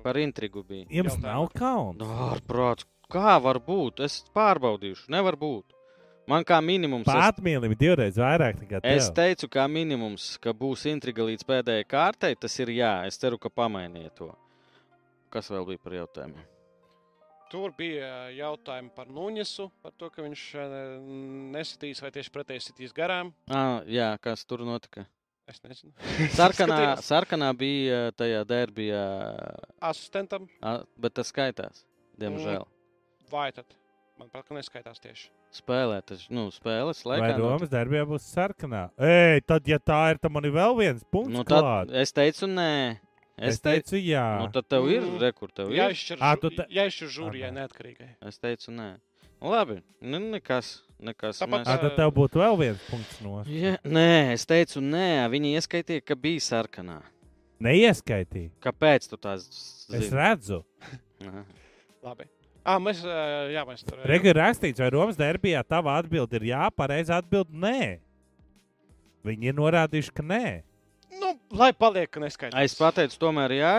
Par 0.03 0.19
intrigu 0.21 0.65
bija. 0.67 0.89
Jums 0.91 1.15
jautājumā. 1.15 1.31
nav 1.31 1.47
kauns. 1.55 2.01
Nu, 2.03 2.09
ārprāts, 2.27 2.89
kā 3.15 3.37
var 3.47 3.61
būt? 3.63 4.03
Es 4.05 4.19
pārbaudīšu, 4.35 5.07
nevar 5.15 5.39
būt. 5.39 5.79
Man 6.29 6.45
kā 6.47 6.59
minimums. 6.63 7.07
Es, 7.07 7.15
Pārmīlim 7.15 7.73
divreiz 7.79 8.19
vairāk 8.19 8.61
nekā 8.61 8.83
tev. 8.83 8.99
es 8.99 9.09
teicu, 9.15 9.49
kā 9.51 9.65
minimums, 9.71 10.37
ka 10.43 10.53
būs 10.55 10.85
intriga 10.91 11.25
līdz 11.31 11.47
pēdējai 11.47 11.87
kārtai. 11.91 12.35
Tas 12.39 12.59
ir 12.63 12.75
jā, 12.75 13.07
es 13.07 13.19
ceru, 13.23 13.39
ka 13.43 13.49
pamainiet 13.51 14.15
to. 14.19 14.29
Kas 15.31 15.49
vēl 15.51 15.65
bija 15.73 15.79
par 15.83 15.93
jautājumiem? 16.03 16.45
Tur 17.53 17.73
bija 17.77 18.31
jautājumi 18.33 18.89
par 18.97 19.11
Nuņesu, 19.13 19.67
par 19.85 19.93
to, 20.01 20.09
ka 20.09 20.25
viņš 20.25 20.45
eh, 20.57 20.77
nesitīs 21.53 22.01
vai 22.01 22.09
tieši 22.15 22.33
pretēji 22.33 22.63
sitīs 22.71 22.95
garām. 22.97 23.35
Ah, 23.53 23.83
jā, 23.85 24.15
kas 24.25 24.47
tur 24.49 24.65
notika? 24.65 25.05
Es 25.51 25.61
nezinu. 25.61 25.93
Sarkanā, 26.39 26.79
sarkanā 27.05 27.51
bija 27.59 28.07
tajā 28.17 28.41
derbijā, 28.49 29.03
Asistentam 29.85 30.49
a, 30.65 30.79
bet 30.97 31.19
tas 31.19 31.29
skaitās. 31.35 31.85
Diemžēl. 32.23 32.65
vai 33.33 33.51
tad? 33.53 33.69
Manuprāt, 34.21 34.47
ka 34.49 34.57
neskaitās 34.57 35.01
tieši. 35.03 35.29
Spēlē, 35.53 35.99
tas 36.09 36.25
nu, 36.33 36.47
spēles 36.55 37.03
Vai 37.05 37.19
laikā. 37.19 37.37
Romas 37.41 37.73
darbībā 37.73 38.07
būs 38.09 38.33
sarkanā? 38.33 38.87
Ei, 38.97 39.43
tad, 39.45 39.67
ja 39.69 39.77
tā 39.83 39.99
ir, 40.15 40.21
tad 40.23 40.33
man 40.33 40.47
ir 40.49 40.55
vēl 40.55 40.77
viens 40.79 41.05
punkts. 41.13 41.35
nu, 41.35 41.45
tad, 41.49 41.93
es 42.01 42.15
teicu, 42.17 42.49
nē. 42.49 43.01
Es 43.39 43.61
teicu, 43.61 43.97
jā. 43.97 44.25
nu, 44.41 44.49
tad 44.53 44.67
tev 44.69 44.89
ir 44.91 45.01
Mm. 45.03 45.19
rekur, 45.21 45.49
tev 45.55 45.71
ir. 45.73 45.79
Jāizšķir, 45.81 47.09
žūrijai 47.17 47.49
Aha. 47.51 47.57
neatkarīgai. 47.61 48.11
Es 48.29 48.39
teicu, 48.39 48.71
nē. 48.71 48.91
Nu, 49.43 49.51
labi, 49.51 49.81
nu, 50.01 50.19
nekas. 50.19 50.83
nekas. 51.03 51.41
Tāpat, 51.41 51.67
Ā, 51.67 51.81
tad 51.81 51.97
tev 51.97 52.13
būtu 52.15 52.39
vēl 52.39 52.59
viens 52.61 52.83
punkts 52.91 53.21
no. 53.25 53.43
Ja, 53.51 53.77
nē, 53.85 54.33
es 54.35 54.45
teicu, 54.47 54.79
nē, 54.81 55.27
viņi 55.33 55.57
ieskaitīja, 55.59 56.05
ka 56.05 56.15
bija 56.15 56.39
sarkanā. 56.41 57.01
Neieskaitīja. 57.63 58.51
Kāpēc 58.63 59.09
tu 59.11 59.17
tās 59.17 59.47
Es 59.49 59.89
zini? 60.09 60.15
redzu. 60.17 60.65
Aha. 61.27 61.45
Labi. 62.03 62.25
Ah, 62.65 62.79
mēs, 62.79 63.01
jā, 63.03 63.65
mēs 63.67 63.83
tur 63.85 63.99
Regulāri 64.07 64.39
rakstīts, 64.39 64.79
vai 64.79 64.91
Romas 64.95 65.17
darbībā 65.19 65.65
tava 65.67 65.97
atbilde 65.99 66.39
ir 66.39 66.43
jā, 66.53 66.69
pareizi 66.71 67.11
atbild 67.15 67.51
nē. 67.51 67.99
Viņi 69.27 69.51
ir 69.51 69.55
norādījuši, 69.59 70.13
ka 70.15 70.23
nē. 70.23 70.63
Nu, 71.21 71.35
lai 71.51 71.73
paliek, 71.77 72.09
ka 72.11 72.21
neskaitās. 72.23 72.57
Ai, 72.57 72.65
Es 72.65 72.75
pateicu, 72.79 73.19
tomēr 73.21 73.53
jā. 73.59 73.73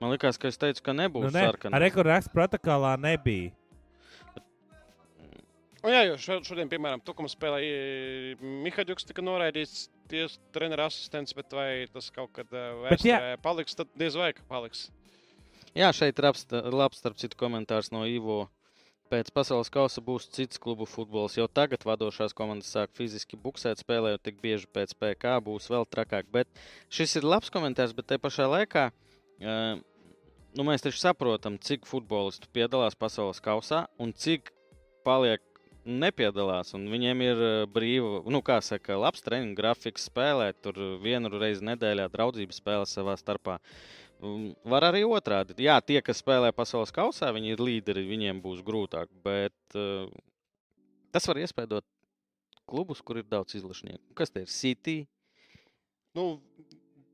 Man 0.00 0.12
liekas, 0.12 0.36
ka 0.38 0.48
es 0.48 0.58
teicu, 0.60 0.82
ka 0.84 0.92
nebūs 0.94 1.24
Nu, 1.26 1.30
nē. 1.34 1.46
sarkanā. 1.48 1.80
Regulāri 1.82 2.12
raksts 2.12 2.30
protokolā 2.34 2.92
nebija. 3.00 3.52
Un, 5.78 5.92
jā, 5.94 6.00
jo 6.08 6.16
šo- 6.18 6.42
šodien, 6.44 6.68
piemēram, 6.68 7.00
Tukuma 7.06 7.28
spēlē 7.30 7.60
Mihaļuks 8.42 9.06
tika 9.06 9.22
noraidīts 9.22 9.88
tiesu 10.10 10.38
treneru 10.52 10.82
asistents, 10.84 11.32
bet 11.32 11.50
vai 11.54 11.86
tas 11.92 12.10
kaut 12.10 12.32
kad 12.34 12.46
vēsturē 12.50 13.36
paliks, 13.42 13.74
tad 13.78 13.86
diez 13.96 14.16
vai 14.18 14.32
ka 14.32 14.42
paliks. 14.48 14.88
Jā, 15.76 15.92
šeit 15.94 16.18
ir 16.18 16.24
apsta- 16.24 16.64
labs, 16.72 16.98
starp 16.98 17.16
citu, 17.16 17.36
komentārs 17.36 17.92
no 17.92 18.02
Ivo. 18.04 18.48
Pēc 19.08 19.30
pasaules 19.32 19.70
kausa 19.72 20.02
būs 20.04 20.26
cits 20.36 20.60
klubu 20.60 20.84
futbols. 20.84 21.38
Jau 21.38 21.46
tagad 21.48 21.84
vadošās 21.88 22.34
komandas 22.36 22.68
sāk 22.74 22.92
fiziski 22.96 23.38
buksēt, 23.40 23.80
spēlējot 23.80 24.24
tik 24.26 24.42
bieži 24.42 24.68
pēc 24.68 24.92
PK, 25.00 25.38
būs 25.46 25.70
vēl 25.72 25.88
trakāk. 25.88 26.28
Bet 26.32 26.50
šis 26.92 27.16
ir 27.16 27.28
labs 27.28 27.48
komentārs, 27.54 27.94
bet 27.96 28.10
te 28.12 28.18
pašā 28.20 28.50
laikā 28.52 28.90
uh, 28.92 29.80
nu, 30.56 30.66
mēs 30.68 30.84
taču 30.84 31.00
saprotam, 31.00 31.56
cik 31.56 31.88
futbolistu 31.88 32.50
piedalās 32.52 32.98
pasaules 32.98 33.40
kausā 33.44 33.86
un 34.02 34.12
cik 34.12 34.52
paliek 35.08 35.44
nepiedalās. 35.88 36.74
Viņiem 36.76 37.24
ir 37.24 37.40
uh, 37.40 37.62
brīva, 37.72 38.20
nu, 38.28 38.42
kā 38.44 38.58
saka, 38.64 38.98
labs 39.00 39.24
treniņu 39.24 39.56
grafiks 39.56 40.08
spēlēt 40.10 40.60
tur 40.64 40.76
vienu 41.00 41.32
reizi 41.32 41.64
nedēļā, 41.68 42.10
draudzības 42.12 42.60
spēles 42.60 42.92
savā 42.98 43.16
starpā. 43.20 43.56
Var 44.18 44.86
arī 44.88 45.04
otrādi. 45.06 45.54
Jā, 45.62 45.76
tie, 45.84 46.00
kas 46.02 46.18
spēlē 46.24 46.50
pasaules 46.54 46.90
kausā, 46.94 47.30
viņi 47.34 47.52
ir 47.54 47.62
līderi, 47.62 48.02
viņiem 48.08 48.40
būs 48.42 48.64
grūtāk. 48.66 49.10
Bet 49.22 49.78
uh, 49.78 50.08
tas 51.14 51.28
var 51.30 51.38
iespējot 51.44 51.86
klubus, 52.68 53.02
kur 53.04 53.20
ir 53.20 53.28
daudz 53.30 53.54
izlašnieku. 53.58 54.02
Kas 54.18 54.34
tie 54.34 54.42
ir? 54.42 54.50
City. 54.50 54.96
Nu, 56.18 56.40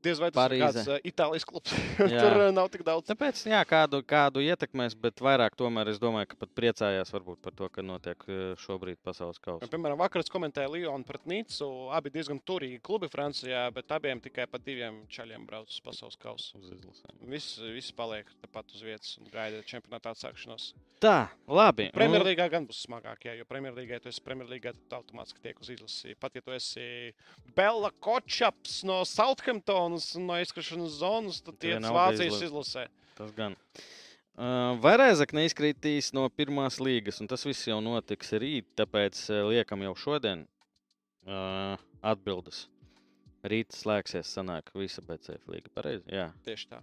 diez 0.05 0.21
vai 0.21 0.29
tas 0.31 0.37
ir 0.37 0.41
Parīze. 0.41 0.65
kāds 0.65 0.89
uh, 0.91 1.07
Itālijas 1.09 1.47
klubs. 1.49 1.73
Tur 1.97 2.37
uh, 2.37 2.49
nav 2.55 2.69
tik 2.73 2.85
daudz. 2.87 3.07
Tāpēc, 3.09 3.41
jā, 3.51 3.61
kādu, 3.69 4.01
kādu 4.05 4.43
ietekmēs, 4.45 4.95
bet 4.99 5.21
vairāk 5.25 5.57
tomēr 5.59 5.91
es 5.91 5.99
domāju, 6.01 6.29
ka 6.31 6.39
pat 6.45 6.53
priecājās 6.57 7.13
varbūt 7.13 7.41
par 7.43 7.55
to, 7.57 7.69
ka 7.73 7.85
notiek 7.85 8.25
eh, 8.29 8.43
šobrīd 8.61 9.01
pasaules 9.05 9.41
kausa. 9.43 9.69
Piemēram, 9.71 9.99
vakar 10.01 10.23
es 10.23 10.31
komentēju 10.33 10.75
Lionu 10.75 11.07
pret 11.07 11.27
Nīcu. 11.29 11.69
Abi 11.95 12.13
diezgan 12.13 12.41
turīgi 12.45 12.81
klubi 12.85 13.09
Francijā, 13.11 13.65
bet 13.75 13.91
abiem 13.95 14.21
tikai 14.23 14.47
pa 14.51 14.61
diviem 14.61 15.03
čaļiem 15.11 15.45
brauc 15.49 15.71
uz 15.71 15.81
pasaules 15.85 16.19
kausu. 16.21 16.55
Uz 16.61 16.73
izlasēm. 16.77 17.21
Viss, 17.31 17.59
viss 17.75 17.95
paliek 17.95 18.29
tepat 18.43 18.75
uz 18.75 18.85
vietas 18.85 19.15
un 19.21 19.31
gaida 19.33 19.63
čempionāta 19.67 20.13
atsākšanos. 20.15 20.73
Tā, 21.03 21.27
labi. 21.51 21.89
nu, 21.89 21.97
Premjerlīgā 21.97 22.47
gan 22.49 22.65
būs 22.65 22.85
smagāk, 22.85 23.27
jā, 23.27 23.33
jo 23.37 23.45
Premjerlīgā 23.49 23.99
tu 24.01 24.09
esi 24.09 24.23
Premjerlīgā, 24.25 24.71
tad 24.77 24.95
automātiski 25.01 25.43
tiek 25.43 25.59
uz 25.61 25.69
izlasi. 25.73 26.15
Pat 26.19 26.37
ja 26.37 26.43
tu 26.45 26.53
esi 26.55 26.85
Bela 27.57 27.91
Kočaps 27.99 28.79
no 28.87 29.01
Southamptonas 29.95 30.15
un 30.15 30.25
no 30.27 30.39
izkrišanas 30.41 30.97
zonas, 30.99 31.41
tad 31.41 31.57
tie 31.59 31.75
vienalga 31.75 31.95
Vācijas 31.95 32.41
izlasē. 32.43 32.87
Tas 33.15 33.31
gan. 33.35 33.55
Uh, 34.35 34.75
vai 34.83 34.97
Rēzakne 34.99 35.45
izkritīs 35.47 36.11
no 36.13 36.27
pirmās 36.29 36.79
līgas, 36.83 37.21
un 37.21 37.27
tas 37.27 37.45
viss 37.45 37.67
jau 37.67 37.79
notiks 37.79 38.33
rīt, 38.35 38.67
tāpēc 38.75 39.29
liekam 39.47 39.85
jau 39.85 39.95
šodien 39.95 40.43
uh, 41.25 41.79
atbildes. 42.03 42.65
Rīt 43.45 43.71
slēgsies, 43.77 44.27
sanāk, 44.27 44.73
visa 44.75 45.01
BCF 45.05 45.47
līga. 45.47 45.71
Pareizi? 45.73 46.03
Jā. 46.11 46.31
Tieši 46.43 46.67
tā. 46.73 46.81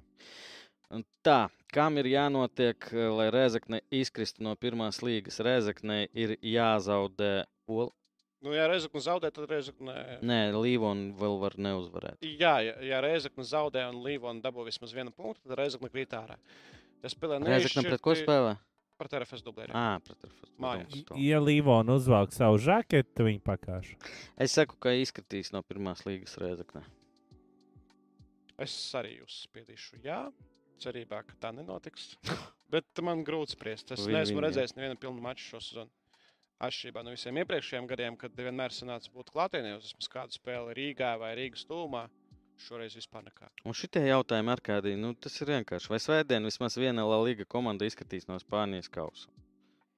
Un 0.93 1.05
Tā, 1.25 1.49
kam 1.73 1.97
ir 1.99 2.07
jānotiek, 2.13 2.89
lai 3.17 3.31
Rēzakne 3.33 3.81
izkristu 3.91 4.45
no 4.45 4.53
pirmās 4.57 5.01
līgas? 5.03 5.41
Rēzakne 5.41 6.07
ir 6.13 6.37
jāzaudē. 6.41 7.45
Ol... 7.69 7.91
Nu, 8.43 8.51
ja 8.57 8.67
Reizekne 8.67 9.01
zaudē, 9.05 9.31
tad 9.31 9.47
Reizekne. 9.51 9.95
Nē, 10.27 10.39
Līvona 10.57 11.13
vēl 11.19 11.37
var 11.39 11.55
neuzvarēt. 11.63 12.25
Jā, 12.27 12.57
ja, 12.67 12.75
ja 12.83 12.99
Reizekne 13.05 13.47
zaudē 13.47 13.85
un 13.93 14.01
Līvona 14.03 14.43
dabū 14.43 14.65
vismaz 14.67 14.95
vienu 14.97 15.15
punktu, 15.15 15.45
tad 15.47 15.61
Reizekne 15.61 15.91
krīt 15.93 16.17
ārā. 16.19 16.39
Tas 17.03 17.17
spēlē 17.17 17.41
Rēzakne 17.43 17.91
pret 17.91 18.03
ko 18.03 18.15
spēlē? 18.19 18.57
Pret 19.03 19.15
RFS 19.19 19.43
dublēru. 19.43 19.75
Ā, 19.75 19.99
pret 20.05 20.27
RFS. 20.29 20.51
To. 21.09 21.17
Ja 21.19 21.41
Līvona 21.43 21.97
uzvelk 21.99 22.35
savu 22.35 22.61
žaketu, 22.63 23.27
viņa 23.27 23.43
pakāš. 23.47 23.95
Es 24.39 24.55
saku, 24.55 24.79
ka 24.79 24.93
izkritīs 24.95 25.51
no 25.55 25.65
pirmās 25.67 26.05
līgas 26.07 26.37
Rēzakne. 26.39 26.85
Es 28.63 28.75
arī 28.95 29.17
jūs 29.17 29.41
spiedīšu, 29.49 29.99
jā, 30.07 30.21
cerībā, 30.83 31.25
ka 31.27 31.39
tā 31.43 31.51
nenotiks. 31.57 32.13
Bet 32.73 33.03
man 33.03 33.25
grūti 33.27 33.57
spriest. 33.57 33.91
Es 33.97 34.07
neesmu 34.07 34.45
redzējis 34.45 34.77
nevienu 34.79 34.99
pilnu 35.03 35.23
maču 35.25 35.49
šo 35.51 35.63
sezonu. 35.63 35.91
Atšķirībā 36.63 37.03
no 37.03 37.11
visiem 37.15 37.39
iepriekšējiem 37.43 37.87
gadiem, 37.91 38.17
kad 38.21 38.37
vienmēr 38.39 38.75
sanāca 38.75 39.11
būt 39.15 39.33
klātienē 39.35 39.73
uz 39.81 40.09
kādu 40.13 40.37
spēli 40.37 40.77
Rīgā 40.79 41.17
vai 41.19 41.33
Rīgas 41.39 41.65
tūmā. 41.67 42.05
Šoreiz 42.63 42.95
vispār 42.95 43.25
nekā. 43.27 43.49
Un 43.67 43.75
šitie 43.75 44.05
jautājumi 44.07 44.53
ar 44.53 44.61
kādī, 44.63 44.93
nu 45.01 45.11
tas 45.19 45.35
ir 45.43 45.51
vienkārši. 45.51 45.91
Vai 45.91 45.99
svētdien 46.05 46.45
vismaz 46.47 46.77
viena 46.79 47.03
La 47.09 47.17
Liga 47.25 47.47
komanda 47.51 47.89
izskatīs 47.89 48.29
no 48.29 48.37
Spānijas 48.39 48.91
kausa? 48.93 49.33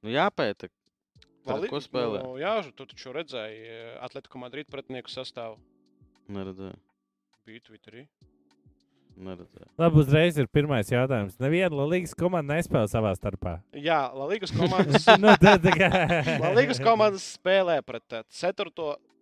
Nu 0.00 0.12
jāpēta. 0.14 0.70
Lali- 1.44 1.68
ko 1.68 1.82
spēlē? 1.84 2.22
Nu, 2.24 2.38
jā, 2.40 2.54
tu 2.72 2.86
taču 2.88 3.12
redzēji 3.12 3.58
eh, 3.68 3.98
Atletico 4.06 4.40
Madrid 4.40 4.70
pretinieku 4.72 5.12
sastāvu. 5.12 5.58
Neredzēju. 6.32 6.78
Bija 7.44 7.60
Twitterī. 7.66 8.06
Neredzēju. 9.14 9.68
Labi, 9.78 10.00
uzreiz 10.02 10.38
ir 10.42 10.48
pirmais 10.50 10.90
jautājums. 10.90 11.36
Neviena 11.42 11.86
līgas 11.86 12.14
komanda 12.18 12.56
nespēlē 12.56 12.88
savā 12.90 13.12
starpā. 13.18 13.54
Jā, 13.78 14.00
Latvijas 14.16 14.54
komandas. 14.56 15.06
nu. 15.22 15.30
Latvijas 15.30 16.82
komandas 16.82 17.26
spēlē 17.36 17.78
pret 17.86 18.18
4, 18.26 18.72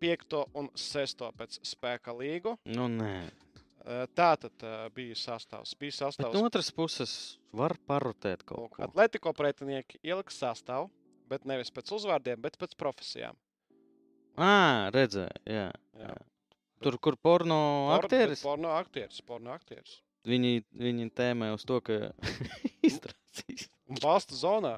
5 0.02 0.38
un 0.58 0.70
6 0.78 1.28
pēc 1.38 1.60
spēka 1.74 2.16
līgu. 2.16 2.56
Nu 2.72 2.88
nē. 2.92 3.14
Eh, 3.82 4.04
Tā 4.14 4.32
tad 4.38 4.64
eh, 4.64 4.88
bija 4.94 5.18
sastāvs. 5.18 5.74
Bija 5.78 5.92
Bet 5.92 6.00
sastāvs. 6.00 6.34
no 6.38 6.48
otras 6.48 6.72
puses 6.74 7.14
var 7.52 7.74
parotēt 7.88 8.44
kaut 8.48 8.70
ko. 8.72 8.82
Atletico 8.86 9.32
pretinieki 9.36 9.98
ielika 10.06 10.32
sastāvu, 10.34 10.88
bet 11.30 11.44
nevis 11.48 11.72
pēc 11.74 11.90
uzvārdiem, 11.98 12.40
bet 12.42 12.58
pēc 12.60 12.76
profesijām. 12.78 13.36
Ā, 14.38 14.88
redzēju, 14.94 15.42
jā. 15.44 15.68
Jā. 15.98 16.06
jā. 16.08 16.20
Tur, 16.84 16.98
kur 17.02 17.16
porno 17.16 17.58
Por- 17.90 18.04
aktieris, 18.04 18.42
Porno 18.44 18.72
aktieris. 18.76 19.20
Porno 19.26 19.52
aktieris. 19.54 20.00
viņi, 20.28 20.62
viņi 20.78 21.08
tēmē 21.18 21.52
uz 21.54 21.64
to, 21.68 21.80
ka. 21.84 22.12
Un 23.92 23.98
balsta 24.00 24.36
zonā 24.36 24.74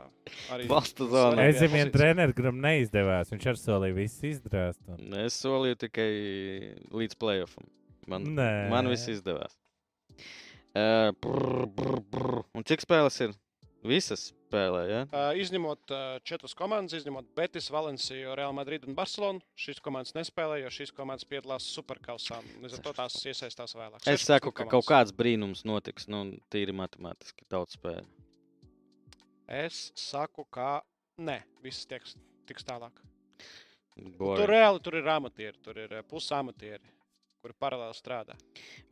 arī. 0.51 0.65
Balsta 0.71 1.07
zonā. 1.07 1.45
Es 1.47 1.59
svarīgajā 1.59 1.61
zinu, 1.61 1.73
viena 1.75 1.91
pozīcijā. 1.91 1.99
treneru 2.01 2.35
grupa 2.39 2.61
neizdevās. 2.65 3.31
Viņš 3.31 3.47
ar 3.53 3.59
solīja 3.61 3.97
visu 3.99 4.27
izdarīt. 4.31 4.79
Un... 4.91 5.13
Es 5.23 5.37
solīju 5.43 5.79
tikai 5.85 6.09
līdz 6.95 7.19
playoffam. 7.21 7.69
Man, 8.11 8.27
Nē. 8.37 8.49
man 8.73 8.89
viss 8.91 9.07
izdevās. 9.13 9.55
Uh, 10.75 11.13
brr, 11.23 11.67
brr, 11.77 12.01
brr. 12.11 12.41
Un 12.59 12.67
cik 12.67 12.83
spēles 12.83 13.21
ir? 13.23 13.37
Visas 13.87 14.33
spēlē, 14.55 14.83
ja? 14.89 15.01
Uh, 15.11 15.31
izņemot 15.43 15.93
uh, 15.93 16.03
četras 16.27 16.55
komandas, 16.59 16.95
izņemot 17.01 17.31
Betis, 17.37 17.69
Valenciju, 17.75 18.35
Real 18.39 18.55
Madrid 18.57 18.87
un 18.87 18.95
Barcelonu. 18.95 19.43
Šīs 19.59 19.83
komandas 19.85 20.15
nespēlē, 20.17 20.61
jo 20.63 20.73
šīs 20.75 20.95
komandas 20.95 21.27
piedalās 21.29 21.67
superkausā. 21.75 22.39
Līdz 22.63 22.79
ar 22.79 22.85
to 22.87 22.95
tās 22.97 23.19
iesaistās 23.27 23.75
vēlāk. 23.77 24.03
Es 24.05 24.23
16 24.23 24.31
saku, 24.31 24.53
ka 24.53 24.65
kaut 24.65 24.71
komandas. 24.71 24.93
kāds 24.93 25.17
brīnums 25.19 25.65
notiks. 25.67 26.09
Nu, 26.13 26.25
tīri 26.55 26.75
matemātiski 26.77 27.47
tautas 27.51 27.79
spēle. 27.79 28.07
Es 29.51 29.91
saku, 29.99 30.47
ka 30.55 30.79
nē, 31.21 31.41
viss 31.65 31.89
tiks, 31.89 32.15
tiks 32.49 32.65
tālāk. 32.67 33.03
Tur 33.95 34.17
Boring. 34.19 34.49
reāli 34.51 34.81
tur 34.83 34.97
ir 34.99 35.09
amatieri, 35.11 35.59
tur 35.63 35.79
ir 35.79 35.93
pusamatieri, 36.11 36.83
kuri 37.45 37.57
paralēli 37.61 37.97
strādā. 37.99 38.37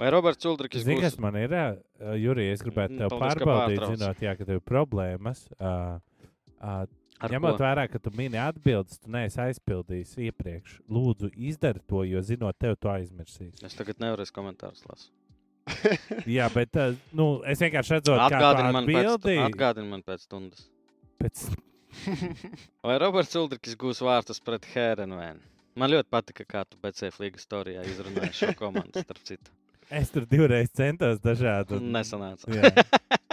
Vai 0.00 0.10
Roberts 0.12 0.48
Uldrikis 0.48 0.84
Zini, 0.84 1.00
kas 1.00 1.16
būs? 1.16 1.22
man 1.24 1.38
ir? 1.40 1.54
Uh, 1.56 2.16
Jurija, 2.20 2.52
es 2.52 2.64
gribētu 2.64 2.98
Mm, 2.98 3.00
tev 3.00 3.14
paldies, 3.14 3.38
ka 3.38 3.46
pārbaudīt, 3.48 3.84
zinot, 3.94 4.26
jā, 4.26 4.34
ka 4.36 4.48
tev 4.48 4.58
ir 4.60 4.66
problēmas. 4.68 5.46
Uh, 5.56 5.96
uh, 6.60 6.82
Ar 7.22 7.30
Ņemot 7.30 7.54
ko? 7.54 7.62
vērā, 7.62 7.86
ka 7.86 8.00
tu 8.02 8.10
mini 8.18 8.38
atbildes, 8.42 8.98
tu 8.98 9.10
neesi 9.14 9.38
aizpildījis 9.38 10.16
iepriekš. 10.26 10.80
Lūdzu, 10.90 11.30
izdari 11.38 11.78
to, 11.86 12.02
jo 12.08 12.22
zinot, 12.26 12.56
tev 12.58 12.74
to 12.82 12.90
aizmirsīs. 12.90 13.62
Es 13.62 13.78
tagad 13.78 14.02
nevaru 14.02 14.26
komentārus 14.34 14.82
lasīt. 14.90 15.12
Jā, 16.36 16.48
bet 16.50 16.74
uh, 16.82 16.96
nu, 17.14 17.28
es 17.46 17.62
vienkārši 17.62 17.94
redzu, 17.94 18.16
kāda 18.18 18.40
Atgādini 18.40 18.74
man, 18.74 18.88
pēc, 18.90 19.12
atbildi. 19.12 19.36
atgādini 19.46 19.92
man 19.94 20.02
pēc 20.02 20.26
stundas. 20.26 20.66
Pēc... 21.22 21.46
Vai 22.88 22.98
Roberts 22.98 23.38
Uldrikis 23.38 23.78
gūs 23.78 24.02
vārtus 24.02 24.42
pret 24.42 24.66
Hērenvēnu? 24.74 25.46
Man 25.74 25.90
ļoti 25.90 26.08
patika, 26.12 26.44
kā 26.44 26.64
tu 26.68 26.76
BCF 26.82 27.18
līgas 27.22 27.46
storijā 27.46 27.82
izrunāji 27.88 28.32
šo 28.36 28.52
komandu, 28.58 29.02
starp 29.04 29.22
citu. 29.24 29.50
Es 29.92 30.08
tur 30.10 30.24
divreiz 30.24 30.70
centos 30.72 31.18
dažādi. 31.20 31.76
un- 31.76 31.90
Nesanāca. 31.92 32.48
Jā. 32.48 32.70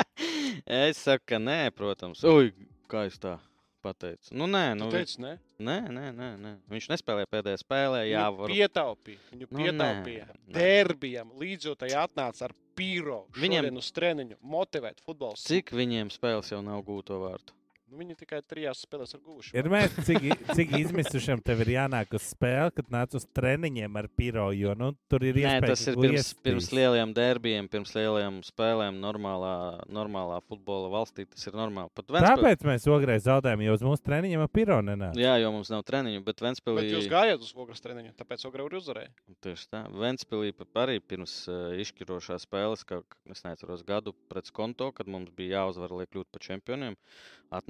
es 0.90 0.98
saku, 1.06 1.24
ka 1.32 1.38
nē, 1.40 1.70
protams. 1.76 2.24
Ui, 2.28 2.50
kā 2.92 3.06
es 3.08 3.16
tā 3.22 3.38
pateicu. 3.86 4.34
Nu, 4.36 4.48
nē, 4.52 4.74
Nu, 4.76 4.86
nu, 4.90 4.92
teici, 4.92 5.22
nē, 5.24 5.38
nē, 5.64 5.78
nē, 5.88 6.06
nē, 6.18 6.30
nē. 6.44 6.52
Viņš 6.74 6.90
nespēlēja 6.92 7.30
pēdējā 7.32 7.62
spēlē. 7.62 8.02
Jā, 8.10 8.26
Viņu 8.28 8.42
var. 8.42 8.52
pietaupīja. 8.56 9.22
Viņu 9.32 9.48
Nu, 9.52 9.62
pietaupīja. 9.62 10.26
nē. 10.34 10.56
Derbijam 10.58 11.32
līdzjūtai 11.40 11.94
atnāca 12.02 12.50
ar 12.50 12.56
pīro. 12.76 13.22
Viņiem- 13.40 13.78
uz 13.80 13.92
treniņu 13.96 14.36
motivēt 14.44 15.00
futbolu. 15.06 15.40
Cik 15.40 15.72
viņiem 15.72 16.12
spēles 16.12 16.52
jau 16.52 16.60
nav 16.66 16.84
gūto 16.84 17.20
vārtu? 17.24 17.56
Nu, 17.90 17.98
viņi 17.98 18.16
tikai 18.20 18.40
trijās 18.46 18.84
spēlēs 18.86 19.16
ir 19.16 19.22
guvuši. 19.26 19.52
Ir 19.58 19.68
mēs, 19.72 19.96
cik, 20.06 20.26
cik 20.54 20.74
izmisušiem 20.78 21.40
tev 21.42 21.64
ir 21.66 21.72
jānāk 21.74 22.12
uz 22.14 22.28
spēli, 22.36 22.74
kad 22.78 22.92
nāc 22.94 23.16
uz 23.18 23.26
treniņiem 23.34 23.98
ar 23.98 24.08
piro, 24.14 24.46
jo 24.54 24.76
nu, 24.78 24.92
tur 25.10 25.26
ir 25.26 25.40
Nē, 25.40 25.56
iespēja. 25.56 25.72
tas 25.74 25.86
ir 25.90 25.98
pirms, 25.98 26.30
pirms 26.46 26.68
lielajiem 26.78 27.14
derbijiem, 27.18 27.70
pirms 27.74 27.94
lielajiem 27.98 28.38
spēlēm, 28.46 29.00
normālā, 29.02 29.54
normālā 29.90 30.38
futbola 30.46 30.92
valstī. 30.94 31.26
Tas 31.30 31.50
ir 31.50 31.58
normāli. 31.58 31.90
Pat 31.98 32.14
Ventspilī. 32.14 32.36
Tāpēc 32.44 32.68
mēs 32.70 32.86
ogreiz 32.94 33.26
zaudējām, 33.26 33.66
jo 33.66 33.74
uz 33.80 33.86
mūsu 33.90 34.06
treniņiem 34.06 34.46
ar 34.46 34.52
piro 34.54 34.78
nenāca. 34.86 35.18
Jā, 35.20 35.34
jo 35.42 35.50
mums 35.58 35.74
nav 35.74 35.82
treniņu, 35.90 36.22
bet 36.30 36.46
Ventspīlī. 36.46 36.86
Bet 36.86 36.94
jūs 36.94 37.10
gājāt 37.10 37.42
uz 37.48 37.52
ogles 37.58 37.82
treniņu, 37.82 38.14
tāpēc 38.22 38.46
ogre 38.52 38.68
arī 38.68 38.80
uzvarēja. 38.84 39.12
Tieši 39.42 39.68
tā. 39.74 39.84
Ventspīlī 40.06 40.54
pa- 40.54 40.70
arī 40.86 41.00
pirms 41.02 41.34
uh, 41.50 41.74
izšķirošās 41.82 42.46
spēles, 42.46 42.86
kā 42.88 43.02
es 43.34 43.44
neatceros 43.48 43.82
gadu 43.88 44.14
pret 44.30 44.54
konto, 44.56 44.92
kad 44.96 45.10
mums 45.10 45.34
bija 45.36 45.64
jāuzvar, 45.64 45.92
lai 46.00 46.06
kļūtu 46.08 46.30
par 46.32 46.46
čempioniem, 46.46 46.96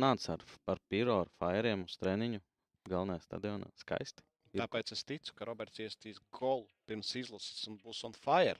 atnāca 0.09 0.33
ar, 0.37 0.43
ar 0.73 0.79
piro, 0.89 1.19
ar 1.21 1.29
fairiem 1.39 1.83
uz 1.85 1.97
treniņu. 2.01 2.39
Galvenajā 2.89 3.21
stadionā. 3.27 3.67
Skaisti. 3.77 4.23
Ir- 4.53 4.63
Tāpēc 4.63 4.91
es 4.95 5.03
ticu, 5.05 5.33
ka 5.37 5.45
Roberts 5.45 5.77
iestīs 5.79 6.17
golu 6.33 6.65
pirms 6.87 7.11
izlases 7.15 7.67
un 7.69 7.77
būs 7.77 8.03
on 8.05 8.13
fire. 8.13 8.57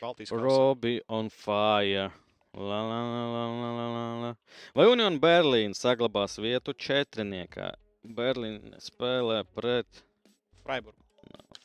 Baltijas. 0.00 0.30
Robi 0.34 1.00
on 1.08 1.30
fire. 1.30 2.10
La, 2.54 2.80
la, 2.86 2.98
la, 3.02 3.22
la, 3.34 3.44
la, 3.60 3.86
la, 3.90 4.04
la. 4.22 4.34
Vai 4.74 4.86
Union 4.86 5.16
Berlīna 5.20 5.74
saglabās 5.74 6.36
vietu 6.38 6.74
četrniekā? 6.74 7.72
Berlīna 8.04 8.78
spēlē 8.82 9.40
pret 9.54 10.02
Freiburg. 10.62 10.94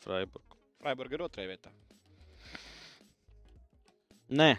Freiburgu. 0.01 0.57
Freiburg 0.81 1.13
ir 1.13 1.25
otrajā 1.27 1.51
vietā. 1.51 1.73
Nē, 4.29 4.49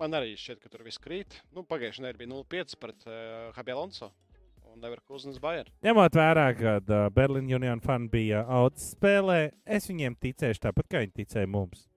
Man 0.00 0.16
arī 0.16 0.32
šķiet, 0.40 0.62
ka 0.62 0.70
tur 0.72 0.82
viss 0.86 1.00
krīt. 1.02 1.36
Nu, 1.52 1.62
Pagājušajā 1.68 2.06
nedēļā 2.06 2.20
bija 2.22 2.32
0,5 2.32 2.76
pret 2.80 3.06
uh, 3.08 3.50
Habi 3.56 3.74
Alonso. 3.74 4.10
Un 4.70 4.80
Leverkusenas 4.84 5.40
Bayern. 5.42 5.68
Ņemot 5.82 6.14
vērā, 6.14 6.44
ka 6.56 6.74
uh, 6.78 7.06
Berlīnas 7.12 7.56
Union 7.58 7.80
fani 7.84 8.06
bija 8.12 8.44
audzes 8.46 8.92
spēlē, 8.94 9.40
es 9.66 9.88
viņiem 9.90 10.14
ticēšu 10.22 10.62
tāpat, 10.68 10.86
kā 10.92 11.02
viņi 11.02 11.16
ticēja 11.20 11.50
mums. 11.50 11.88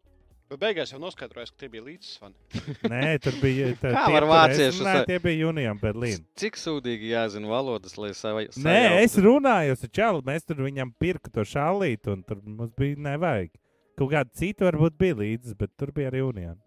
Bet 0.50 0.60
beigās 0.62 0.92
jau 0.94 1.00
noskaidrojās, 1.02 1.54
ka 1.54 1.64
tie 1.64 1.70
bija 1.74 1.86
līdzsvani. 1.86 2.60
Nē, 2.92 3.14
tur 3.24 3.38
bija 3.42 3.70
tā, 3.82 3.94
es 3.94 4.28
vāciešus 4.30 4.82
runāju, 4.82 5.00
sa- 5.00 5.08
Tie 5.10 5.22
bija 5.24 5.48
Union 5.54 5.80
Berlīna. 5.82 6.26
Cik 6.38 6.60
sūdīgi 6.62 7.14
jāzina 7.14 7.50
valodas, 7.54 7.96
lai 8.02 8.12
savai. 8.18 8.48
Nē, 8.66 8.76
es 9.06 9.16
runāju 9.22 9.78
ar 9.78 9.94
Čālu. 10.02 10.26
Mēs 10.28 10.46
tur 10.50 10.66
viņam 10.66 10.92
pirku 11.02 11.32
to 11.34 11.46
šālīti, 11.48 12.12
un 12.14 12.26
tur 12.28 12.42
mums 12.44 12.74
bija 12.78 13.00
nevajag. 13.08 13.54
Kaut 13.98 14.12
kāda 14.12 14.34
cita 14.34 14.68
varbūt 14.68 14.98
bija 14.98 15.22
līdzi, 15.22 15.56
bet 15.58 15.74
tur 15.78 15.94
bija 15.96 16.10
arī 16.12 16.26
Union. 16.26 16.58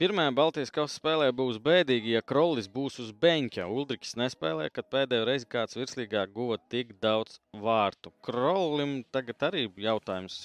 Pirmajā 0.00 0.32
Baltijas 0.34 0.72
kausa 0.74 0.96
spēlē 0.98 1.28
būs 1.36 1.60
bēdīgi, 1.62 2.16
ja 2.16 2.22
Krolis 2.26 2.66
būs 2.70 2.96
uz 3.04 3.12
beņķa. 3.22 3.66
Ulrichs 3.70 4.16
nespēlē, 4.18 4.66
kad 4.74 4.88
pēdējo 4.90 5.26
reizi 5.28 5.46
kāds 5.50 5.76
virslīgā 5.78 6.24
guva 6.34 6.58
tik 6.72 6.96
daudz 7.02 7.38
vārtu. 7.54 8.10
Krolim 8.26 9.02
tagad 9.14 9.46
arī 9.50 9.68
jautājums. 9.84 10.40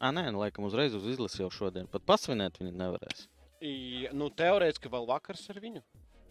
Ah, 0.00 0.10
nē, 0.12 0.26
nu, 0.32 0.40
laikam 0.42 0.64
uzreiz 0.68 0.96
uz 0.96 1.04
izlasi 1.12 1.42
jau 1.42 1.50
šodien. 1.52 1.86
Pat 1.92 2.04
pasvinēt 2.08 2.58
viņi 2.60 2.72
nevarēs. 2.80 3.26
I, 3.64 3.74
nu, 4.12 4.30
teorētiski 4.32 4.90
vēl 4.92 5.06
vakars 5.08 5.44
ar 5.52 5.60
viņu. 5.64 5.84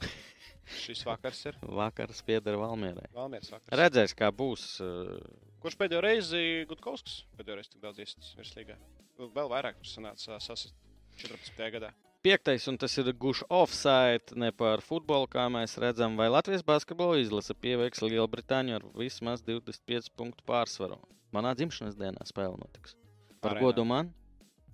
Šis 0.83 1.01
vakars 1.07 1.39
ir 1.49 1.57
Vakars 1.61 2.21
pieder 2.25 2.57
Valmierai. 2.61 3.07
Valmieras 3.15 3.49
vakars. 3.53 3.73
Redzēs, 3.79 4.13
kā 4.17 4.29
būs. 4.33 4.67
eh, 4.83 5.17
Kurš 5.63 5.77
pēdējo 5.79 6.01
reizi 6.03 6.43
Gutkovskis 6.69 7.21
pēdējo 7.37 7.59
reizi 7.59 7.73
tik 7.75 7.83
daudz 7.85 8.01
iestājas 8.03 8.33
virslīgā? 8.39 8.77
Vēl 9.21 9.49
vairāk 9.51 9.77
tur 9.79 9.87
sanāca 9.89 10.39
sasist 10.43 10.73
14. 11.17 11.69
gadā. 11.77 11.91
Piektais, 12.23 12.65
un 12.71 12.77
tas 12.79 12.93
ir 12.97 13.09
gušs 13.19 13.43
offside, 13.51 14.31
ne 14.39 14.51
par 14.55 14.79
futbolu, 14.81 15.27
kā 15.27 15.49
mēs 15.51 15.75
redzam, 15.83 16.15
vai 16.15 16.29
Latvijas 16.31 16.63
basketbola 16.63 17.17
izlase 17.19 17.51
pieveiks 17.53 17.99
Lielbritāniju 18.01 18.77
ar 18.79 18.85
vismaz 18.95 19.43
25 19.43 20.07
punktu 20.15 20.45
pārsvaru. 20.47 21.01
Manā 21.35 21.51
dzimšanas 21.59 21.97
dienā 21.99 22.23
spēle 22.29 22.55
notiks. 22.61 22.95
Par 23.43 23.57
Arēnā. 23.57 23.65
godu 23.65 23.83
man. 23.85 24.13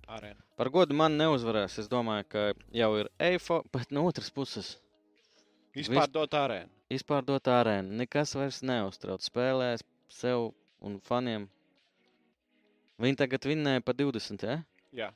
Arēna. 0.07 0.37
Par 0.57 0.69
godu 0.69 0.93
man 0.93 1.17
neuzvarēs. 1.17 1.79
Es 1.81 1.87
domāju, 1.89 2.27
ka 2.29 2.43
jau 2.75 2.91
ir 2.99 3.09
eifo, 3.19 3.63
bet 3.73 3.89
no 3.91 4.05
otras 4.09 4.29
puses 4.29 4.75
Izpārdot 5.77 6.33
arēnu. 6.33 6.69
izpārdot 6.89 7.47
arēnu. 7.49 7.97
Nekas 8.03 8.35
vairs 8.35 8.61
neuztrauc. 8.65 9.21
Spēlēs 9.25 9.81
sev 10.09 10.51
un 10.81 10.99
faniem. 10.99 11.47
Viņi 12.99 13.15
tagad 13.21 13.45
vinnēja 13.47 13.81
pa 13.85 13.93
20, 13.93 14.43
ja? 14.43 14.57
Jā. 14.91 15.09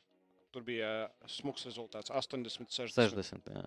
Tur 0.53 0.61
bija 0.67 0.89
smags 1.25 1.65
rezultāts- 1.65 2.11
80, 2.19 2.69
60. 2.69 2.93
60. 3.09 3.49
Jā. 3.55 3.65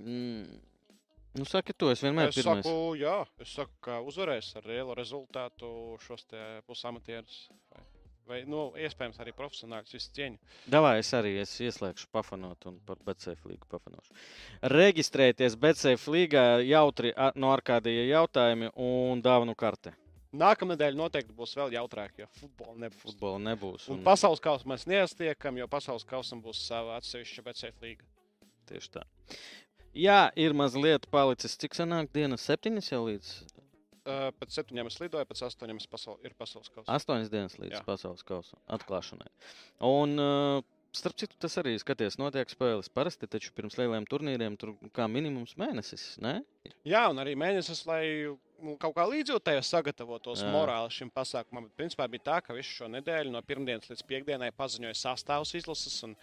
Mm. 0.00 0.60
Nu, 1.38 1.44
saki, 1.46 1.72
to 1.78 1.92
es 1.92 2.00
vienmēr 2.02 2.32
Es 2.32 2.34
pirmais. 2.40 2.64
saku, 2.66 2.96
jā, 2.98 3.14
es 3.38 3.52
saku, 3.54 3.70
ka 3.86 4.00
uzvarēs 4.02 4.48
ar 4.58 4.64
lielu 4.66 4.96
rezultātu 4.98 5.68
šos 6.02 6.24
pusamatierus. 6.66 7.36
Vai, 7.70 7.84
vai 8.26 8.40
nu, 8.50 8.64
iespējams, 8.74 9.20
arī 9.22 9.30
profesionāļus 9.38 9.94
visu 9.94 10.10
cieņu. 10.16 10.40
Davai, 10.74 10.96
es 11.04 11.12
arī 11.14 11.36
es 11.44 11.54
ieslēgšu 11.62 12.10
pafanot 12.10 12.66
un 12.66 12.80
par 12.86 12.98
BCF 13.06 13.46
līgu 13.46 13.70
pafanošu. 13.70 14.10
Reģistrēties 14.74 15.54
BCF 15.54 16.08
līgā 16.10 16.44
jautri 16.66 17.14
no 17.36 17.54
ārkārtējie 17.54 18.08
jautājumi 18.10 18.72
un 18.74 19.22
dāvanu 19.22 19.54
karte. 19.54 19.94
Nākamā 20.30 20.76
nedēļa 20.76 20.94
noteikti 20.98 21.34
būs 21.34 21.56
vēl 21.58 21.72
jautrāk, 21.74 22.12
jo 22.22 22.26
futbola 22.38 22.76
nebūs. 22.84 23.02
Futbola 23.02 23.40
nebūs. 23.48 23.88
Un 23.90 23.98
Un 23.98 24.04
pasaules 24.06 24.42
kausa 24.42 24.68
mēs 24.70 24.86
neastiekam, 24.86 25.58
jo 25.58 25.66
pasaules 25.70 26.06
kausam 26.06 26.42
būs 26.44 26.60
sava 26.68 27.00
atsevišķa 27.00 27.42
BCF 27.48 27.82
līga. 27.82 28.06
tieši 28.70 28.92
tā. 28.94 29.02
Jā, 29.90 30.30
ir 30.38 30.54
mazliet 30.54 31.08
palicis. 31.10 31.56
Cik 31.58 31.74
senāk 31.74 32.12
dienas? 32.14 32.46
Septiņas 32.46 32.92
jau 32.92 33.02
līdz 33.08 33.32
Uh, 34.00 34.30
pēc 34.40 34.54
septiņiem 34.56 34.88
es 34.88 34.96
lidoju, 34.96 35.26
pēc 35.28 35.42
astoņiem 35.44 35.78
pasaul, 35.92 36.16
ir 36.24 36.32
pasaules 36.38 36.70
kausa. 36.72 36.88
astoņas 36.96 37.28
dienas 37.30 37.58
līdz 37.60 37.74
Jā. 37.76 37.80
pasaules 37.84 38.22
kausa 38.24 38.56
atklāšanai. 38.72 39.28
Un, 39.84 40.14
uh, 40.16 40.62
starp 40.96 41.18
citu, 41.20 41.36
tas 41.38 41.58
arī 41.60 41.74
skaties, 41.78 42.16
notiek 42.16 42.48
spēles. 42.48 42.88
Parasti 42.88 43.28
taču 43.28 43.52
pirms 43.52 43.76
lieliem 43.76 44.08
turnīriem 44.08 44.56
tur 44.58 44.72
kā 44.96 45.04
minimums 45.04 45.52
mēnesis. 45.60 46.16
Ne? 46.24 46.38
Jā, 46.88 47.04
un 47.12 47.20
arī 47.20 47.36
mēnesis, 47.38 47.84
lai 47.86 48.02
kaut 48.80 48.94
kā 48.96 49.06
līdzjūtēji 49.08 49.64
sagatavotos 49.66 50.44
Jā. 50.44 50.50
morāli 50.52 50.92
šim 50.94 51.10
pasākumam. 51.14 51.66
Bet, 51.68 51.74
principā 51.78 52.06
bija 52.10 52.26
tā, 52.30 52.38
ka 52.44 52.56
visu 52.56 52.72
šo 52.80 52.90
nedēļu 52.92 53.32
no 53.34 53.42
pirmdienas 53.46 53.90
līdz 53.90 54.06
piekdienai 54.08 54.52
paziņoja 54.56 54.96
sastāvs 55.00 55.54
izlases. 55.58 55.98
un 56.06 56.16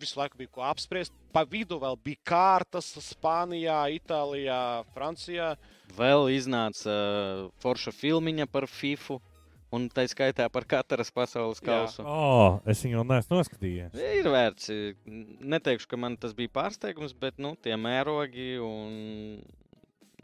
Visu 0.00 0.18
laiku 0.18 0.38
bija 0.40 0.50
ko 0.50 0.64
apspriest. 0.66 1.14
Pa 1.34 1.44
vidu 1.46 1.78
vēl 1.78 1.98
bija 2.02 2.18
kārtas 2.26 2.88
Spānijā, 3.06 3.84
Itālijā, 3.94 4.82
Francijā. 4.96 5.52
Vēl 5.96 6.30
iznāca 6.34 6.90
uh, 6.90 7.42
forša 7.62 7.94
filmiņa 7.94 8.48
par 8.50 8.66
FIFA. 8.70 9.20
Un 9.76 9.88
tā 9.90 10.04
skaitā 10.08 10.46
par 10.52 10.64
katras 10.68 11.10
pasaules 11.12 11.58
Jā. 11.60 11.66
kausu. 11.66 12.04
Oh, 12.06 12.58
es 12.70 12.80
viņu 12.84 13.00
vēl 13.00 13.08
neesmu 13.10 13.38
noskatījies. 13.40 13.96
Ir 13.98 14.28
vērts. 14.30 14.70
Neteikšu, 15.54 15.90
ka 15.90 15.98
man 16.00 16.16
tas 16.22 16.36
bija 16.38 16.52
pārsteigums, 16.54 17.14
bet 17.18 17.42
nu, 17.42 17.56
tie 17.60 17.74
mērogi 17.78 18.54
un 18.62 19.42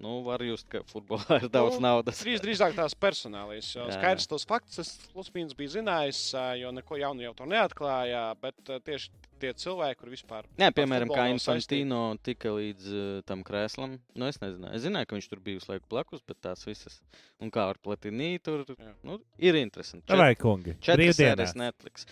nu, 0.00 0.20
var 0.26 0.42
just, 0.46 0.68
ka 0.72 0.80
futbolā 0.88 1.40
ir 1.42 1.50
daudz 1.52 1.76
Nu, 1.78 1.86
naudas. 1.88 2.22
Trīs 2.22 2.42
drīzāk 2.42 2.76
tās 2.78 2.94
personālijas. 2.98 3.72
Skaidrs, 3.96 4.28
tos 4.30 4.46
faktus 4.48 4.82
es 4.82 4.92
Luspīns 5.16 5.56
bija 5.58 5.76
zinājis, 5.78 6.22
jo 6.60 6.72
neko 6.74 6.98
jaunu 7.00 7.26
jau 7.26 7.34
to 7.42 7.48
neatklāja. 7.50 8.24
Bet 8.42 8.58
tieši 8.86 9.10
tie 9.42 9.52
cilvēki, 9.58 9.98
kur 10.00 10.12
vispār. 10.12 10.46
Jā, 10.60 10.70
piemēram, 10.74 11.10
kā. 11.10 11.26
Infantino 11.32 12.00
tika 12.22 12.52
līdz 12.54 12.88
uh, 12.92 13.10
tam 13.26 13.42
krēslam. 13.46 13.98
Nu, 14.14 14.28
es 14.30 14.38
nezināju. 14.42 14.72
Es 14.78 14.84
zināju, 14.86 15.10
ka 15.10 15.18
viņš 15.18 15.28
tur 15.32 15.42
bija 15.44 15.58
visu 15.58 15.72
laiku 15.72 15.88
blakus, 15.90 16.22
bet 16.28 16.38
tās 16.44 16.62
visas. 16.68 17.00
Un 17.42 17.50
kā 17.54 17.66
ar 17.72 17.80
platinī 17.82 18.36
tur 18.44 18.64
nu, 19.02 19.18
ir 19.42 19.58
interesanti. 19.58 20.06
Tā 20.10 20.18
vai 20.20 20.32
kungi? 20.38 20.76
Četras 20.78 21.18
sērijas 21.18 21.54
Brīvdienās. 21.56 21.58
Netflix. 21.58 22.06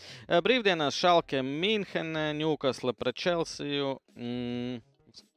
Brīvdienās 0.47 0.99
Šalke, 0.99 1.43
Mīnhenē, 1.47 2.31
Ņūkasla 2.41 2.97
pret 2.99 3.20
Čelsiju. 3.22 3.95
Mm, 4.18 4.81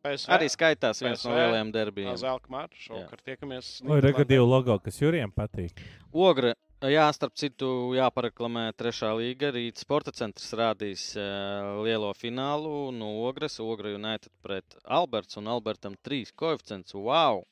PSV, 0.04 0.30
arī 0.36 0.50
skaitās 0.52 1.02
viens 1.04 1.24
no 1.24 1.32
PSV, 1.32 1.40
lielajiem 1.40 1.72
derbijiem. 1.74 2.18
Zelta 2.20 2.52
Mārta. 2.54 2.78
Šovakar 2.80 3.24
tiekamies. 3.26 3.72
Tagad 3.88 4.30
divi 4.30 4.46
logo, 4.46 4.78
kas 4.84 5.00
Jurijam 5.02 5.32
patīk. 5.36 5.80
Ogra, 6.14 6.54
jā, 6.92 7.06
starp 7.16 7.38
citu, 7.40 7.70
jāpareklamē 7.98 8.68
trešā 8.78 9.14
līga. 9.20 9.54
Rīt 9.56 9.82
sporta 9.82 10.14
centrs 10.16 10.52
rādīs 10.60 11.08
uh, 11.18 11.80
lielo 11.86 12.12
finālu 12.18 12.92
no 12.96 13.16
Ogres. 13.30 13.60
Ogra 13.64 13.96
United 13.96 14.32
pret 14.46 14.78
Alberts 14.84 15.40
un 15.42 15.50
Albertam 15.52 15.98
trīs 16.06 16.34
koeficients. 16.36 16.94
Wow! 16.94 17.46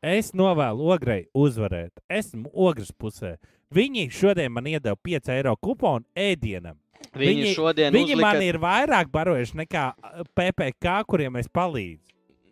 Es 0.00 0.32
novēlu 0.32 0.94
Ograi 0.94 1.22
uzvarēt. 1.36 2.00
Esmu 2.08 2.48
Ogras 2.56 2.88
pusē. 2.96 3.34
Viņi 3.70 4.08
šodien 4.10 4.50
man 4.50 4.66
iedeva 4.66 4.96
5 4.96 5.28
eiro 5.36 5.52
kuponu 5.60 6.08
ēdienam. 6.16 6.78
Viņi, 7.10 7.42
Viņi- 7.42 7.54
šodien 7.56 7.92
Viņi 7.94 8.14
uzlika, 8.14 8.26
man 8.26 8.42
ir 8.44 8.58
vairāk 8.62 9.10
barojuši 9.10 9.56
nekā 9.64 9.84
uh, 9.96 10.22
PPC, 10.36 10.92
kuriem 11.08 11.36
es 11.40 11.48
palīdzu. 11.48 12.06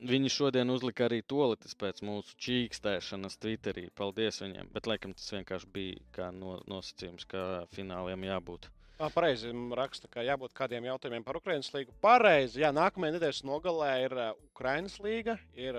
viņi 0.09 0.31
šodien 0.31 0.71
uzlika 0.71 1.09
arī 1.09 1.23
toaletes 1.27 1.75
pēc 1.75 2.01
mūsu 2.07 2.35
čīkstēšanas 2.39 3.37
Twitterī. 3.43 3.89
Paldies 3.99 4.41
viņiem! 4.43 4.69
Bet, 4.73 4.87
laikam, 4.87 5.13
tas 5.15 5.31
vienkārši 5.35 5.67
bija 5.75 5.97
kā 6.15 6.29
no, 6.33 6.61
nosacījums, 6.71 7.27
ka 7.27 7.65
fināliem 7.75 8.23
jābūt. 8.29 8.69
Pareizi 9.15 9.51
raksta, 9.79 10.09
ka 10.11 10.23
jābūt 10.27 10.55
kādiem 10.59 10.87
jautājumiem 10.89 11.23
par 11.27 11.37
Ukraiņas 11.39 11.71
līgu. 11.75 11.93
Pareizi, 12.03 12.61
jā, 12.65 12.73
nākamajā 12.75 13.15
nedēļas 13.15 13.45
nogalē 13.47 13.91
ir 14.07 14.15
Ukraiņas 14.53 14.97
līga, 15.05 15.37
ir 15.55 15.79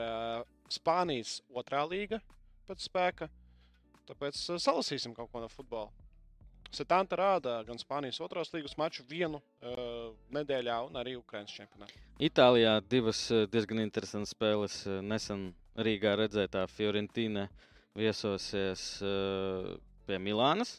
Spānijas 0.72 1.42
otrā 1.52 1.82
līga 1.90 2.22
pēc 2.70 2.86
spēka. 2.88 3.28
Tāpēc 4.08 4.40
salasīsim 4.60 5.16
kaut 5.18 5.32
ko 5.32 5.42
no 5.44 5.50
futbola. 5.52 5.90
Setanta 6.76 7.18
rāda 7.18 7.60
gan 7.68 7.80
Spānijas 7.82 8.20
otrās 8.22 8.54
līgas 8.54 8.76
maču 8.78 9.06
vienu 9.10 9.40
uh, 9.40 10.12
nedēļā, 10.36 10.76
un 10.90 11.00
arī 11.02 11.16
Ukraiņas 11.18 11.56
čempionātā. 11.58 12.04
Itālijā 12.20 12.76
divas 12.92 13.24
diezgan 13.50 13.82
interesantas 13.82 14.36
spēles. 14.36 14.84
Nesen 15.02 15.50
Rīgā 15.80 16.14
redzētā 16.20 16.66
Fiorentīna 16.68 17.48
viesosies 17.98 18.84
eh, 19.06 19.74
pie 20.08 20.20
Milānas 20.22 20.78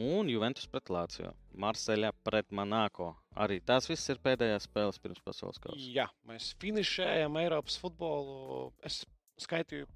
un 0.00 0.30
Juventus 0.30 0.68
pret 0.70 0.90
Lācijo. 0.92 1.32
Marseļa 1.60 2.12
pret 2.24 2.52
Monako. 2.54 3.10
Arī 3.42 3.58
tās 3.66 3.88
visas 3.90 4.14
ir 4.14 4.20
pēdējās 4.22 4.68
spēles 4.68 5.00
pirms 5.02 5.22
pasaules 5.24 5.58
kausa. 5.62 5.82
Jā, 5.82 6.06
mēs 6.28 6.52
finišējam 6.62 7.36
Eiropas 7.42 7.78
futbolu. 7.82 8.70
Es 8.86 9.02
skaitīju 9.42 9.88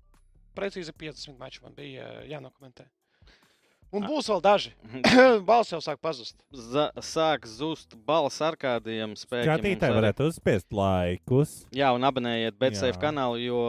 precīzi 0.59 0.95
50 0.99 1.39
maču, 1.39 1.63
man 1.65 1.79
bija 1.79 2.11
uh, 2.11 2.21
jānokomentē. 2.31 2.89
Un 3.95 4.03
Ah. 4.03 4.09
būs 4.11 4.27
vēl 4.33 4.41
daži. 4.43 4.73
Balsts 5.49 5.73
jau 5.77 5.81
sāk 5.85 6.01
pazust. 6.03 6.35
Za 6.51 6.89
sāk 6.99 7.47
zust 7.47 7.95
balss 8.07 8.41
ar 8.43 8.57
kādiem 8.59 9.15
spēkiem. 9.19 9.47
Skatītāji 9.53 9.95
varētu 10.01 10.27
uzspiest 10.33 10.73
laikus. 10.75 11.61
Jā, 11.75 11.93
un 11.95 12.03
abonējiet 12.09 12.59
BCF 12.59 12.97
Jā. 12.99 13.03
kanālu, 13.09 13.39
jo 13.45 13.61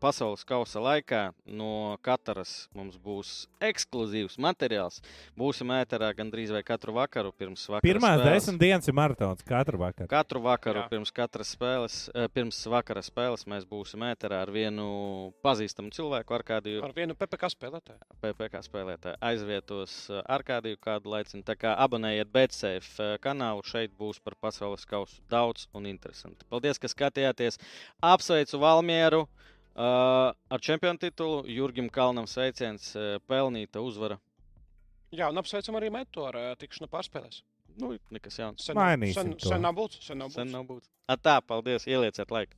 pasaules 0.00 0.44
kausa 0.46 0.80
laikā 0.80 1.22
no 1.46 1.96
katras 2.04 2.68
mums 2.76 2.96
būs 3.02 3.46
ekskluzīvs 3.62 4.38
materiāls. 4.42 5.00
Būsim 5.38 5.70
ēterā 5.74 6.12
gandrīz 6.16 6.52
vai 6.54 6.62
katru 6.66 6.94
vakaru 6.96 7.32
pirms 7.36 7.66
vakara. 7.68 7.84
Pirmās 7.84 8.20
spēles. 8.20 8.36
desmit 8.36 8.60
dienas 8.62 8.88
ir 8.88 8.96
maratons 8.96 9.44
katru 9.46 9.80
vakaru. 9.80 10.08
Katru 10.10 10.42
vakaru 10.44 10.82
Jā. 10.82 10.88
pirms 10.92 11.12
katras 11.14 11.52
spēles, 11.56 11.98
eh, 12.14 12.28
pirms 12.32 12.60
vakara 12.70 13.02
spēles 13.04 13.46
mēs 13.46 13.66
būsim 13.68 14.04
ēterā 14.06 14.42
ar 14.46 14.52
vienu 14.54 15.32
pazīstamu 15.44 15.92
cilvēku, 15.92 16.36
Arkādiju 16.36 16.84
Ar 16.84 16.92
vienu 16.96 17.14
PPC 17.14 17.50
spēlētāju. 17.56 18.00
PPC 18.22 18.62
spēlētāju. 18.68 19.16
Aizvietos 19.20 19.96
eh, 20.10 20.22
Arkādiju 20.36 20.80
kādu 20.80 21.12
laiciņu. 21.14 21.44
Tā 21.46 21.56
kā 21.58 21.74
abonējiet 21.86 22.30
BCF 22.32 23.00
eh, 23.00 23.16
kanālu, 23.22 23.64
šeit 23.66 23.96
būs 23.98 24.22
par 24.22 24.38
pasaules 24.40 24.86
kausu 24.86 25.20
daudz 25.30 25.66
un 25.74 25.86
interesanti. 25.90 26.46
Paldies, 26.50 26.78
ka 26.78 26.90
skatījāties. 26.92 27.58
Apsveicu 28.02 28.60
Valmieru 28.62 29.26
ar 29.76 30.62
čempionu 30.62 30.98
titulu. 30.98 31.42
Jurgim 31.52 31.90
Kalnam 31.92 32.28
sveiciens, 32.30 32.88
uh, 32.96 33.16
pelnīta 33.28 33.82
uzvara. 33.84 34.18
Jā, 35.14 35.28
un 35.30 35.38
apsveicam 35.38 35.76
arī 35.78 35.92
metu 35.94 36.24
ar 36.26 36.38
uh, 36.40 36.52
tikšanu 36.58 36.88
pārspēlēs. 36.92 37.42
Nu, 37.80 37.92
nekas 38.10 38.38
jauns. 38.40 38.64
Sen, 38.64 38.78
Mainīsim 38.78 39.20
sen, 39.20 39.34
to. 39.36 39.50
sen 39.52 39.64
nav 39.64 39.76
būts. 39.76 40.00
Sen 40.04 40.18
nav 40.22 40.30
būts. 40.32 40.40
Sen 40.40 40.52
nav 40.54 40.64
būtis. 40.68 40.88
Tā, 41.22 41.36
paldies, 41.44 41.84
ielieciet 41.86 42.32
laiku. 42.32 42.56